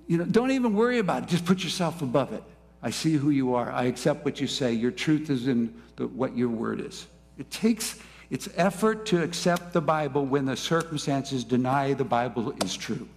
you 0.08 0.18
know, 0.18 0.26
don't 0.26 0.52
even 0.52 0.74
worry 0.74 1.00
about 1.00 1.24
it. 1.24 1.30
Just 1.30 1.46
put 1.46 1.64
yourself 1.64 2.02
above 2.02 2.34
it. 2.34 2.44
I 2.82 2.92
see 2.92 3.14
who 3.14 3.30
you 3.32 3.56
are. 3.56 3.72
I 3.72 3.86
accept 3.86 4.26
what 4.26 4.40
you 4.40 4.48
say. 4.48 4.74
Your 4.74 4.92
truth 4.92 5.30
is 5.30 5.48
in 5.48 5.74
the, 5.96 6.08
what 6.08 6.38
your 6.38 6.50
word 6.50 6.80
is. 6.80 7.08
It 7.38 7.50
takes 7.50 8.00
it's 8.32 8.50
effort 8.56 9.06
to 9.08 9.22
accept 9.22 9.72
the 9.72 9.82
Bible 9.82 10.26
when 10.26 10.46
the 10.46 10.58
circumstances 10.58 11.44
deny 11.44 11.94
the 11.94 12.04
Bible 12.04 12.56
is 12.64 12.76
true. 12.76 13.08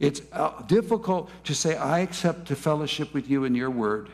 It's 0.00 0.22
uh, 0.32 0.62
difficult 0.62 1.30
to 1.44 1.54
say, 1.54 1.76
I 1.76 2.00
accept 2.00 2.48
to 2.48 2.56
fellowship 2.56 3.12
with 3.12 3.28
you 3.28 3.44
in 3.44 3.54
your 3.54 3.70
word 3.70 4.08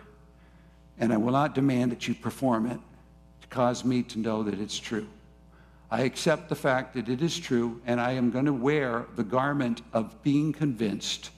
and 1.00 1.12
I 1.12 1.16
will 1.16 1.32
not 1.32 1.54
demand 1.54 1.90
that 1.92 2.06
you 2.06 2.14
perform 2.14 2.66
it 2.66 2.78
to 3.40 3.48
cause 3.48 3.84
me 3.84 4.02
to 4.04 4.18
know 4.18 4.42
that 4.42 4.60
it's 4.60 4.78
true. 4.78 5.08
I 5.90 6.02
accept 6.02 6.48
the 6.48 6.54
fact 6.54 6.94
that 6.94 7.08
it 7.08 7.20
is 7.20 7.36
true, 7.36 7.80
and 7.84 8.00
I 8.00 8.12
am 8.12 8.30
going 8.30 8.44
to 8.44 8.52
wear 8.52 9.06
the 9.16 9.24
garment 9.24 9.82
of 9.92 10.22
being 10.22 10.52
convinced 10.52 11.30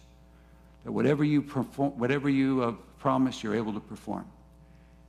that 0.84 0.92
whatever 0.92 1.24
you, 1.24 1.42
perform, 1.42 1.98
whatever 1.98 2.28
you 2.28 2.60
have 2.60 2.76
promised, 2.98 3.42
you're 3.42 3.54
able 3.54 3.72
to 3.72 3.80
perform. 3.80 4.26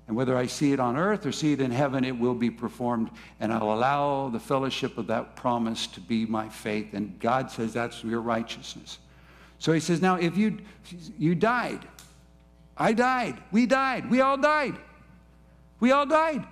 And 0.08 0.18
whether 0.18 0.36
I 0.36 0.48
see 0.48 0.74
it 0.74 0.80
on 0.80 0.98
earth 0.98 1.26
or 1.26 1.32
see 1.32 1.54
it 1.54 1.62
in 1.62 1.72
heaven, 1.72 2.04
it 2.04 2.18
will 2.18 2.36
be 2.36 2.52
performed. 2.52 3.10
And 3.40 3.54
I'll 3.54 3.72
allow 3.72 4.30
the 4.30 4.40
fellowship 4.40 4.98
of 4.98 5.08
that 5.08 5.36
promise 5.36 5.88
to 5.88 6.02
be 6.02 6.26
my 6.26 6.50
faith. 6.50 6.94
And 6.94 7.18
God 7.20 7.50
says 7.50 7.74
that's 7.74 8.04
your 8.04 8.20
righteousness. 8.20 9.00
So 9.60 9.72
he 9.72 9.80
says, 9.80 10.02
now 10.02 10.16
if 10.16 10.38
you, 10.38 10.60
you 11.18 11.36
died, 11.36 11.88
I 12.76 12.92
died, 12.92 13.42
we 13.52 13.66
died, 13.66 14.10
we 14.10 14.20
all 14.20 14.38
died. 14.38 14.76
We 15.80 15.92
all 15.92 16.06
died. 16.06 16.46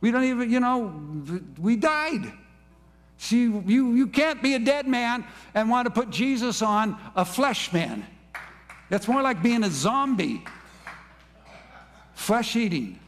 We 0.00 0.10
don't 0.10 0.24
even, 0.24 0.50
you 0.50 0.60
know, 0.60 1.42
we 1.58 1.76
died. 1.76 2.32
See, 3.18 3.42
you, 3.42 3.92
you 3.94 4.06
can't 4.06 4.42
be 4.42 4.54
a 4.54 4.58
dead 4.58 4.86
man 4.86 5.26
and 5.54 5.68
want 5.68 5.86
to 5.86 5.90
put 5.90 6.08
Jesus 6.08 6.62
on 6.62 6.98
a 7.14 7.24
flesh 7.24 7.72
man. 7.72 8.06
That's 8.90 9.08
more 9.08 9.22
like 9.22 9.42
being 9.42 9.64
a 9.64 9.70
zombie. 9.70 10.44
Flesh 12.14 12.54
eating. 12.56 12.98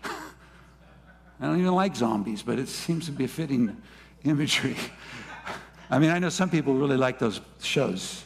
I 1.38 1.46
don't 1.46 1.58
even 1.58 1.74
like 1.74 1.96
zombies, 1.96 2.42
but 2.42 2.58
it 2.58 2.68
seems 2.68 3.06
to 3.06 3.12
be 3.12 3.24
a 3.24 3.28
fitting 3.28 3.76
imagery. 4.24 4.76
I 5.90 5.98
mean, 5.98 6.10
I 6.10 6.18
know 6.18 6.28
some 6.28 6.48
people 6.48 6.74
really 6.74 6.96
like 6.96 7.18
those 7.18 7.40
shows, 7.60 8.24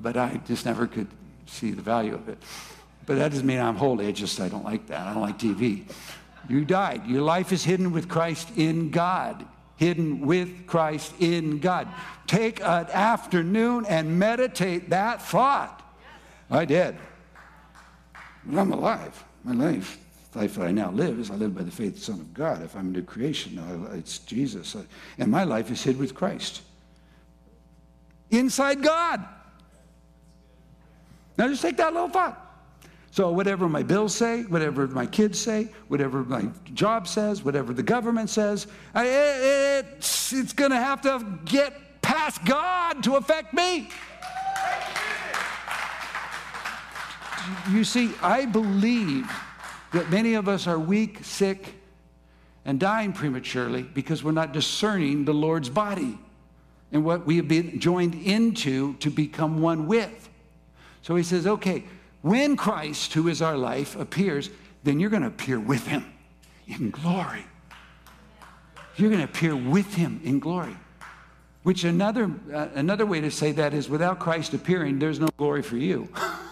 but 0.00 0.16
I 0.16 0.40
just 0.46 0.64
never 0.64 0.86
could 0.86 1.08
see 1.46 1.72
the 1.72 1.82
value 1.82 2.14
of 2.14 2.28
it. 2.28 2.38
But 3.04 3.18
that 3.18 3.32
doesn't 3.32 3.46
mean 3.46 3.60
I'm 3.60 3.76
holy. 3.76 4.06
I 4.06 4.12
just 4.12 4.40
I 4.40 4.48
don't 4.48 4.64
like 4.64 4.86
that. 4.86 5.06
I 5.06 5.12
don't 5.12 5.22
like 5.22 5.38
TV. 5.38 5.84
You 6.48 6.64
died. 6.64 7.06
Your 7.06 7.22
life 7.22 7.52
is 7.52 7.64
hidden 7.64 7.92
with 7.92 8.08
Christ 8.08 8.48
in 8.56 8.90
God. 8.90 9.44
Hidden 9.76 10.20
with 10.20 10.66
Christ 10.66 11.12
in 11.20 11.58
God. 11.58 11.88
Take 12.26 12.60
an 12.60 12.86
afternoon 12.92 13.84
and 13.86 14.18
meditate 14.18 14.90
that 14.90 15.20
thought. 15.20 15.75
I 16.50 16.64
did. 16.64 16.96
But 18.44 18.58
I'm 18.58 18.72
alive. 18.72 19.24
My 19.44 19.52
life, 19.52 19.98
the 20.32 20.40
life 20.40 20.54
that 20.54 20.66
I 20.66 20.70
now 20.70 20.90
live, 20.90 21.18
is 21.18 21.30
I 21.30 21.34
live 21.34 21.54
by 21.54 21.62
the 21.62 21.70
faith 21.70 21.88
of 21.88 21.94
the 21.94 22.00
Son 22.00 22.20
of 22.20 22.34
God. 22.34 22.62
If 22.62 22.76
I'm 22.76 22.88
a 22.88 22.90
new 22.90 23.02
creation, 23.02 23.60
it's 23.94 24.18
Jesus. 24.20 24.76
And 25.18 25.30
my 25.30 25.44
life 25.44 25.70
is 25.70 25.82
hid 25.82 25.98
with 25.98 26.14
Christ. 26.14 26.62
Inside 28.30 28.82
God. 28.82 29.24
Now 31.38 31.48
just 31.48 31.62
take 31.62 31.76
that 31.76 31.92
little 31.92 32.08
thought. 32.08 32.42
So, 33.10 33.30
whatever 33.30 33.66
my 33.66 33.82
bills 33.82 34.14
say, 34.14 34.42
whatever 34.42 34.86
my 34.88 35.06
kids 35.06 35.40
say, 35.40 35.70
whatever 35.88 36.22
my 36.22 36.48
job 36.74 37.08
says, 37.08 37.42
whatever 37.42 37.72
the 37.72 37.82
government 37.82 38.28
says, 38.28 38.66
it's, 38.94 40.34
it's 40.34 40.52
going 40.52 40.70
to 40.70 40.76
have 40.76 41.00
to 41.02 41.24
get 41.46 42.02
past 42.02 42.44
God 42.44 43.02
to 43.04 43.16
affect 43.16 43.54
me. 43.54 43.88
You 47.70 47.84
see, 47.84 48.10
I 48.22 48.46
believe 48.46 49.30
that 49.92 50.10
many 50.10 50.34
of 50.34 50.48
us 50.48 50.66
are 50.66 50.78
weak, 50.78 51.24
sick, 51.24 51.74
and 52.64 52.80
dying 52.80 53.12
prematurely 53.12 53.82
because 53.82 54.22
we're 54.24 54.32
not 54.32 54.52
discerning 54.52 55.24
the 55.24 55.32
Lord's 55.32 55.68
body 55.68 56.18
and 56.92 57.04
what 57.04 57.26
we 57.26 57.36
have 57.36 57.48
been 57.48 57.78
joined 57.78 58.14
into 58.14 58.94
to 58.94 59.10
become 59.10 59.60
one 59.60 59.86
with. 59.86 60.28
So 61.02 61.14
he 61.14 61.22
says, 61.22 61.46
okay, 61.46 61.84
when 62.22 62.56
Christ, 62.56 63.12
who 63.12 63.28
is 63.28 63.40
our 63.40 63.56
life, 63.56 63.96
appears, 63.96 64.50
then 64.82 64.98
you're 64.98 65.10
going 65.10 65.22
to 65.22 65.28
appear 65.28 65.60
with 65.60 65.86
him 65.86 66.04
in 66.66 66.90
glory. 66.90 67.44
You're 68.96 69.10
going 69.10 69.20
to 69.20 69.30
appear 69.30 69.54
with 69.54 69.94
him 69.94 70.20
in 70.24 70.40
glory. 70.40 70.76
Which 71.62 71.84
another, 71.84 72.30
uh, 72.52 72.68
another 72.74 73.06
way 73.06 73.20
to 73.20 73.30
say 73.30 73.52
that 73.52 73.74
is 73.74 73.88
without 73.88 74.18
Christ 74.18 74.54
appearing, 74.54 74.98
there's 74.98 75.20
no 75.20 75.28
glory 75.36 75.62
for 75.62 75.76
you. 75.76 76.08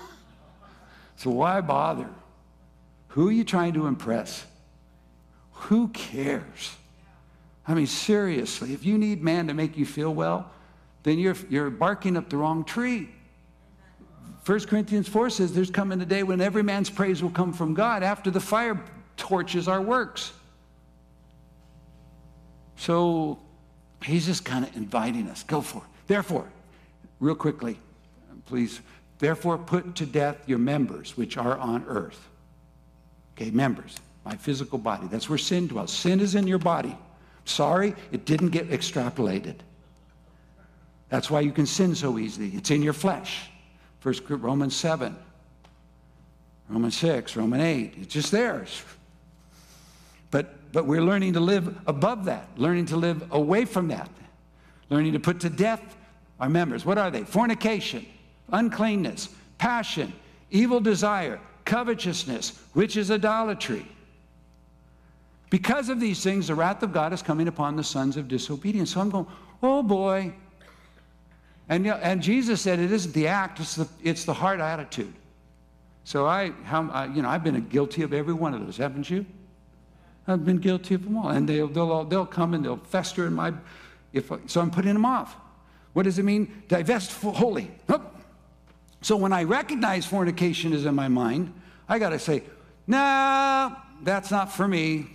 so 1.17 1.31
why 1.31 1.61
bother? 1.61 2.09
Who 3.09 3.29
are 3.29 3.33
you 3.33 3.45
trying 3.45 3.75
to 3.75 3.87
impress? 3.87 4.45
Who 5.53 5.89
cares? 5.89 6.77
I 7.67 7.75
mean, 7.75 7.87
seriously, 7.87 8.73
if 8.73 8.85
you 8.85 8.99
need 8.99 9.23
man 9.23 9.47
to 9.47 9.55
make 9.55 9.77
you 9.77 9.87
feel 9.87 10.13
well, 10.13 10.51
then 11.05 11.19
you're, 11.19 11.37
you're 11.49 11.71
barking 11.71 12.17
up 12.17 12.29
the 12.29 12.37
wrong 12.37 12.65
tree. 12.65 13.09
1 14.45 14.61
Corinthians 14.67 15.09
4 15.09 15.31
says 15.31 15.55
there's 15.55 15.71
coming 15.71 16.01
a 16.03 16.05
day 16.05 16.23
when 16.23 16.41
every 16.41 16.63
man's 16.63 16.91
praise 16.91 17.23
will 17.23 17.31
come 17.31 17.53
from 17.53 17.73
God 17.73 18.03
after 18.03 18.31
the 18.31 18.41
fire 18.41 18.83
torches 19.17 19.69
our 19.69 19.81
works. 19.81 20.33
So 22.77 23.39
he's 24.03 24.27
just 24.27 24.45
kind 24.45 24.65
of 24.65 24.77
inviting 24.77 25.29
us. 25.29 25.43
Go 25.45 25.63
for 25.63 25.79
it. 25.79 25.85
Therefore, 26.07 26.47
real 27.21 27.35
quickly, 27.35 27.79
please, 28.45 28.81
therefore 29.19 29.59
put 29.59 29.95
to 29.97 30.07
death 30.07 30.37
your 30.47 30.59
members 30.59 31.17
which 31.17 31.37
are 31.37 31.57
on 31.59 31.85
earth. 31.87 32.29
Okay, 33.37 33.51
members, 33.51 33.97
my 34.25 34.37
physical 34.37 34.79
body. 34.79 35.07
That's 35.09 35.29
where 35.29 35.39
sin 35.39 35.67
dwells. 35.67 35.93
Sin 35.93 36.21
is 36.21 36.35
in 36.35 36.47
your 36.47 36.59
body. 36.59 36.97
Sorry, 37.45 37.95
it 38.13 38.25
didn't 38.25 38.51
get 38.51 38.71
extrapolated. 38.71 39.57
That's 41.09 41.31
why 41.31 41.41
you 41.41 41.53
can 41.53 41.67
sin 41.67 41.95
so 41.95 42.19
easily. 42.19 42.49
It's 42.55 42.71
in 42.71 42.83
your 42.83 42.93
flesh. 42.93 43.51
First 44.01 44.23
Romans 44.29 44.77
7, 44.77 45.17
Romans 46.69 46.97
6, 46.97 47.37
Romans 47.37 47.63
8. 47.63 47.95
It's 48.01 48.13
just 48.13 48.31
there. 48.31 48.67
But, 50.31 50.73
but 50.73 50.87
we're 50.87 51.03
learning 51.03 51.35
to 51.35 51.41
live 51.41 51.79
above 51.87 52.25
that, 52.27 52.49
learning 52.57 52.87
to 52.87 52.97
live 52.97 53.33
away 53.33 53.65
from 53.65 53.89
that, 53.89 54.11
learning 54.91 55.13
to 55.13 55.21
put 55.21 55.41
to 55.41 55.51
death 55.51 55.97
our 56.41 56.49
members. 56.49 56.85
What 56.85 56.99
are 56.99 57.11
they? 57.11 57.23
Fornication, 57.23 58.07
uncleanness, 58.53 59.29
passion, 59.59 60.13
evil 60.51 60.81
desire, 60.81 61.41
covetousness, 61.65 62.59
which 62.73 62.97
is 62.97 63.11
idolatry. 63.11 63.87
Because 65.51 65.89
of 65.89 66.01
these 66.01 66.23
things, 66.23 66.49
the 66.49 66.55
wrath 66.55 66.83
of 66.83 66.93
God 66.93 67.13
is 67.13 67.23
coming 67.23 67.49
upon 67.49 67.77
the 67.77 67.85
sons 67.85 68.17
of 68.17 68.29
disobedience. 68.29 68.93
So 68.93 69.01
I'm 69.01 69.11
going, 69.11 69.27
oh 69.63 69.83
boy, 69.83 70.33
and, 71.69 71.87
and 71.87 72.23
Jesus 72.23 72.61
said 72.61 72.79
it 72.79 72.93
isn't 72.93 73.15
the 73.15 73.27
act, 73.27 73.61
it's 73.61 73.77
the, 73.77 73.89
it's 74.03 74.25
the 74.25 74.35
heart 74.35 74.61
attitude. 74.61 75.13
So 76.05 76.27
I, 76.27 76.51
how, 76.65 77.05
you 77.15 77.23
know, 77.23 77.29
I've 77.29 77.43
been 77.43 77.67
guilty 77.69 78.03
of 78.03 78.13
every 78.13 78.35
one 78.35 78.53
of 78.53 78.65
those, 78.65 78.77
haven't 78.77 79.09
you? 79.09 79.25
I've 80.27 80.45
been 80.45 80.59
guilty 80.59 80.95
of 80.95 81.05
them 81.05 81.17
all. 81.17 81.29
And 81.29 81.49
they'll, 81.49 81.69
they'll, 81.69 81.91
all, 81.91 82.05
they'll 82.05 82.27
come 82.27 82.53
and 82.53 82.65
they'll 82.65 82.77
fester 82.77 83.27
in 83.27 83.33
my, 83.33 83.55
if, 84.13 84.31
so 84.47 84.61
I'm 84.61 84.71
putting 84.71 84.93
them 84.93 85.07
off. 85.07 85.37
What 85.95 86.03
does 86.03 86.19
it 86.19 86.25
mean? 86.25 86.63
Divest 86.69 87.13
wholly. 87.23 87.71
So 89.05 89.17
when 89.17 89.35
I 89.35 89.43
recognize 89.43 90.07
fornication 90.07 90.73
is 90.73 90.87
in 90.87 90.95
my 90.95 91.09
mind, 91.09 91.53
I 91.87 91.99
got 91.99 92.11
to 92.11 92.19
say, 92.19 92.43
nah, 92.87 93.77
that's 94.03 94.31
not 94.31 94.51
for 94.51 94.67
me. 94.67 95.11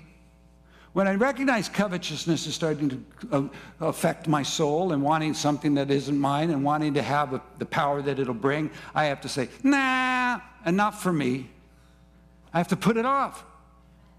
When 0.93 1.07
I 1.07 1.15
recognize 1.15 1.67
covetousness 1.69 2.45
is 2.45 2.53
starting 2.53 2.89
to 2.89 3.03
uh, 3.31 3.43
affect 3.79 4.27
my 4.27 4.43
soul 4.43 4.91
and 4.91 5.01
wanting 5.01 5.33
something 5.33 5.73
that 5.73 5.89
isn't 5.89 6.19
mine 6.19 6.51
and 6.51 6.63
wanting 6.63 6.93
to 6.93 7.01
have 7.01 7.41
the 7.57 7.65
power 7.65 8.03
that 8.03 8.19
it'll 8.19 8.35
bring, 8.35 8.69
I 8.93 9.05
have 9.05 9.21
to 9.21 9.27
say, 9.27 9.49
nah, 9.63 10.39
not 10.67 11.01
for 11.01 11.11
me. 11.11 11.49
I 12.53 12.59
have 12.59 12.67
to 12.67 12.77
put 12.77 12.95
it 12.95 13.07
off, 13.07 13.43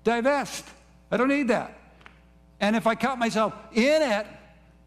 divest. 0.03 0.65
I 1.13 1.17
don't 1.17 1.29
need 1.29 1.47
that. 1.47 1.79
And 2.59 2.75
if 2.75 2.89
I 2.89 2.97
count 2.97 3.21
myself 3.21 3.55
in 3.73 4.03
it, 4.03 4.27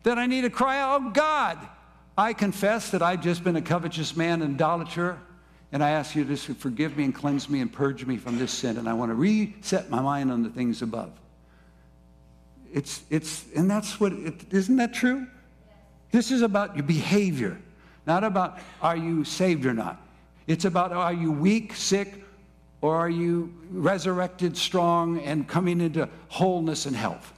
then 0.03 0.19
I 0.19 0.25
need 0.25 0.41
to 0.41 0.49
cry 0.49 0.81
out, 0.81 1.01
oh 1.01 1.09
God, 1.11 1.57
I 2.17 2.33
confess 2.33 2.91
that 2.91 3.01
I've 3.01 3.21
just 3.21 3.43
been 3.43 3.55
a 3.55 3.61
covetous 3.61 4.15
man 4.15 4.43
and 4.43 4.53
idolater, 4.55 5.17
and 5.71 5.83
I 5.83 5.91
ask 5.91 6.15
you 6.15 6.23
to 6.23 6.35
forgive 6.35 6.95
me 6.95 7.05
and 7.05 7.15
cleanse 7.15 7.49
me 7.49 7.59
and 7.59 7.73
purge 7.73 8.05
me 8.05 8.17
from 8.17 8.37
this 8.37 8.51
sin, 8.51 8.77
and 8.77 8.87
I 8.87 8.93
want 8.93 9.09
to 9.09 9.15
reset 9.15 9.89
my 9.89 10.01
mind 10.01 10.31
on 10.31 10.43
the 10.43 10.49
things 10.49 10.83
above. 10.83 11.11
It's, 12.71 13.03
it's, 13.09 13.45
and 13.55 13.69
that's 13.69 13.99
what, 13.99 14.13
it, 14.13 14.53
isn't 14.53 14.75
that 14.77 14.93
true? 14.93 15.25
This 16.11 16.29
is 16.29 16.43
about 16.43 16.75
your 16.75 16.83
behavior, 16.83 17.59
not 18.05 18.23
about 18.23 18.59
are 18.81 18.97
you 18.97 19.23
saved 19.23 19.65
or 19.65 19.73
not. 19.73 19.99
It's 20.45 20.65
about 20.65 20.91
are 20.91 21.13
you 21.13 21.31
weak, 21.31 21.73
sick, 21.73 22.23
or 22.81 22.95
are 22.95 23.09
you 23.09 23.51
resurrected, 23.71 24.55
strong, 24.55 25.19
and 25.21 25.47
coming 25.47 25.81
into 25.81 26.07
wholeness 26.27 26.85
and 26.85 26.95
health? 26.95 27.33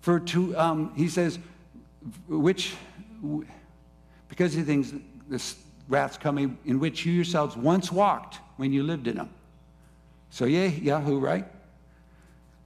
For 0.00 0.18
to, 0.18 0.56
um, 0.58 0.92
he 0.96 1.08
says, 1.08 1.38
which, 2.28 2.74
because 4.28 4.52
he 4.52 4.62
thinks 4.62 4.92
this 5.28 5.56
wrath's 5.88 6.16
coming, 6.16 6.58
in 6.64 6.80
which 6.80 7.04
you 7.04 7.12
yourselves 7.12 7.56
once 7.56 7.92
walked 7.92 8.38
when 8.56 8.72
you 8.72 8.82
lived 8.82 9.06
in 9.06 9.16
them. 9.16 9.30
So, 10.30 10.46
yeah, 10.46 10.66
Yahoo, 10.66 11.18
right? 11.18 11.46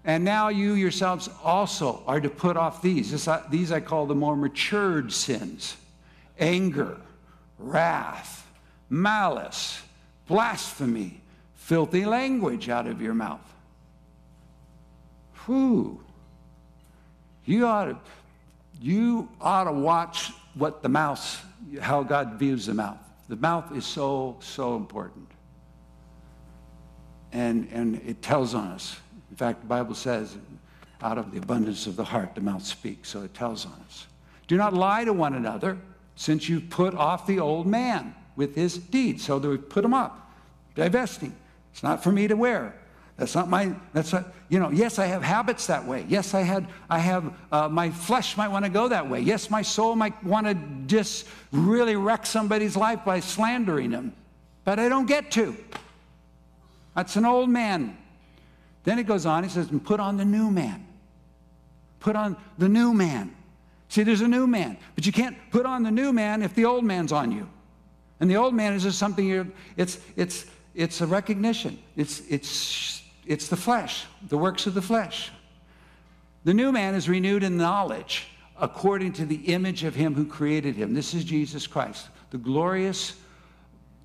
And 0.05 0.25
now 0.25 0.49
you 0.49 0.73
yourselves 0.75 1.29
also 1.45 2.03
are 2.07 2.21
to 2.21 2.31
put 2.31 2.57
off 2.57 2.81
these. 2.81 3.11
This, 3.11 3.29
uh, 3.29 3.45
these 3.51 3.73
I 3.73 3.81
call 3.81 4.07
the 4.07 4.15
more 4.15 4.37
matured 4.37 5.13
sins 5.13 5.77
anger, 6.39 6.97
wrath, 7.59 8.47
malice, 8.89 9.83
blasphemy, 10.27 11.21
filthy 11.55 12.07
language 12.07 12.69
out 12.69 12.87
of 12.87 13.03
your 13.03 13.13
mouth. 13.13 13.45
Whew. 15.45 16.01
You 17.45 17.67
ought 17.67 17.87
to, 17.87 17.99
you 18.81 19.29
ought 19.41 19.65
to 19.65 19.73
watch 19.73 20.33
what 20.55 20.83
the 20.83 20.89
mouth, 20.89 21.45
how 21.81 22.03
God 22.03 22.35
views 22.35 22.67
the 22.67 22.75
mouth. 22.75 22.99
The 23.29 23.37
mouth 23.37 23.77
is 23.77 23.85
so, 23.85 24.37
so 24.41 24.77
important. 24.77 25.29
And, 27.33 27.69
and 27.73 27.97
it 28.07 28.23
tells 28.23 28.55
on 28.55 28.69
us. 28.69 28.97
In 29.31 29.37
fact, 29.37 29.61
the 29.61 29.67
Bible 29.67 29.95
says, 29.95 30.37
out 31.03 31.19
of 31.19 31.31
the 31.31 31.39
abundance 31.39 31.87
of 31.87 31.97
the 31.97 32.05
heart, 32.05 32.35
the 32.35 32.41
mouth 32.41 32.65
speaks. 32.65 33.09
So 33.09 33.23
it 33.23 33.35
tells 33.35 33.67
on 33.67 33.75
us. 33.87 34.07
Do 34.47 34.57
not 34.57 34.73
lie 34.73 35.05
to 35.05 35.13
one 35.13 35.35
another, 35.35 35.79
since 36.17 36.49
you've 36.49 36.71
put 36.71 36.95
off 36.95 37.27
the 37.27 37.39
old 37.39 37.67
man 37.67 38.15
with 38.35 38.55
his 38.55 38.79
deeds. 38.79 39.25
So 39.25 39.39
we 39.39 39.59
put 39.59 39.85
him 39.85 39.95
up, 39.95 40.33
divesting. 40.75 41.37
It's 41.73 41.83
not 41.83 42.03
for 42.03 42.11
me 42.11 42.27
to 42.29 42.35
wear. 42.35 42.75
That's 43.17 43.35
not 43.35 43.49
my, 43.49 43.75
that's 43.93 44.13
not, 44.13 44.33
you 44.49 44.59
know, 44.59 44.71
yes, 44.71 44.99
I 44.99 45.07
have 45.07 45.23
habits 45.23 45.67
that 45.67 45.85
way. 45.85 46.07
Yes, 46.09 46.33
I 46.33 46.41
had, 46.41 46.67
I 46.89 46.99
have, 46.99 47.33
uh, 47.53 47.69
my 47.69 47.91
flesh 47.91 48.37
might 48.37 48.49
want 48.49 48.65
to 48.65 48.71
go 48.71 48.89
that 48.89 49.09
way. 49.09 49.21
Yes, 49.21 49.51
my 49.51 49.61
soul 49.61 49.95
might 49.95 50.23
want 50.25 50.47
to 50.47 50.55
just 50.87 51.27
really 51.53 51.97
wreck 51.97 52.25
somebody's 52.25 52.77
life 52.77 53.05
by 53.05 53.21
slandering 53.21 53.91
them. 53.91 54.15
But 54.65 54.79
I 54.79 54.89
don't 54.89 55.07
get 55.07 55.31
to. 55.33 55.55
That's 56.95 57.17
an 57.17 57.27
old 57.27 57.51
man. 57.51 57.97
Then 58.85 58.99
it 58.99 59.07
goes 59.07 59.27
on, 59.27 59.45
he 59.45 59.51
says, 59.51 59.71
and 59.71 59.85
put 59.85 60.01
on 60.01 60.17
the 60.17 60.25
new 60.25 60.51
man. 60.51 60.87
Put 62.01 62.17
on 62.17 62.37
the 62.57 62.69
new 62.69 62.95
man. 62.95 63.35
See, 63.91 64.03
there's 64.03 64.21
a 64.23 64.29
new 64.29 64.47
man, 64.47 64.77
but 64.95 65.05
you 65.07 65.13
can't 65.13 65.37
put 65.51 65.67
on 65.67 65.83
the 65.83 65.91
new 65.91 66.13
man 66.13 66.43
if 66.43 66.55
the 66.55 66.65
old 66.65 66.85
man's 66.85 67.13
on 67.13 67.33
you. 67.33 67.49
And 68.21 68.31
the 68.31 68.37
old 68.37 68.55
man 68.55 68.73
is 68.73 68.83
just 68.83 68.99
something 68.99 69.27
you're, 69.27 69.47
it's, 69.77 69.99
it's, 70.17 70.47
it's 70.75 71.01
a 71.01 71.07
recognition. 71.07 71.79
It's, 71.97 72.21
it's, 72.29 73.03
it's 73.29 73.49
the 73.49 73.57
flesh, 73.57 74.07
the 74.27 74.39
works 74.39 74.67
of 74.67 74.75
the 74.75 74.83
flesh. 74.83 75.31
The 76.45 76.55
new 76.55 76.73
man 76.73 76.95
is 76.95 77.09
renewed 77.09 77.43
in 77.43 77.59
knowledge 77.59 78.27
according 78.59 79.13
to 79.13 79.27
the 79.27 79.37
image 79.37 79.85
of 79.85 79.95
him 79.95 80.15
who 80.15 80.25
created 80.25 80.75
him. 80.75 80.95
This 80.95 81.13
is 81.13 81.25
Jesus 81.25 81.67
Christ. 81.67 82.09
The 82.31 82.39
glorious 82.39 83.15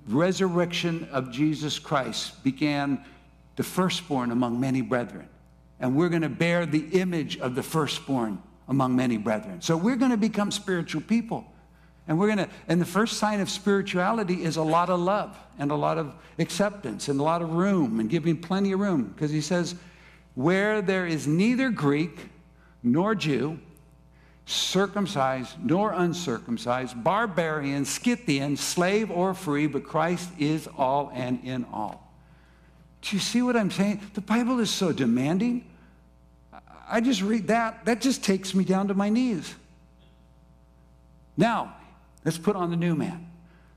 resurrection 0.06 1.08
of 1.10 1.32
Jesus 1.32 1.78
Christ 1.78 2.44
began 2.44 3.02
the 3.56 3.62
firstborn 3.62 4.30
among 4.30 4.60
many 4.60 4.82
brethren. 4.82 5.28
And 5.80 5.96
we're 5.96 6.10
going 6.10 6.22
to 6.22 6.28
bear 6.28 6.66
the 6.66 6.86
image 7.00 7.38
of 7.38 7.54
the 7.54 7.62
firstborn 7.62 8.42
among 8.68 8.94
many 8.94 9.16
brethren. 9.16 9.62
So 9.62 9.76
we're 9.76 9.96
going 9.96 10.10
to 10.10 10.16
become 10.16 10.50
spiritual 10.50 11.00
people. 11.00 11.46
And 12.06 12.18
we're 12.18 12.26
going 12.26 12.38
to, 12.38 12.48
and 12.68 12.80
the 12.80 12.86
first 12.86 13.18
sign 13.18 13.40
of 13.40 13.48
spirituality 13.48 14.44
is 14.44 14.56
a 14.56 14.62
lot 14.62 14.90
of 14.90 15.00
love 15.00 15.38
and 15.58 15.70
a 15.70 15.74
lot 15.74 15.96
of 15.96 16.14
acceptance 16.38 17.08
and 17.08 17.18
a 17.18 17.22
lot 17.22 17.40
of 17.40 17.54
room 17.54 17.98
and 18.00 18.10
giving 18.10 18.36
plenty 18.36 18.72
of 18.72 18.80
room. 18.80 19.04
Because 19.04 19.30
he 19.30 19.40
says, 19.40 19.74
where 20.34 20.82
there 20.82 21.06
is 21.06 21.26
neither 21.26 21.70
Greek 21.70 22.28
nor 22.82 23.14
Jew, 23.14 23.58
circumcised 24.46 25.56
nor 25.62 25.92
uncircumcised, 25.92 27.02
barbarian, 27.02 27.84
Scythian, 27.84 28.56
slave 28.56 29.10
or 29.10 29.32
free, 29.32 29.66
but 29.66 29.84
Christ 29.84 30.28
is 30.38 30.68
all 30.76 31.10
and 31.14 31.42
in 31.44 31.64
all. 31.72 32.12
Do 33.00 33.16
you 33.16 33.20
see 33.20 33.40
what 33.40 33.56
I'm 33.56 33.70
saying? 33.70 34.02
The 34.12 34.20
Bible 34.20 34.60
is 34.60 34.70
so 34.70 34.92
demanding. 34.92 35.64
I 36.88 37.00
just 37.00 37.22
read 37.22 37.46
that, 37.46 37.86
that 37.86 38.02
just 38.02 38.22
takes 38.22 38.54
me 38.54 38.64
down 38.64 38.88
to 38.88 38.94
my 38.94 39.08
knees. 39.08 39.54
Now, 41.36 41.76
let's 42.24 42.38
put 42.38 42.56
on 42.56 42.70
the 42.70 42.76
new 42.76 42.94
man. 42.94 43.30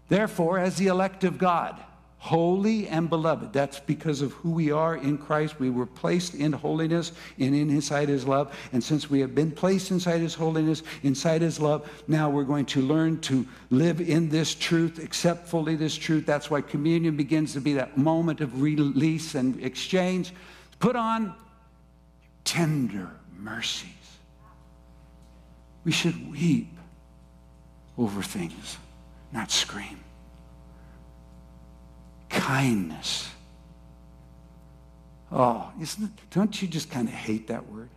Therefore, 0.09 0.59
as 0.59 0.77
the 0.77 0.87
elect 0.87 1.23
of 1.23 1.37
God, 1.37 1.81
holy 2.19 2.87
and 2.87 3.09
beloved. 3.09 3.53
That's 3.53 3.79
because 3.79 4.21
of 4.21 4.33
who 4.33 4.51
we 4.51 4.71
are 4.71 4.95
in 4.95 5.17
Christ. 5.17 5.59
We 5.59 5.69
were 5.69 5.85
placed 5.85 6.33
in 6.35 6.51
holiness 6.51 7.11
and 7.37 7.55
in 7.55 7.69
inside 7.69 8.09
his 8.09 8.25
love. 8.25 8.57
And 8.73 8.83
since 8.83 9.09
we 9.09 9.19
have 9.19 9.35
been 9.35 9.51
placed 9.51 9.91
inside 9.91 10.19
his 10.19 10.33
holiness, 10.33 10.83
inside 11.03 11.41
his 11.41 11.59
love, 11.59 11.89
now 12.07 12.29
we're 12.29 12.43
going 12.43 12.65
to 12.67 12.81
learn 12.81 13.21
to 13.21 13.45
live 13.69 14.01
in 14.01 14.29
this 14.29 14.55
truth, 14.55 15.01
accept 15.01 15.47
fully 15.47 15.75
this 15.75 15.95
truth. 15.95 16.25
That's 16.25 16.49
why 16.49 16.61
communion 16.61 17.15
begins 17.15 17.53
to 17.53 17.61
be 17.61 17.73
that 17.73 17.97
moment 17.97 18.41
of 18.41 18.61
release 18.61 19.35
and 19.35 19.63
exchange. 19.63 20.33
Put 20.79 20.95
on 20.95 21.35
tender 22.43 23.11
mercies. 23.37 23.91
We 25.83 25.91
should 25.91 26.31
weep 26.31 26.76
over 27.97 28.21
things, 28.21 28.77
not 29.31 29.51
scream. 29.51 29.99
Kindness. 32.29 33.29
Oh, 35.31 35.71
isn't 35.81 36.05
it, 36.05 36.11
don't 36.31 36.61
you 36.61 36.67
just 36.67 36.89
kind 36.89 37.07
of 37.07 37.13
hate 37.13 37.47
that 37.47 37.69
word? 37.69 37.89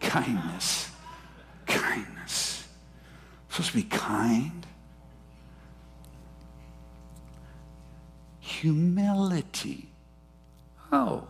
Kindness. 0.00 0.90
Kindness. 1.66 2.66
supposed 3.48 3.70
to 3.70 3.76
be 3.76 3.82
kind. 3.82 4.66
Humility. 8.40 9.88
Oh. 10.90 11.28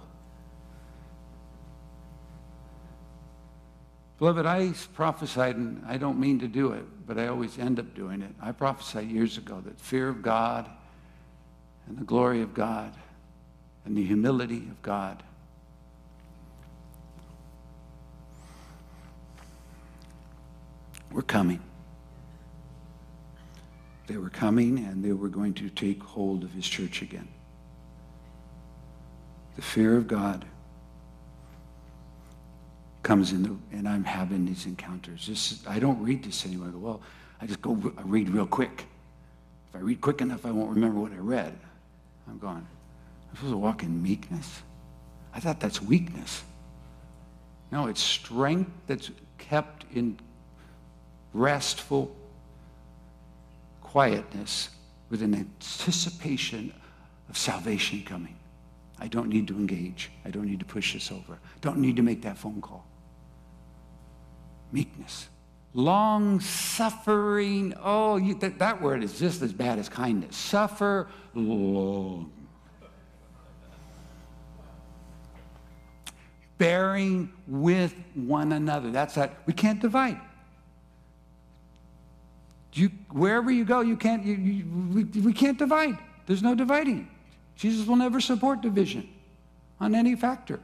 Beloved, 4.19 4.47
I 4.47 4.73
prophesied, 4.95 5.57
and 5.57 5.85
I 5.87 5.97
don't 5.97 6.19
mean 6.19 6.41
to 6.41 6.49
do 6.49 6.73
it, 6.73 6.85
but 7.07 7.19
I 7.19 7.29
always 7.29 7.57
end 7.59 7.79
up 7.79 7.95
doing 7.95 8.21
it. 8.21 8.35
I 8.43 8.51
prophesied 8.51 9.09
years 9.09 9.39
ago 9.39 9.63
that 9.65 9.81
fear 9.81 10.09
of 10.09 10.23
God 10.23 10.69
and 11.87 11.97
the 11.97 12.05
glory 12.05 12.43
of 12.43 12.53
God 12.53 12.93
and 13.85 13.97
the 13.97 14.05
humility 14.05 14.57
of 14.57 14.83
God 14.83 15.23
were 21.13 21.23
coming. 21.23 21.61
They 24.09 24.17
were 24.17 24.31
coming 24.31 24.79
and 24.79 25.05
they 25.05 25.13
were 25.13 25.29
going 25.29 25.55
to 25.55 25.71
take 25.71 26.03
hold 26.03 26.43
of 26.43 26.53
his 26.53 26.67
church 26.67 27.03
again. 27.03 27.29
The 29.57 29.63
fear 29.63 29.97
of 29.97 30.09
God 30.09 30.45
comes 33.09 33.33
in, 33.33 33.43
the, 33.43 33.57
and 33.73 33.89
I'm 33.89 34.05
having 34.05 34.45
these 34.45 34.67
encounters. 34.67 35.27
This, 35.27 35.67
I 35.67 35.79
don't 35.79 35.99
read 36.03 36.23
this 36.23 36.45
anymore. 36.45 36.69
I 36.69 36.73
go, 36.73 36.79
well, 36.79 37.01
I 37.41 37.47
just 37.47 37.63
go 37.63 37.73
I 37.97 38.03
read 38.03 38.29
real 38.29 38.47
quick. 38.47 38.85
If 39.71 39.77
I 39.77 39.79
read 39.79 40.03
quick 40.03 40.21
enough, 40.21 40.45
I 40.45 40.51
won't 40.51 40.69
remember 40.69 41.01
what 41.01 41.13
I 41.13 41.17
read. 41.17 41.59
I'm 42.29 42.39
going, 42.39 42.57
I'm 43.31 43.35
supposed 43.35 43.55
to 43.55 43.57
walk 43.57 43.83
in 43.83 44.03
meekness? 44.03 44.61
I 45.33 45.41
thought 45.41 45.59
that's 45.59 45.81
weakness. 45.81 46.43
No, 47.73 47.87
it's 47.87 48.03
strength 48.03 48.71
that's 48.87 49.11
kept 49.39 49.87
in 49.95 50.19
restful 51.33 52.15
quietness 53.81 54.69
with 55.09 55.23
an 55.23 55.35
anticipation 55.35 56.75
of 57.31 57.39
salvation 57.39 58.03
coming. 58.05 58.37
I 59.01 59.09
don't 59.09 59.31
need 59.31 59.49
to 59.49 59.55
engage. 59.55 60.11
I 60.27 60.31
don't 60.31 60.45
need 60.45 60.59
to 60.59 60.67
push 60.67 60.93
this 60.93 61.11
over. 61.11 61.39
Don't 61.63 61.79
need 61.79 61.97
to 61.97 62.03
make 62.03 62.21
that 62.21 62.37
phone 62.37 62.61
call. 62.61 62.85
Meekness. 64.73 65.29
Long 65.75 66.41
suffering. 66.41 67.75
Oh, 67.83 68.17
you, 68.17 68.35
that, 68.35 68.59
that 68.59 68.83
word 68.83 69.03
is 69.05 69.19
just 69.19 69.43
as 69.43 69.53
bad 69.53 69.79
as 69.79 69.89
kindness. 69.89 70.37
Suffer 70.37 71.09
long. 71.35 72.33
Bearing 76.57 77.31
with 77.47 77.95
one 78.15 78.53
another. 78.53 78.91
That's 78.91 79.15
that. 79.15 79.37
We 79.47 79.53
can't 79.53 79.81
divide. 79.81 80.21
You, 82.73 82.91
wherever 83.11 83.51
you 83.51 83.65
go, 83.65 83.81
you 83.81 83.97
can't, 83.97 84.25
you, 84.25 84.35
you, 84.35 84.65
we, 84.93 85.05
we 85.21 85.33
can't 85.33 85.59
divide. 85.59 85.99
There's 86.27 86.43
no 86.43 86.55
dividing. 86.55 87.09
Jesus 87.57 87.87
will 87.87 87.97
never 87.97 88.21
support 88.21 88.61
division 88.61 89.09
on 89.81 89.95
any 89.95 90.15
factor 90.15 90.61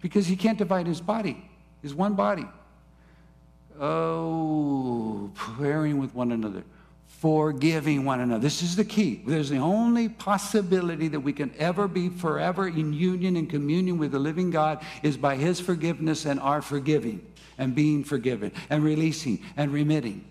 because 0.00 0.26
he 0.26 0.36
can't 0.36 0.58
divide 0.58 0.86
his 0.86 1.00
body. 1.00 1.49
He's 1.82 1.94
one 1.94 2.14
body. 2.14 2.46
Oh, 3.80 5.30
praying 5.34 5.98
with 5.98 6.14
one 6.14 6.32
another, 6.32 6.64
forgiving 7.06 8.04
one 8.04 8.20
another. 8.20 8.40
This 8.40 8.62
is 8.62 8.76
the 8.76 8.84
key. 8.84 9.22
There's 9.26 9.48
the 9.48 9.56
only 9.56 10.10
possibility 10.10 11.08
that 11.08 11.20
we 11.20 11.32
can 11.32 11.50
ever 11.58 11.88
be 11.88 12.10
forever 12.10 12.68
in 12.68 12.92
union 12.92 13.36
and 13.36 13.48
communion 13.48 13.96
with 13.96 14.12
the 14.12 14.18
living 14.18 14.50
God 14.50 14.84
is 15.02 15.16
by 15.16 15.36
his 15.36 15.60
forgiveness 15.60 16.26
and 16.26 16.38
our 16.40 16.60
forgiving 16.60 17.24
and 17.56 17.74
being 17.74 18.04
forgiven 18.04 18.52
and 18.68 18.84
releasing 18.84 19.42
and 19.56 19.72
remitting. 19.72 20.26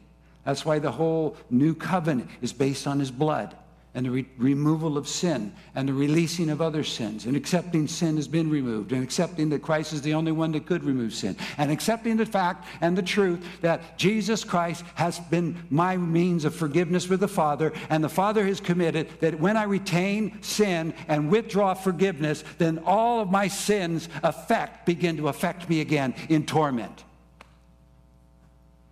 That's 0.45 0.63
why 0.63 0.79
the 0.79 0.91
whole 0.91 1.35
new 1.49 1.73
covenant 1.73 2.29
is 2.41 2.53
based 2.53 2.85
on 2.85 2.99
his 2.99 3.09
blood. 3.11 3.55
And 3.95 4.05
the 4.05 4.11
re- 4.11 4.29
removal 4.37 4.97
of 4.97 5.07
sin 5.07 5.51
and 5.73 5.89
the 5.89 5.93
releasing 5.93 6.49
of 6.49 6.61
other 6.61 6.83
sins 6.83 7.25
and 7.25 7.35
accepting 7.35 7.87
sin 7.87 8.17
has 8.17 8.27
been 8.27 8.49
removed 8.49 8.91
and 8.91 9.03
accepting 9.03 9.49
that 9.49 9.63
Christ 9.63 9.93
is 9.93 10.01
the 10.01 10.13
only 10.13 10.31
one 10.31 10.51
that 10.51 10.67
could 10.67 10.83
remove 10.83 11.13
sin 11.13 11.35
and 11.57 11.71
accepting 11.71 12.17
the 12.17 12.25
fact 12.25 12.67
and 12.81 12.97
the 12.97 13.01
truth 13.01 13.43
that 13.61 13.97
Jesus 13.97 14.43
Christ 14.43 14.83
has 14.95 15.19
been 15.19 15.57
my 15.69 15.97
means 15.97 16.45
of 16.45 16.53
forgiveness 16.53 17.09
with 17.09 17.19
the 17.19 17.27
Father 17.27 17.73
and 17.89 18.03
the 18.03 18.09
Father 18.09 18.45
has 18.45 18.61
committed 18.61 19.09
that 19.21 19.39
when 19.39 19.57
I 19.57 19.63
retain 19.63 20.41
sin 20.43 20.93
and 21.07 21.31
withdraw 21.31 21.73
forgiveness 21.73 22.43
then 22.59 22.79
all 22.85 23.21
of 23.21 23.31
my 23.31 23.47
sins 23.47 24.07
affect 24.21 24.85
begin 24.85 25.17
to 25.17 25.29
affect 25.29 25.67
me 25.67 25.81
again 25.81 26.13
in 26.29 26.45
torment. 26.45 27.03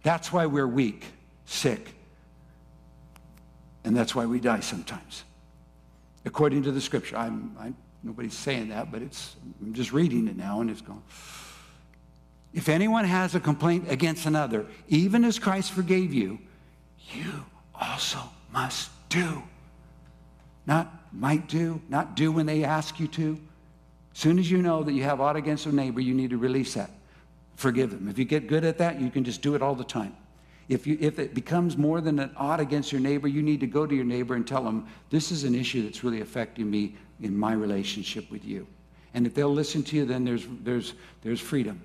That's 0.02 0.32
why 0.32 0.46
we're 0.46 0.68
weak, 0.68 1.06
sick, 1.46 1.97
and 3.88 3.96
that's 3.96 4.14
why 4.14 4.26
we 4.26 4.42
die 4.42 4.60
sometimes. 4.60 5.24
According 6.26 6.64
to 6.64 6.74
the 6.74 6.82
scripture. 6.82 7.16
I'm, 7.16 7.56
I'm, 7.58 7.74
nobody's 8.04 8.34
saying 8.34 8.68
that, 8.68 8.92
but 8.92 9.02
it's, 9.02 9.38
I'm 9.62 9.74
just 9.74 9.94
reading 9.94 10.28
it 10.28 10.36
now 10.36 10.60
and 10.60 10.70
it's 10.70 10.82
going. 10.82 11.02
If 12.54 12.68
anyone 12.68 13.06
has 13.06 13.34
a 13.34 13.40
complaint 13.40 13.90
against 13.90 14.26
another, 14.26 14.66
even 14.90 15.24
as 15.24 15.40
Christ 15.40 15.72
forgave 15.72 16.14
you, 16.14 16.38
you 17.14 17.46
also 17.74 18.20
must 18.52 18.92
do. 19.08 19.42
Not 20.66 20.94
might 21.14 21.48
do, 21.48 21.82
not 21.88 22.18
do 22.18 22.34
when 22.34 22.46
they 22.46 22.66
ask 22.66 23.00
you 23.00 23.08
to. 23.08 23.40
As 24.12 24.20
soon 24.20 24.38
as 24.38 24.52
you 24.52 24.62
know 24.62 24.84
that 24.84 24.92
you 24.92 25.04
have 25.04 25.22
aught 25.22 25.38
against 25.38 25.66
a 25.66 25.74
neighbor, 25.74 26.02
you 26.02 26.14
need 26.14 26.32
to 26.32 26.38
release 26.38 26.74
that. 26.74 26.92
Forgive 27.56 27.92
them. 27.92 28.10
If 28.10 28.20
you 28.20 28.26
get 28.26 28.48
good 28.48 28.66
at 28.66 28.80
that, 28.80 29.00
you 29.00 29.10
can 29.10 29.24
just 29.24 29.42
do 29.42 29.56
it 29.56 29.62
all 29.62 29.76
the 29.76 29.86
time. 29.86 30.14
If, 30.70 30.86
you, 30.86 30.98
if 31.00 31.18
it 31.18 31.34
becomes 31.34 31.78
more 31.78 32.02
than 32.02 32.20
an 32.20 32.32
odd 32.36 32.60
against 32.60 32.92
your 32.92 33.00
neighbor, 33.00 33.28
you 33.28 33.42
need 33.42 33.62
to 33.62 33.68
go 33.68 33.86
to 33.86 33.96
your 33.96 34.04
neighbor 34.04 34.36
and 34.36 34.46
tell 34.46 34.64
them, 34.64 34.88
this 35.10 35.32
is 35.32 35.46
an 35.46 35.56
issue 35.56 35.84
that's 35.84 36.04
really 36.04 36.20
affecting 36.20 36.70
me 36.70 36.96
in 37.22 37.38
my 37.38 37.54
relationship 37.54 38.30
with 38.30 38.44
you. 38.44 38.68
And 39.14 39.26
if 39.26 39.34
they'll 39.34 39.54
listen 39.54 39.82
to 39.84 39.96
you, 39.96 40.06
then 40.06 40.26
there's, 40.26 40.46
there's, 40.64 40.94
there's 41.22 41.40
freedom. 41.40 41.82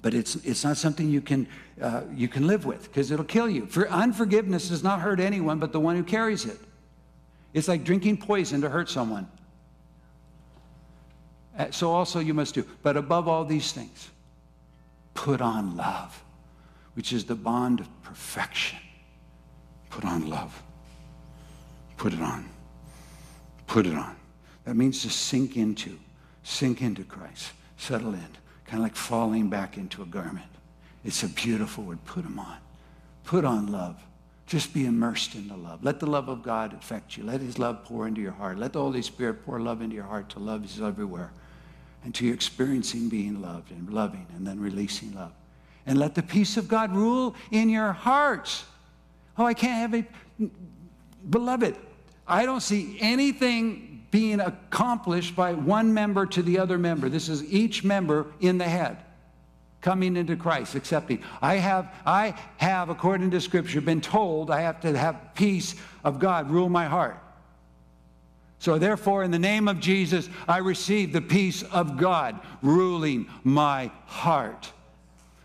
But 0.00 0.14
it's, 0.14 0.36
it's 0.36 0.64
not 0.64 0.78
something 0.78 1.08
you 1.08 1.20
can, 1.20 1.46
uh, 1.80 2.02
you 2.12 2.28
can 2.28 2.46
live 2.46 2.64
with 2.64 2.84
because 2.84 3.10
it'll 3.10 3.24
kill 3.24 3.48
you. 3.48 3.66
For 3.66 3.88
unforgiveness 3.88 4.70
does 4.70 4.82
not 4.82 5.00
hurt 5.00 5.20
anyone 5.20 5.58
but 5.58 5.72
the 5.72 5.80
one 5.80 5.96
who 5.96 6.02
carries 6.02 6.46
it. 6.46 6.58
It's 7.52 7.68
like 7.68 7.84
drinking 7.84 8.16
poison 8.16 8.62
to 8.62 8.70
hurt 8.70 8.88
someone. 8.88 9.28
Uh, 11.56 11.70
so 11.70 11.90
also 11.90 12.18
you 12.18 12.32
must 12.32 12.54
do. 12.54 12.66
But 12.82 12.96
above 12.96 13.28
all 13.28 13.44
these 13.44 13.72
things, 13.72 14.10
put 15.14 15.42
on 15.42 15.76
love 15.76 16.21
which 16.94 17.12
is 17.12 17.24
the 17.24 17.34
bond 17.34 17.80
of 17.80 18.02
perfection. 18.02 18.78
Put 19.90 20.04
on 20.04 20.28
love. 20.28 20.62
Put 21.96 22.12
it 22.12 22.20
on. 22.20 22.48
Put 23.66 23.86
it 23.86 23.94
on. 23.94 24.16
That 24.64 24.76
means 24.76 25.02
to 25.02 25.10
sink 25.10 25.56
into, 25.56 25.98
sink 26.42 26.82
into 26.82 27.04
Christ, 27.04 27.52
settle 27.76 28.14
in, 28.14 28.28
kind 28.64 28.78
of 28.78 28.80
like 28.80 28.96
falling 28.96 29.48
back 29.48 29.76
into 29.76 30.02
a 30.02 30.06
garment. 30.06 30.46
It's 31.04 31.22
a 31.22 31.28
beautiful 31.28 31.84
word. 31.84 32.04
Put 32.04 32.24
them 32.24 32.38
on. 32.38 32.58
Put 33.24 33.44
on 33.44 33.72
love. 33.72 34.00
Just 34.46 34.74
be 34.74 34.84
immersed 34.84 35.34
in 35.34 35.48
the 35.48 35.56
love. 35.56 35.82
Let 35.82 36.00
the 36.00 36.06
love 36.06 36.28
of 36.28 36.42
God 36.42 36.74
affect 36.74 37.16
you. 37.16 37.24
Let 37.24 37.40
his 37.40 37.58
love 37.58 37.84
pour 37.84 38.06
into 38.06 38.20
your 38.20 38.32
heart. 38.32 38.58
Let 38.58 38.72
the 38.72 38.80
Holy 38.80 39.02
Spirit 39.02 39.44
pour 39.44 39.58
love 39.60 39.80
into 39.82 39.96
your 39.96 40.04
heart 40.04 40.28
to 40.30 40.38
love 40.38 40.64
is 40.64 40.80
everywhere. 40.80 41.32
And 42.04 42.14
to 42.16 42.26
you 42.26 42.34
experiencing 42.34 43.08
being 43.08 43.40
loved 43.40 43.70
and 43.70 43.88
loving 43.92 44.26
and 44.36 44.46
then 44.46 44.60
releasing 44.60 45.14
love 45.14 45.32
and 45.86 45.98
let 45.98 46.14
the 46.14 46.22
peace 46.22 46.56
of 46.56 46.68
God 46.68 46.94
rule 46.94 47.34
in 47.50 47.68
your 47.68 47.92
hearts. 47.92 48.64
Oh, 49.36 49.44
I 49.44 49.54
can't 49.54 49.92
have 49.92 50.04
a 50.04 50.50
beloved. 51.28 51.76
I 52.26 52.44
don't 52.44 52.60
see 52.60 52.96
anything 53.00 54.04
being 54.10 54.40
accomplished 54.40 55.34
by 55.34 55.54
one 55.54 55.92
member 55.94 56.26
to 56.26 56.42
the 56.42 56.58
other 56.58 56.78
member. 56.78 57.08
This 57.08 57.28
is 57.28 57.42
each 57.52 57.82
member 57.82 58.26
in 58.40 58.58
the 58.58 58.68
head 58.68 58.98
coming 59.80 60.16
into 60.16 60.36
Christ, 60.36 60.74
accepting. 60.74 61.22
I 61.42 61.56
have, 61.56 61.92
I 62.06 62.34
have, 62.58 62.88
according 62.88 63.32
to 63.32 63.40
Scripture, 63.40 63.80
been 63.80 64.00
told 64.00 64.50
I 64.50 64.60
have 64.60 64.80
to 64.82 64.96
have 64.96 65.34
peace 65.34 65.74
of 66.04 66.18
God 66.18 66.50
rule 66.50 66.68
my 66.68 66.86
heart. 66.86 67.18
So, 68.60 68.78
therefore, 68.78 69.24
in 69.24 69.32
the 69.32 69.40
name 69.40 69.66
of 69.66 69.80
Jesus, 69.80 70.28
I 70.46 70.58
receive 70.58 71.12
the 71.12 71.20
peace 71.20 71.64
of 71.64 71.96
God 71.96 72.38
ruling 72.62 73.28
my 73.42 73.90
heart. 74.06 74.72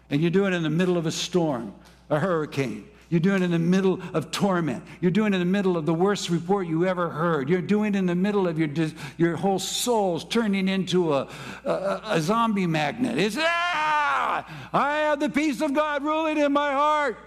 And 0.09 0.21
you're 0.21 0.31
doing 0.31 0.53
it 0.53 0.57
in 0.57 0.63
the 0.63 0.69
middle 0.69 0.97
of 0.97 1.05
a 1.05 1.11
storm, 1.11 1.73
a 2.09 2.19
hurricane. 2.19 2.87
You're 3.09 3.21
doing 3.21 3.41
it 3.41 3.45
in 3.45 3.51
the 3.51 3.59
middle 3.59 4.01
of 4.13 4.31
torment. 4.31 4.83
You're 4.99 5.11
doing 5.11 5.33
it 5.33 5.37
in 5.37 5.39
the 5.39 5.45
middle 5.45 5.77
of 5.77 5.85
the 5.85 5.93
worst 5.93 6.29
report 6.29 6.67
you 6.67 6.85
ever 6.85 7.09
heard. 7.09 7.47
You're 7.47 7.61
doing 7.61 7.95
it 7.95 7.97
in 7.97 8.05
the 8.05 8.15
middle 8.15 8.47
of 8.47 8.59
your, 8.59 8.69
your 9.17 9.37
whole 9.37 9.59
soul's 9.59 10.25
turning 10.25 10.67
into 10.67 11.13
a, 11.13 11.29
a, 11.63 12.01
a 12.05 12.21
zombie 12.21 12.67
magnet. 12.67 13.17
It's, 13.17 13.37
ah, 13.39 14.69
I 14.73 14.97
have 14.97 15.21
the 15.21 15.29
peace 15.29 15.61
of 15.61 15.73
God 15.73 16.03
ruling 16.03 16.37
in 16.37 16.51
my 16.51 16.73
heart. 16.73 17.17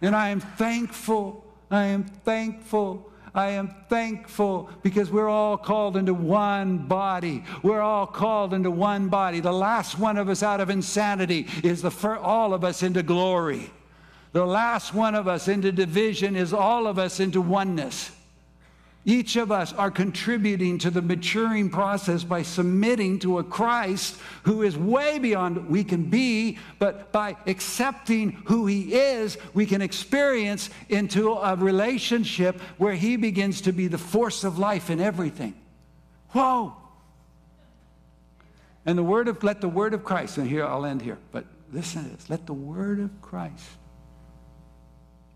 And 0.00 0.16
I 0.16 0.30
am 0.30 0.40
thankful. 0.40 1.44
I 1.70 1.84
am 1.84 2.04
thankful 2.04 3.11
I 3.34 3.50
am 3.50 3.74
thankful 3.88 4.68
because 4.82 5.10
we're 5.10 5.28
all 5.28 5.56
called 5.56 5.96
into 5.96 6.12
one 6.12 6.78
body. 6.78 7.44
We're 7.62 7.80
all 7.80 8.06
called 8.06 8.52
into 8.52 8.70
one 8.70 9.08
body. 9.08 9.40
The 9.40 9.52
last 9.52 9.98
one 9.98 10.18
of 10.18 10.28
us 10.28 10.42
out 10.42 10.60
of 10.60 10.68
insanity 10.68 11.46
is 11.62 11.80
the 11.80 11.90
first, 11.90 12.22
all 12.22 12.52
of 12.52 12.62
us 12.62 12.82
into 12.82 13.02
glory. 13.02 13.70
The 14.32 14.44
last 14.44 14.92
one 14.92 15.14
of 15.14 15.28
us 15.28 15.48
into 15.48 15.72
division 15.72 16.36
is 16.36 16.52
all 16.52 16.86
of 16.86 16.98
us 16.98 17.20
into 17.20 17.40
oneness. 17.40 18.10
Each 19.04 19.34
of 19.34 19.50
us 19.50 19.72
are 19.72 19.90
contributing 19.90 20.78
to 20.78 20.90
the 20.90 21.02
maturing 21.02 21.70
process 21.70 22.22
by 22.22 22.42
submitting 22.42 23.18
to 23.20 23.38
a 23.38 23.44
Christ 23.44 24.16
who 24.44 24.62
is 24.62 24.78
way 24.78 25.18
beyond 25.18 25.68
we 25.68 25.82
can 25.82 26.04
be, 26.04 26.58
but 26.78 27.10
by 27.10 27.36
accepting 27.48 28.30
who 28.44 28.66
he 28.66 28.94
is, 28.94 29.38
we 29.54 29.66
can 29.66 29.82
experience 29.82 30.70
into 30.88 31.32
a 31.32 31.56
relationship 31.56 32.60
where 32.78 32.94
he 32.94 33.16
begins 33.16 33.62
to 33.62 33.72
be 33.72 33.88
the 33.88 33.98
force 33.98 34.44
of 34.44 34.60
life 34.60 34.88
in 34.88 35.00
everything. 35.00 35.54
Whoa! 36.30 36.76
And 38.86 38.96
the 38.96 39.02
word 39.02 39.26
of 39.26 39.42
let 39.42 39.60
the 39.60 39.68
word 39.68 39.94
of 39.94 40.04
Christ, 40.04 40.38
and 40.38 40.48
here 40.48 40.64
I'll 40.64 40.84
end 40.84 41.02
here, 41.02 41.18
but 41.32 41.44
listen 41.72 42.04
to 42.04 42.10
this. 42.10 42.30
Let 42.30 42.46
the 42.46 42.54
word 42.54 43.00
of 43.00 43.20
Christ 43.20 43.64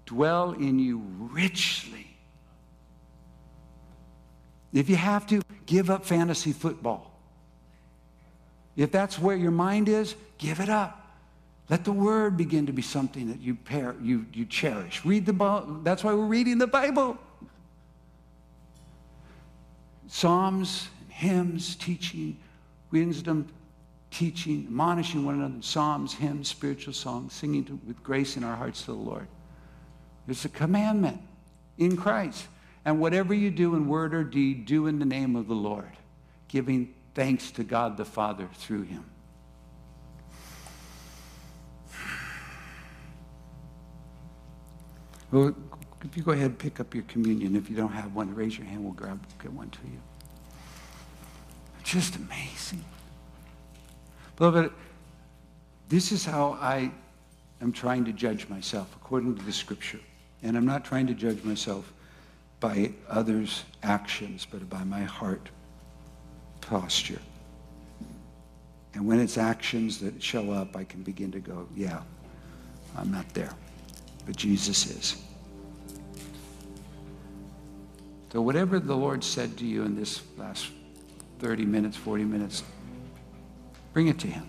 dwell 0.05 0.53
in 0.53 0.79
you 0.79 1.03
richly 1.19 2.16
if 4.73 4.89
you 4.89 4.97
have 4.97 5.27
to, 5.29 5.43
give 5.67 5.91
up 5.91 6.05
fantasy 6.05 6.53
football. 6.53 7.11
If 8.77 8.93
that's 8.93 9.19
where 9.19 9.37
your 9.37 9.51
mind 9.51 9.89
is, 9.89 10.15
give 10.39 10.61
it 10.61 10.69
up. 10.69 11.03
Let 11.69 11.85
the 11.85 11.93
word 11.93 12.37
begin 12.37 12.67
to 12.67 12.73
be 12.73 12.83
something 12.83 13.29
that 13.29 13.41
you, 13.41 13.57
pair, 13.57 13.97
you, 14.01 14.27
you 14.33 14.45
cherish. 14.45 15.05
Read 15.05 15.27
the 15.27 15.33
Bible. 15.33 15.81
That's 15.83 16.05
why 16.05 16.15
we're 16.15 16.27
reading 16.27 16.59
the 16.59 16.67
Bible. 16.67 17.19
Psalms, 20.07 20.89
hymns, 21.09 21.75
teaching, 21.75 22.39
wisdom, 22.93 23.49
teaching, 24.11 24.65
admonishing 24.67 25.25
one 25.25 25.35
another, 25.37 25.61
psalms, 25.61 26.15
hymns, 26.15 26.49
spiritual 26.49 26.93
songs, 26.93 27.33
singing 27.33 27.65
to, 27.65 27.81
with 27.87 28.01
grace 28.05 28.37
in 28.37 28.45
our 28.45 28.55
hearts 28.55 28.83
to 28.83 28.93
the 28.93 28.99
Lord. 28.99 29.27
It's 30.29 30.45
a 30.45 30.49
commandment 30.49 31.21
in 31.79 31.97
Christ. 31.97 32.47
And 32.87 33.01
whatever 33.01 33.35
you 33.35 33.51
do 33.51 33.75
in 33.75 33.89
word 33.89 34.15
or 34.15 34.23
deed, 34.23 34.65
do 34.65 34.87
in 34.87 35.01
the 35.01 35.05
name 35.05 35.35
of 35.35 35.49
the 35.49 35.55
Lord, 35.55 35.91
giving 36.47 36.95
thanks 37.15 37.51
to 37.51 37.65
God 37.65 37.97
the 37.97 38.05
Father 38.05 38.49
through 38.55 38.83
him. 38.83 39.05
Well, 45.33 45.53
if 46.05 46.17
you 46.17 46.23
go 46.23 46.31
ahead 46.31 46.47
and 46.47 46.59
pick 46.59 46.79
up 46.79 46.95
your 46.95 47.03
communion, 47.09 47.57
if 47.57 47.69
you 47.69 47.75
don't 47.75 47.91
have 47.91 48.15
one, 48.15 48.33
raise 48.33 48.57
your 48.57 48.69
hand, 48.69 48.85
we'll 48.85 48.93
grab 48.93 49.21
get 49.43 49.53
one 49.53 49.69
to 49.71 49.79
you. 49.85 50.01
Just 51.83 52.15
amazing. 52.15 52.85
Beloved, 54.37 54.71
this 55.89 56.13
is 56.13 56.25
how 56.25 56.53
I 56.61 56.93
am 57.61 57.73
trying 57.73 58.05
to 58.05 58.13
judge 58.13 58.49
myself 58.49 58.95
according 58.95 59.35
to 59.35 59.43
the 59.43 59.53
scripture. 59.53 60.01
And 60.45 60.57
I'm 60.57 60.67
not 60.67 60.85
trying 60.85 61.09
to 61.09 61.15
judge 61.15 61.43
myself 61.43 61.93
by 62.61 62.93
others' 63.09 63.65
actions, 63.83 64.47
but 64.51 64.69
by 64.69 64.83
my 64.85 65.03
heart 65.03 65.51
posture. 66.61 67.21
And 68.95 69.07
when 69.07 69.21
it's 69.21 69.37
actions 69.37 69.99
that 70.01 70.23
show 70.23 70.51
up, 70.51 70.75
I 70.75 70.85
can 70.85 71.03
begin 71.03 71.31
to 71.33 71.41
go, 71.41 71.69
yeah, 71.75 72.01
I'm 72.97 73.13
not 73.13 73.29
there, 73.35 73.53
but 74.25 74.37
Jesus 74.37 74.87
is. 74.87 75.23
So, 78.33 78.41
whatever 78.41 78.81
the 78.81 78.97
Lord 78.97 79.23
said 79.23 79.57
to 79.59 79.67
you 79.67 79.85
in 79.85 79.95
this 79.95 80.23
last 80.37 80.69
30 81.39 81.65
minutes, 81.65 81.97
40 81.97 82.25
minutes, 82.25 82.63
bring 83.93 84.09
it 84.09 84.19
to 84.21 84.27
Him. 84.27 84.47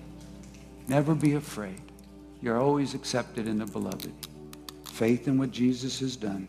Never 0.88 1.14
be 1.14 1.36
afraid. 1.36 1.82
You're 2.42 2.60
always 2.60 2.94
accepted 2.94 3.48
in 3.48 3.60
the 3.60 3.66
beloved. 3.66 4.14
Faith 4.86 5.28
in 5.28 5.38
what 5.38 5.52
Jesus 5.52 6.00
has 6.00 6.16
done 6.16 6.48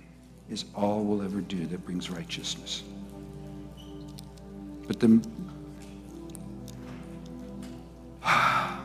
is 0.49 0.65
all 0.75 1.05
we'll 1.05 1.23
ever 1.23 1.41
do 1.41 1.67
that 1.67 1.85
brings 1.85 2.11
righteousness. 2.11 2.83
But 4.87 5.01
the 5.01 5.21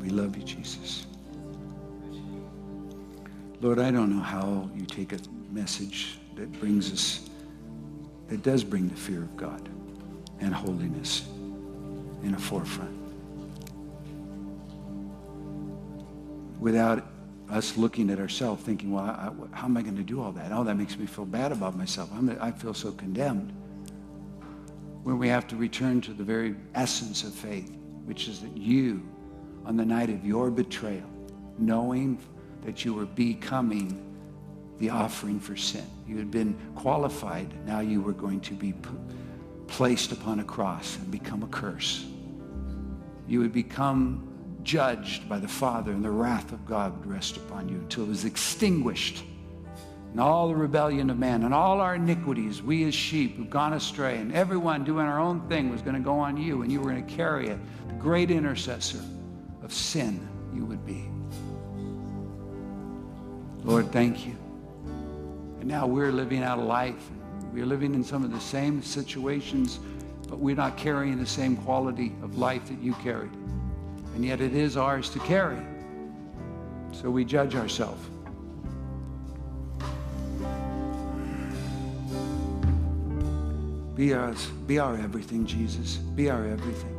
we 0.00 0.10
love 0.10 0.36
you, 0.36 0.42
Jesus. 0.42 1.06
Lord, 3.60 3.80
I 3.80 3.90
don't 3.90 4.14
know 4.14 4.22
how 4.22 4.70
you 4.74 4.86
take 4.86 5.12
a 5.12 5.18
message 5.50 6.18
that 6.36 6.52
brings 6.60 6.92
us, 6.92 7.28
that 8.28 8.42
does 8.42 8.62
bring 8.62 8.88
the 8.88 8.94
fear 8.94 9.22
of 9.22 9.36
God 9.36 9.68
and 10.40 10.54
holiness 10.54 11.26
in 12.22 12.34
a 12.34 12.38
forefront. 12.38 12.96
Without 16.60 17.06
us 17.50 17.76
looking 17.76 18.10
at 18.10 18.18
ourselves 18.18 18.62
thinking, 18.62 18.92
well, 18.92 19.04
I, 19.04 19.30
how 19.56 19.66
am 19.66 19.76
I 19.76 19.82
going 19.82 19.96
to 19.96 20.02
do 20.02 20.20
all 20.20 20.32
that? 20.32 20.52
Oh, 20.52 20.64
that 20.64 20.76
makes 20.76 20.98
me 20.98 21.06
feel 21.06 21.24
bad 21.24 21.52
about 21.52 21.76
myself. 21.76 22.10
I'm, 22.12 22.36
I 22.40 22.50
feel 22.50 22.74
so 22.74 22.92
condemned. 22.92 23.52
When 25.02 25.18
we 25.18 25.28
have 25.28 25.46
to 25.48 25.56
return 25.56 26.00
to 26.02 26.12
the 26.12 26.24
very 26.24 26.54
essence 26.74 27.22
of 27.22 27.32
faith, 27.32 27.72
which 28.04 28.28
is 28.28 28.40
that 28.40 28.56
you, 28.56 29.02
on 29.64 29.76
the 29.76 29.84
night 29.84 30.10
of 30.10 30.24
your 30.24 30.50
betrayal, 30.50 31.08
knowing 31.58 32.18
that 32.64 32.84
you 32.84 32.94
were 32.94 33.06
becoming 33.06 34.04
the 34.78 34.90
offering 34.90 35.40
for 35.40 35.56
sin. 35.56 35.84
You 36.06 36.18
had 36.18 36.30
been 36.30 36.56
qualified. 36.74 37.52
Now 37.66 37.80
you 37.80 38.00
were 38.00 38.12
going 38.12 38.40
to 38.42 38.54
be 38.54 38.74
placed 39.66 40.12
upon 40.12 40.40
a 40.40 40.44
cross 40.44 40.96
and 40.96 41.10
become 41.10 41.42
a 41.42 41.48
curse. 41.48 42.06
You 43.26 43.40
would 43.40 43.52
become 43.52 44.27
judged 44.62 45.28
by 45.28 45.38
the 45.38 45.48
Father, 45.48 45.92
and 45.92 46.04
the 46.04 46.10
wrath 46.10 46.52
of 46.52 46.66
God 46.66 46.98
would 46.98 47.06
rest 47.06 47.36
upon 47.36 47.68
you 47.68 47.76
until 47.76 48.04
it 48.04 48.08
was 48.08 48.24
extinguished. 48.24 49.24
And 50.12 50.20
all 50.20 50.48
the 50.48 50.54
rebellion 50.54 51.10
of 51.10 51.18
man 51.18 51.44
and 51.44 51.52
all 51.52 51.80
our 51.80 51.94
iniquities, 51.94 52.62
we 52.62 52.84
as 52.84 52.94
sheep 52.94 53.36
who've 53.36 53.50
gone 53.50 53.74
astray, 53.74 54.16
and 54.16 54.32
everyone 54.34 54.84
doing 54.84 55.06
our 55.06 55.20
own 55.20 55.46
thing 55.48 55.70
was 55.70 55.82
going 55.82 55.96
to 55.96 56.00
go 56.00 56.18
on 56.18 56.36
you, 56.36 56.62
and 56.62 56.72
you 56.72 56.80
were 56.80 56.90
going 56.90 57.06
to 57.06 57.14
carry 57.14 57.48
it. 57.48 57.58
The 57.88 57.94
great 57.94 58.30
intercessor 58.30 59.02
of 59.62 59.72
sin 59.72 60.26
you 60.54 60.64
would 60.64 60.84
be. 60.86 61.08
Lord, 63.64 63.92
thank 63.92 64.26
you. 64.26 64.36
And 65.60 65.66
now 65.66 65.86
we're 65.86 66.12
living 66.12 66.42
out 66.42 66.58
a 66.58 66.62
life. 66.62 67.10
We're 67.52 67.66
living 67.66 67.94
in 67.94 68.02
some 68.02 68.24
of 68.24 68.30
the 68.30 68.40
same 68.40 68.82
situations, 68.82 69.78
but 70.28 70.38
we're 70.38 70.56
not 70.56 70.76
carrying 70.76 71.18
the 71.18 71.26
same 71.26 71.56
quality 71.56 72.14
of 72.22 72.38
life 72.38 72.66
that 72.68 72.80
you 72.80 72.94
carried. 72.94 73.30
And 74.14 74.24
yet 74.24 74.40
it 74.40 74.54
is 74.54 74.76
ours 74.76 75.10
to 75.10 75.18
carry. 75.20 75.64
So 76.92 77.10
we 77.10 77.24
judge 77.24 77.54
ourselves. 77.54 78.04
Be 83.94 84.14
be 84.66 84.78
our 84.78 84.96
everything, 84.96 85.44
Jesus. 85.44 85.96
Be 85.96 86.30
our 86.30 86.46
everything. 86.46 86.94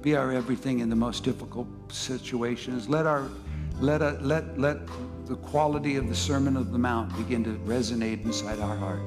Be 0.00 0.16
our 0.16 0.32
everything 0.32 0.80
in 0.80 0.88
the 0.88 0.96
most 0.96 1.24
difficult 1.24 1.68
situations. 1.92 2.88
Let 2.88 3.06
our 3.06 3.28
let, 3.80 4.00
a, 4.00 4.12
let, 4.20 4.58
let 4.58 4.78
the 5.26 5.36
quality 5.36 5.96
of 5.96 6.08
the 6.08 6.14
Sermon 6.14 6.56
of 6.56 6.72
the 6.72 6.78
Mount 6.78 7.16
begin 7.16 7.42
to 7.44 7.50
resonate 7.66 8.24
inside 8.24 8.60
our 8.60 8.76
heart. 8.76 9.02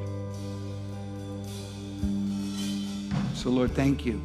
So, 3.36 3.50
Lord, 3.50 3.72
thank 3.72 4.06
you. 4.06 4.22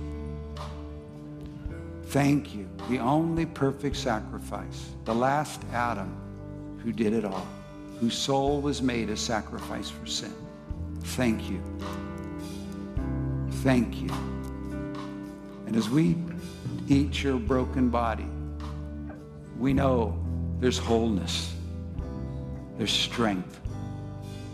Thank 2.11 2.57
you. 2.57 2.69
The 2.89 2.99
only 2.99 3.47
perfect 3.47 3.95
sacrifice, 3.95 4.91
the 5.05 5.15
last 5.15 5.63
Adam 5.73 6.13
who 6.83 6.91
did 6.91 7.13
it 7.13 7.25
all, 7.25 7.47
whose 8.01 8.19
soul 8.19 8.61
was 8.61 8.83
made 8.83 9.11
a 9.11 9.17
sacrifice 9.17 9.91
for 9.91 10.07
sin. 10.07 10.35
Thank 11.03 11.49
you. 11.49 11.63
Thank 13.63 14.03
you. 14.03 14.09
And 15.69 15.77
as 15.77 15.89
we 15.89 16.17
eat 16.89 17.23
your 17.23 17.39
broken 17.39 17.91
body, 17.91 18.27
we 19.57 19.73
know 19.73 20.21
there's 20.59 20.79
wholeness. 20.79 21.55
There's 22.77 22.93
strength. 22.93 23.61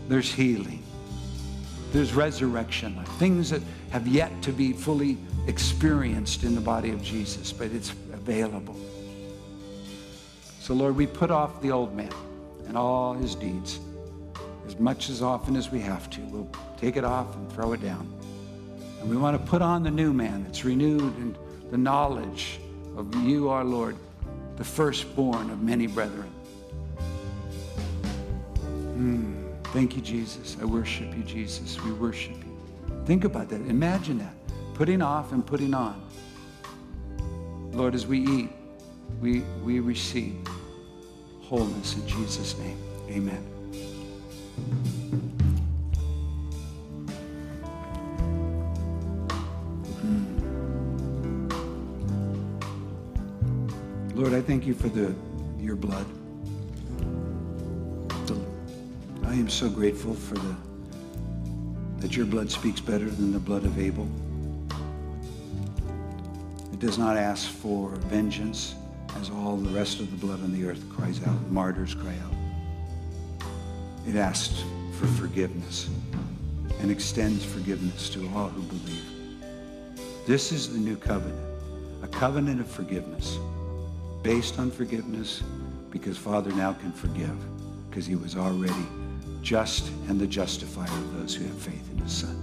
There's 0.07 0.31
healing. 0.31 0.83
There's 1.91 2.13
resurrection. 2.13 3.03
Things 3.17 3.49
that 3.49 3.63
have 3.89 4.05
yet 4.05 4.43
to 4.43 4.51
be 4.51 4.73
fully 4.73 5.17
experienced 5.47 6.43
in 6.43 6.55
the 6.55 6.61
body 6.61 6.91
of 6.91 7.01
Jesus, 7.01 7.51
but 7.51 7.71
it's 7.71 7.91
available. 8.13 8.75
So, 10.59 10.73
Lord, 10.73 10.95
we 10.95 11.07
put 11.07 11.31
off 11.31 11.61
the 11.61 11.71
old 11.71 11.95
man 11.95 12.11
and 12.67 12.77
all 12.77 13.13
his 13.13 13.35
deeds 13.35 13.79
as 14.67 14.77
much 14.77 15.09
as 15.09 15.21
often 15.21 15.55
as 15.55 15.71
we 15.71 15.79
have 15.79 16.09
to. 16.11 16.21
We'll 16.21 16.49
take 16.77 16.97
it 16.97 17.05
off 17.05 17.33
and 17.35 17.51
throw 17.53 17.71
it 17.71 17.81
down. 17.81 18.13
And 18.99 19.09
we 19.09 19.15
want 19.15 19.39
to 19.39 19.49
put 19.49 19.61
on 19.61 19.83
the 19.83 19.91
new 19.91 20.11
man 20.11 20.43
that's 20.43 20.65
renewed 20.65 21.15
in 21.17 21.37
the 21.71 21.77
knowledge 21.77 22.59
of 22.97 23.15
you, 23.23 23.49
our 23.49 23.63
Lord, 23.63 23.95
the 24.57 24.63
firstborn 24.63 25.49
of 25.49 25.61
many 25.61 25.87
brethren. 25.87 26.29
Mm, 28.97 29.63
thank 29.67 29.95
you, 29.95 30.01
Jesus. 30.01 30.57
I 30.59 30.65
worship 30.65 31.15
you, 31.15 31.23
Jesus. 31.23 31.81
We 31.83 31.93
worship 31.93 32.35
you. 32.35 32.57
Think 33.05 33.23
about 33.23 33.47
that. 33.49 33.61
Imagine 33.61 34.17
that. 34.17 34.33
Putting 34.77 35.01
off 35.01 35.31
and 35.31 35.43
putting 35.43 35.73
on. 35.73 35.99
Lord, 37.71 37.95
as 37.95 38.05
we 38.05 38.19
eat, 38.19 38.49
we, 39.19 39.41
we 39.63 39.79
receive 39.79 40.35
wholeness 41.41 41.95
in 41.95 42.07
Jesus' 42.07 42.55
name. 42.59 42.77
Amen. 43.09 43.41
Hmm. 50.01 50.37
Lord, 54.13 54.35
I 54.35 54.41
thank 54.41 54.67
you 54.67 54.75
for 54.75 54.89
the 54.89 55.15
your 55.59 55.75
blood. 55.75 56.05
I 59.25 59.33
am 59.33 59.49
so 59.49 59.69
grateful 59.69 60.13
for 60.13 60.35
the 60.35 60.55
that 61.97 62.15
your 62.15 62.27
blood 62.27 62.51
speaks 62.51 62.79
better 62.79 63.09
than 63.09 63.33
the 63.33 63.39
blood 63.39 63.65
of 63.65 63.79
Abel. 63.79 64.07
It 66.77 66.81
does 66.81 66.99
not 66.99 67.17
ask 67.17 67.49
for 67.49 67.89
vengeance 67.89 68.75
as 69.19 69.31
all 69.31 69.57
the 69.57 69.71
rest 69.71 69.99
of 69.99 70.11
the 70.11 70.17
blood 70.17 70.43
on 70.43 70.53
the 70.53 70.63
earth 70.63 70.87
cries 70.91 71.19
out, 71.25 71.41
martyrs 71.49 71.95
cry 71.95 72.13
out. 72.23 73.47
It 74.07 74.15
asks 74.15 74.63
for 74.99 75.07
forgiveness 75.07 75.89
and 76.79 76.91
extends 76.91 77.43
forgiveness 77.43 78.11
to 78.11 78.29
all 78.35 78.49
who 78.49 78.61
believe. 78.61 79.03
This 80.27 80.51
is 80.51 80.71
the 80.71 80.77
new 80.77 80.95
covenant, 80.95 81.63
a 82.03 82.07
covenant 82.07 82.61
of 82.61 82.67
forgiveness 82.67 83.39
based 84.21 84.59
on 84.59 84.69
forgiveness 84.69 85.41
because 85.89 86.15
Father 86.15 86.51
now 86.51 86.73
can 86.73 86.91
forgive 86.91 87.35
because 87.89 88.05
he 88.05 88.13
was 88.13 88.37
already 88.37 88.85
just 89.41 89.89
and 90.09 90.21
the 90.21 90.27
justifier 90.27 90.85
of 90.85 91.19
those 91.19 91.33
who 91.33 91.43
have 91.43 91.57
faith 91.57 91.91
in 91.91 91.97
his 91.97 92.11
Son. 92.11 92.35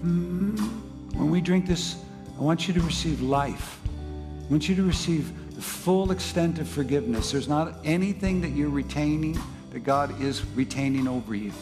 Hmm. 0.00 0.79
When 1.20 1.30
we 1.30 1.40
drink 1.40 1.66
this, 1.66 1.96
I 2.38 2.42
want 2.42 2.66
you 2.66 2.74
to 2.74 2.80
receive 2.80 3.20
life. 3.20 3.78
I 3.86 4.50
want 4.50 4.68
you 4.68 4.74
to 4.76 4.82
receive 4.82 5.54
the 5.54 5.62
full 5.62 6.10
extent 6.10 6.58
of 6.58 6.68
forgiveness. 6.68 7.30
There's 7.30 7.48
not 7.48 7.76
anything 7.84 8.40
that 8.40 8.50
you're 8.50 8.70
retaining 8.70 9.38
that 9.70 9.80
God 9.80 10.20
is 10.20 10.44
retaining 10.54 11.06
over 11.06 11.34
you. 11.34 11.52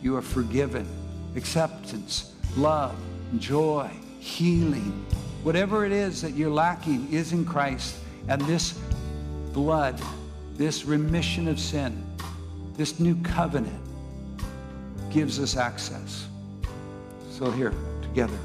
You 0.00 0.16
are 0.16 0.22
forgiven. 0.22 0.88
Acceptance, 1.36 2.32
love, 2.56 2.94
joy, 3.38 3.90
healing, 4.20 5.04
Whatever 5.44 5.84
it 5.84 5.92
is 5.92 6.22
that 6.22 6.32
you're 6.32 6.48
lacking 6.50 7.12
is 7.12 7.34
in 7.34 7.44
Christ. 7.44 7.96
And 8.28 8.40
this 8.42 8.78
blood, 9.52 10.00
this 10.56 10.86
remission 10.86 11.48
of 11.48 11.60
sin, 11.60 12.02
this 12.78 12.98
new 12.98 13.14
covenant 13.22 13.78
gives 15.12 15.38
us 15.38 15.58
access. 15.58 16.26
So 17.30 17.50
here, 17.50 17.74
together. 18.00 18.38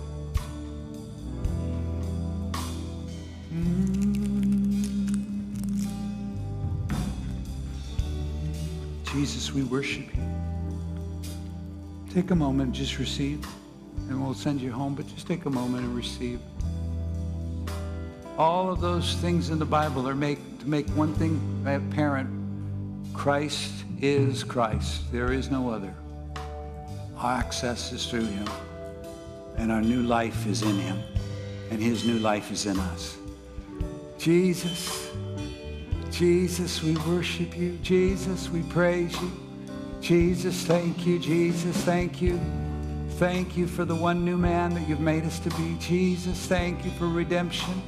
Jesus, 9.20 9.52
we 9.52 9.64
worship 9.64 10.06
you. 10.16 10.24
Take 12.14 12.32
a 12.32 12.36
moment, 12.36 12.72
just 12.72 13.00
receive, 13.00 13.46
and 14.08 14.24
we'll 14.24 14.34
send 14.34 14.62
you 14.62 14.72
home, 14.72 14.96
but 14.96 15.06
just 15.08 15.28
take 15.28 15.44
a 15.44 15.50
moment 15.50 15.84
and 15.84 15.94
receive. 15.94 16.40
All 18.38 18.72
of 18.72 18.80
those 18.80 19.16
things 19.16 19.50
in 19.50 19.60
the 19.60 19.66
Bible 19.66 20.08
are 20.08 20.16
make, 20.16 20.40
to 20.60 20.70
make 20.70 20.88
one 20.92 21.14
thing 21.16 21.38
apparent. 21.66 22.30
Christ 23.14 23.84
is 24.00 24.46
Christ. 24.46 25.12
There 25.12 25.34
is 25.34 25.52
no 25.52 25.70
other. 25.70 25.94
Our 27.18 27.34
access 27.34 27.92
is 27.92 28.06
through 28.10 28.26
him. 28.26 28.48
And 29.58 29.70
our 29.70 29.82
new 29.82 30.02
life 30.02 30.48
is 30.48 30.62
in 30.62 30.78
him. 30.78 30.98
And 31.72 31.82
his 31.82 32.06
new 32.06 32.20
life 32.20 32.52
is 32.54 32.66
in 32.66 32.80
us. 32.80 33.18
Jesus, 34.18 35.10
Jesus, 36.12 36.84
we 36.84 36.96
worship 36.98 37.58
you. 37.58 37.78
Jesus, 37.82 38.50
we 38.50 38.62
praise 38.64 39.14
you. 39.22 39.32
Jesus, 40.02 40.66
thank 40.66 41.06
you. 41.06 41.20
Jesus, 41.20 41.76
thank 41.78 42.22
you. 42.22 42.40
Thank 43.18 43.58
you 43.58 43.68
for 43.68 43.86
the 43.86 43.96
one 43.96 44.24
new 44.24 44.38
man 44.38 44.74
that 44.76 44.88
you've 44.88 45.02
made 45.02 45.26
us 45.26 45.40
to 45.40 45.50
be. 45.52 45.78
Jesus, 45.80 46.46
thank 46.46 46.86
you 46.86 46.92
for 46.92 47.08
redemption. 47.08 47.82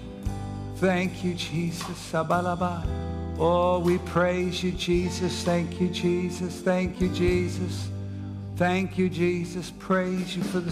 Thank 0.76 1.24
you, 1.24 1.36
Jesus. 1.36 2.12
Oh, 2.14 3.80
we 3.80 3.98
praise 4.00 4.64
you, 4.64 4.72
Jesus. 4.72 5.44
Thank 5.44 5.80
you, 5.80 5.90
Jesus. 5.90 6.62
Thank 6.62 7.00
you, 7.00 7.10
Jesus. 7.10 7.88
Thank 8.56 8.98
you, 8.98 9.10
Jesus. 9.10 9.72
Praise 9.80 10.36
you 10.36 10.44
for 10.44 10.60
the 10.60 10.72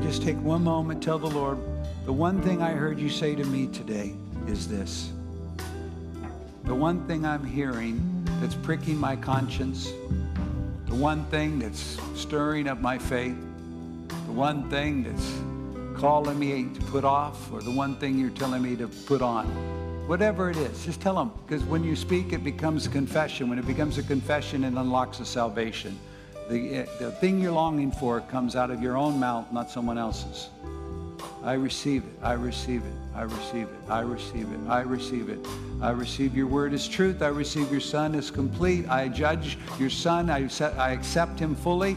Again, 0.00 0.10
just 0.10 0.22
take 0.22 0.40
one 0.40 0.64
moment, 0.64 1.02
tell 1.02 1.18
the 1.18 1.26
Lord, 1.26 1.58
the 2.06 2.12
one 2.12 2.40
thing 2.40 2.62
I 2.62 2.70
heard 2.70 2.98
you 2.98 3.10
say 3.10 3.34
to 3.34 3.44
me 3.44 3.66
today 3.66 4.14
is 4.46 4.66
this. 4.66 5.12
The 6.64 6.74
one 6.74 7.06
thing 7.06 7.26
I'm 7.26 7.44
hearing 7.44 8.00
that's 8.40 8.54
pricking 8.54 8.96
my 8.96 9.14
conscience, 9.14 9.92
the 10.86 10.94
one 10.94 11.26
thing 11.26 11.58
that's 11.58 11.98
stirring 12.14 12.66
up 12.66 12.80
my 12.80 12.96
faith, 12.96 13.36
the 14.08 14.32
one 14.32 14.70
thing 14.70 15.02
that's 15.02 16.00
calling 16.00 16.38
me 16.38 16.68
to 16.74 16.80
put 16.86 17.04
off, 17.04 17.52
or 17.52 17.60
the 17.60 17.70
one 17.70 17.96
thing 17.96 18.18
you're 18.18 18.30
telling 18.30 18.62
me 18.62 18.76
to 18.76 18.88
put 18.88 19.20
on. 19.20 19.46
Whatever 20.08 20.48
it 20.50 20.56
is, 20.56 20.82
just 20.86 21.02
tell 21.02 21.14
them. 21.14 21.30
Because 21.46 21.62
when 21.64 21.84
you 21.84 21.94
speak, 21.94 22.32
it 22.32 22.42
becomes 22.42 22.88
confession. 22.88 23.50
When 23.50 23.58
it 23.58 23.66
becomes 23.66 23.98
a 23.98 24.02
confession, 24.02 24.64
it 24.64 24.72
unlocks 24.72 25.20
a 25.20 25.26
salvation. 25.26 25.98
The, 26.50 26.78
eh, 26.78 26.86
the 26.98 27.12
thing 27.12 27.40
you're 27.40 27.52
longing 27.52 27.92
for 27.92 28.22
comes 28.22 28.56
out 28.56 28.72
of 28.72 28.82
your 28.82 28.96
own 28.96 29.20
mouth, 29.20 29.52
not 29.52 29.70
someone 29.70 29.98
else's. 29.98 30.48
I 31.44 31.52
receive 31.52 32.02
it. 32.02 32.10
I 32.24 32.32
receive 32.32 32.82
it. 32.84 32.92
I 33.14 33.22
receive 33.22 33.68
it. 33.68 33.88
I 33.88 34.00
receive 34.00 34.52
it. 34.52 34.58
I 34.68 34.80
receive 34.80 35.28
it. 35.28 35.46
I 35.80 35.90
receive 35.90 36.36
your 36.36 36.48
word 36.48 36.74
as 36.74 36.88
truth. 36.88 37.22
I 37.22 37.28
receive 37.28 37.70
your 37.70 37.80
son 37.80 38.16
as 38.16 38.32
complete. 38.32 38.88
I 38.88 39.06
judge 39.06 39.58
your 39.78 39.90
son. 39.90 40.28
I 40.28 40.48
I 40.76 40.90
accept 40.90 41.38
him 41.38 41.54
fully. 41.54 41.96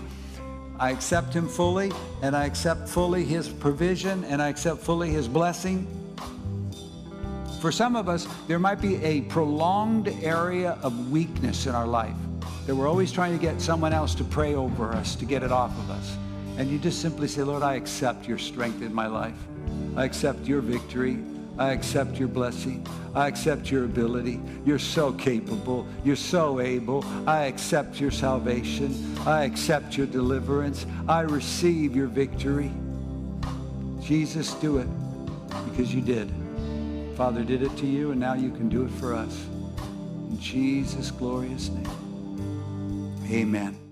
I 0.80 0.92
accept 0.92 1.34
him 1.34 1.48
fully, 1.48 1.92
and 2.22 2.36
I 2.36 2.46
accept 2.46 2.88
fully 2.88 3.26
his 3.26 3.50
provision, 3.50 4.24
and 4.26 4.40
I 4.40 4.50
accept 4.50 4.82
fully 4.82 5.10
his 5.10 5.28
blessing. 5.28 5.88
For 7.60 7.72
some 7.72 7.96
of 7.96 8.08
us, 8.08 8.28
there 8.48 8.60
might 8.60 8.82
be 8.82 9.04
a 9.04 9.22
prolonged 9.22 10.10
area 10.22 10.78
of 10.84 11.10
weakness 11.10 11.66
in 11.66 11.74
our 11.74 11.88
life 11.88 12.16
that 12.66 12.76
we're 12.76 12.88
always 12.88 13.12
trying 13.12 13.34
to 13.34 13.42
get 13.42 13.60
someone 13.62 13.94
else 13.94 14.16
to 14.16 14.24
pray 14.24 14.56
over 14.56 14.92
us 14.94 15.16
to 15.16 15.26
get 15.26 15.44
it 15.44 15.52
off 15.52 15.72
of 15.80 15.90
us. 15.90 16.18
And 16.58 16.70
you 16.70 16.78
just 16.78 17.02
simply 17.02 17.28
say, 17.28 17.44
Lord, 17.44 17.64
I 17.64 17.76
accept 17.76 18.28
your 18.28 18.38
strength 18.38 18.82
in 18.82 18.94
my 18.94 19.08
life. 19.08 19.36
I 19.96 20.06
accept 20.06 20.46
your 20.46 20.62
victory. 20.62 21.18
I 21.58 21.72
accept 21.72 22.18
your 22.18 22.28
blessing. 22.28 22.86
I 23.14 23.28
accept 23.28 23.70
your 23.70 23.86
ability. 23.86 24.40
You're 24.66 24.80
so 24.80 25.14
capable. 25.14 25.88
You're 26.04 26.16
so 26.16 26.60
able. 26.60 27.06
I 27.28 27.44
accept 27.44 28.00
your 28.00 28.12
salvation. 28.12 29.18
I 29.28 29.44
accept 29.44 29.98
your 29.98 30.08
deliverance. 30.08 30.86
I 31.08 31.22
receive 31.22 31.96
your 31.96 32.08
victory. 32.08 32.72
Jesus, 34.02 34.54
do 34.56 34.80
it 34.80 34.88
because 35.70 35.94
you 35.94 36.02
did. 36.02 36.32
Father 37.16 37.44
did 37.44 37.62
it 37.62 37.76
to 37.78 37.86
you, 37.86 38.12
and 38.12 38.20
now 38.20 38.34
you 38.34 38.50
can 38.50 38.70
do 38.70 38.84
it 38.84 38.92
for 38.92 39.14
us. 39.14 39.46
In 40.30 40.40
Jesus' 40.40 41.12
glorious 41.12 41.70
name. 41.70 42.03
Amen. 43.32 43.83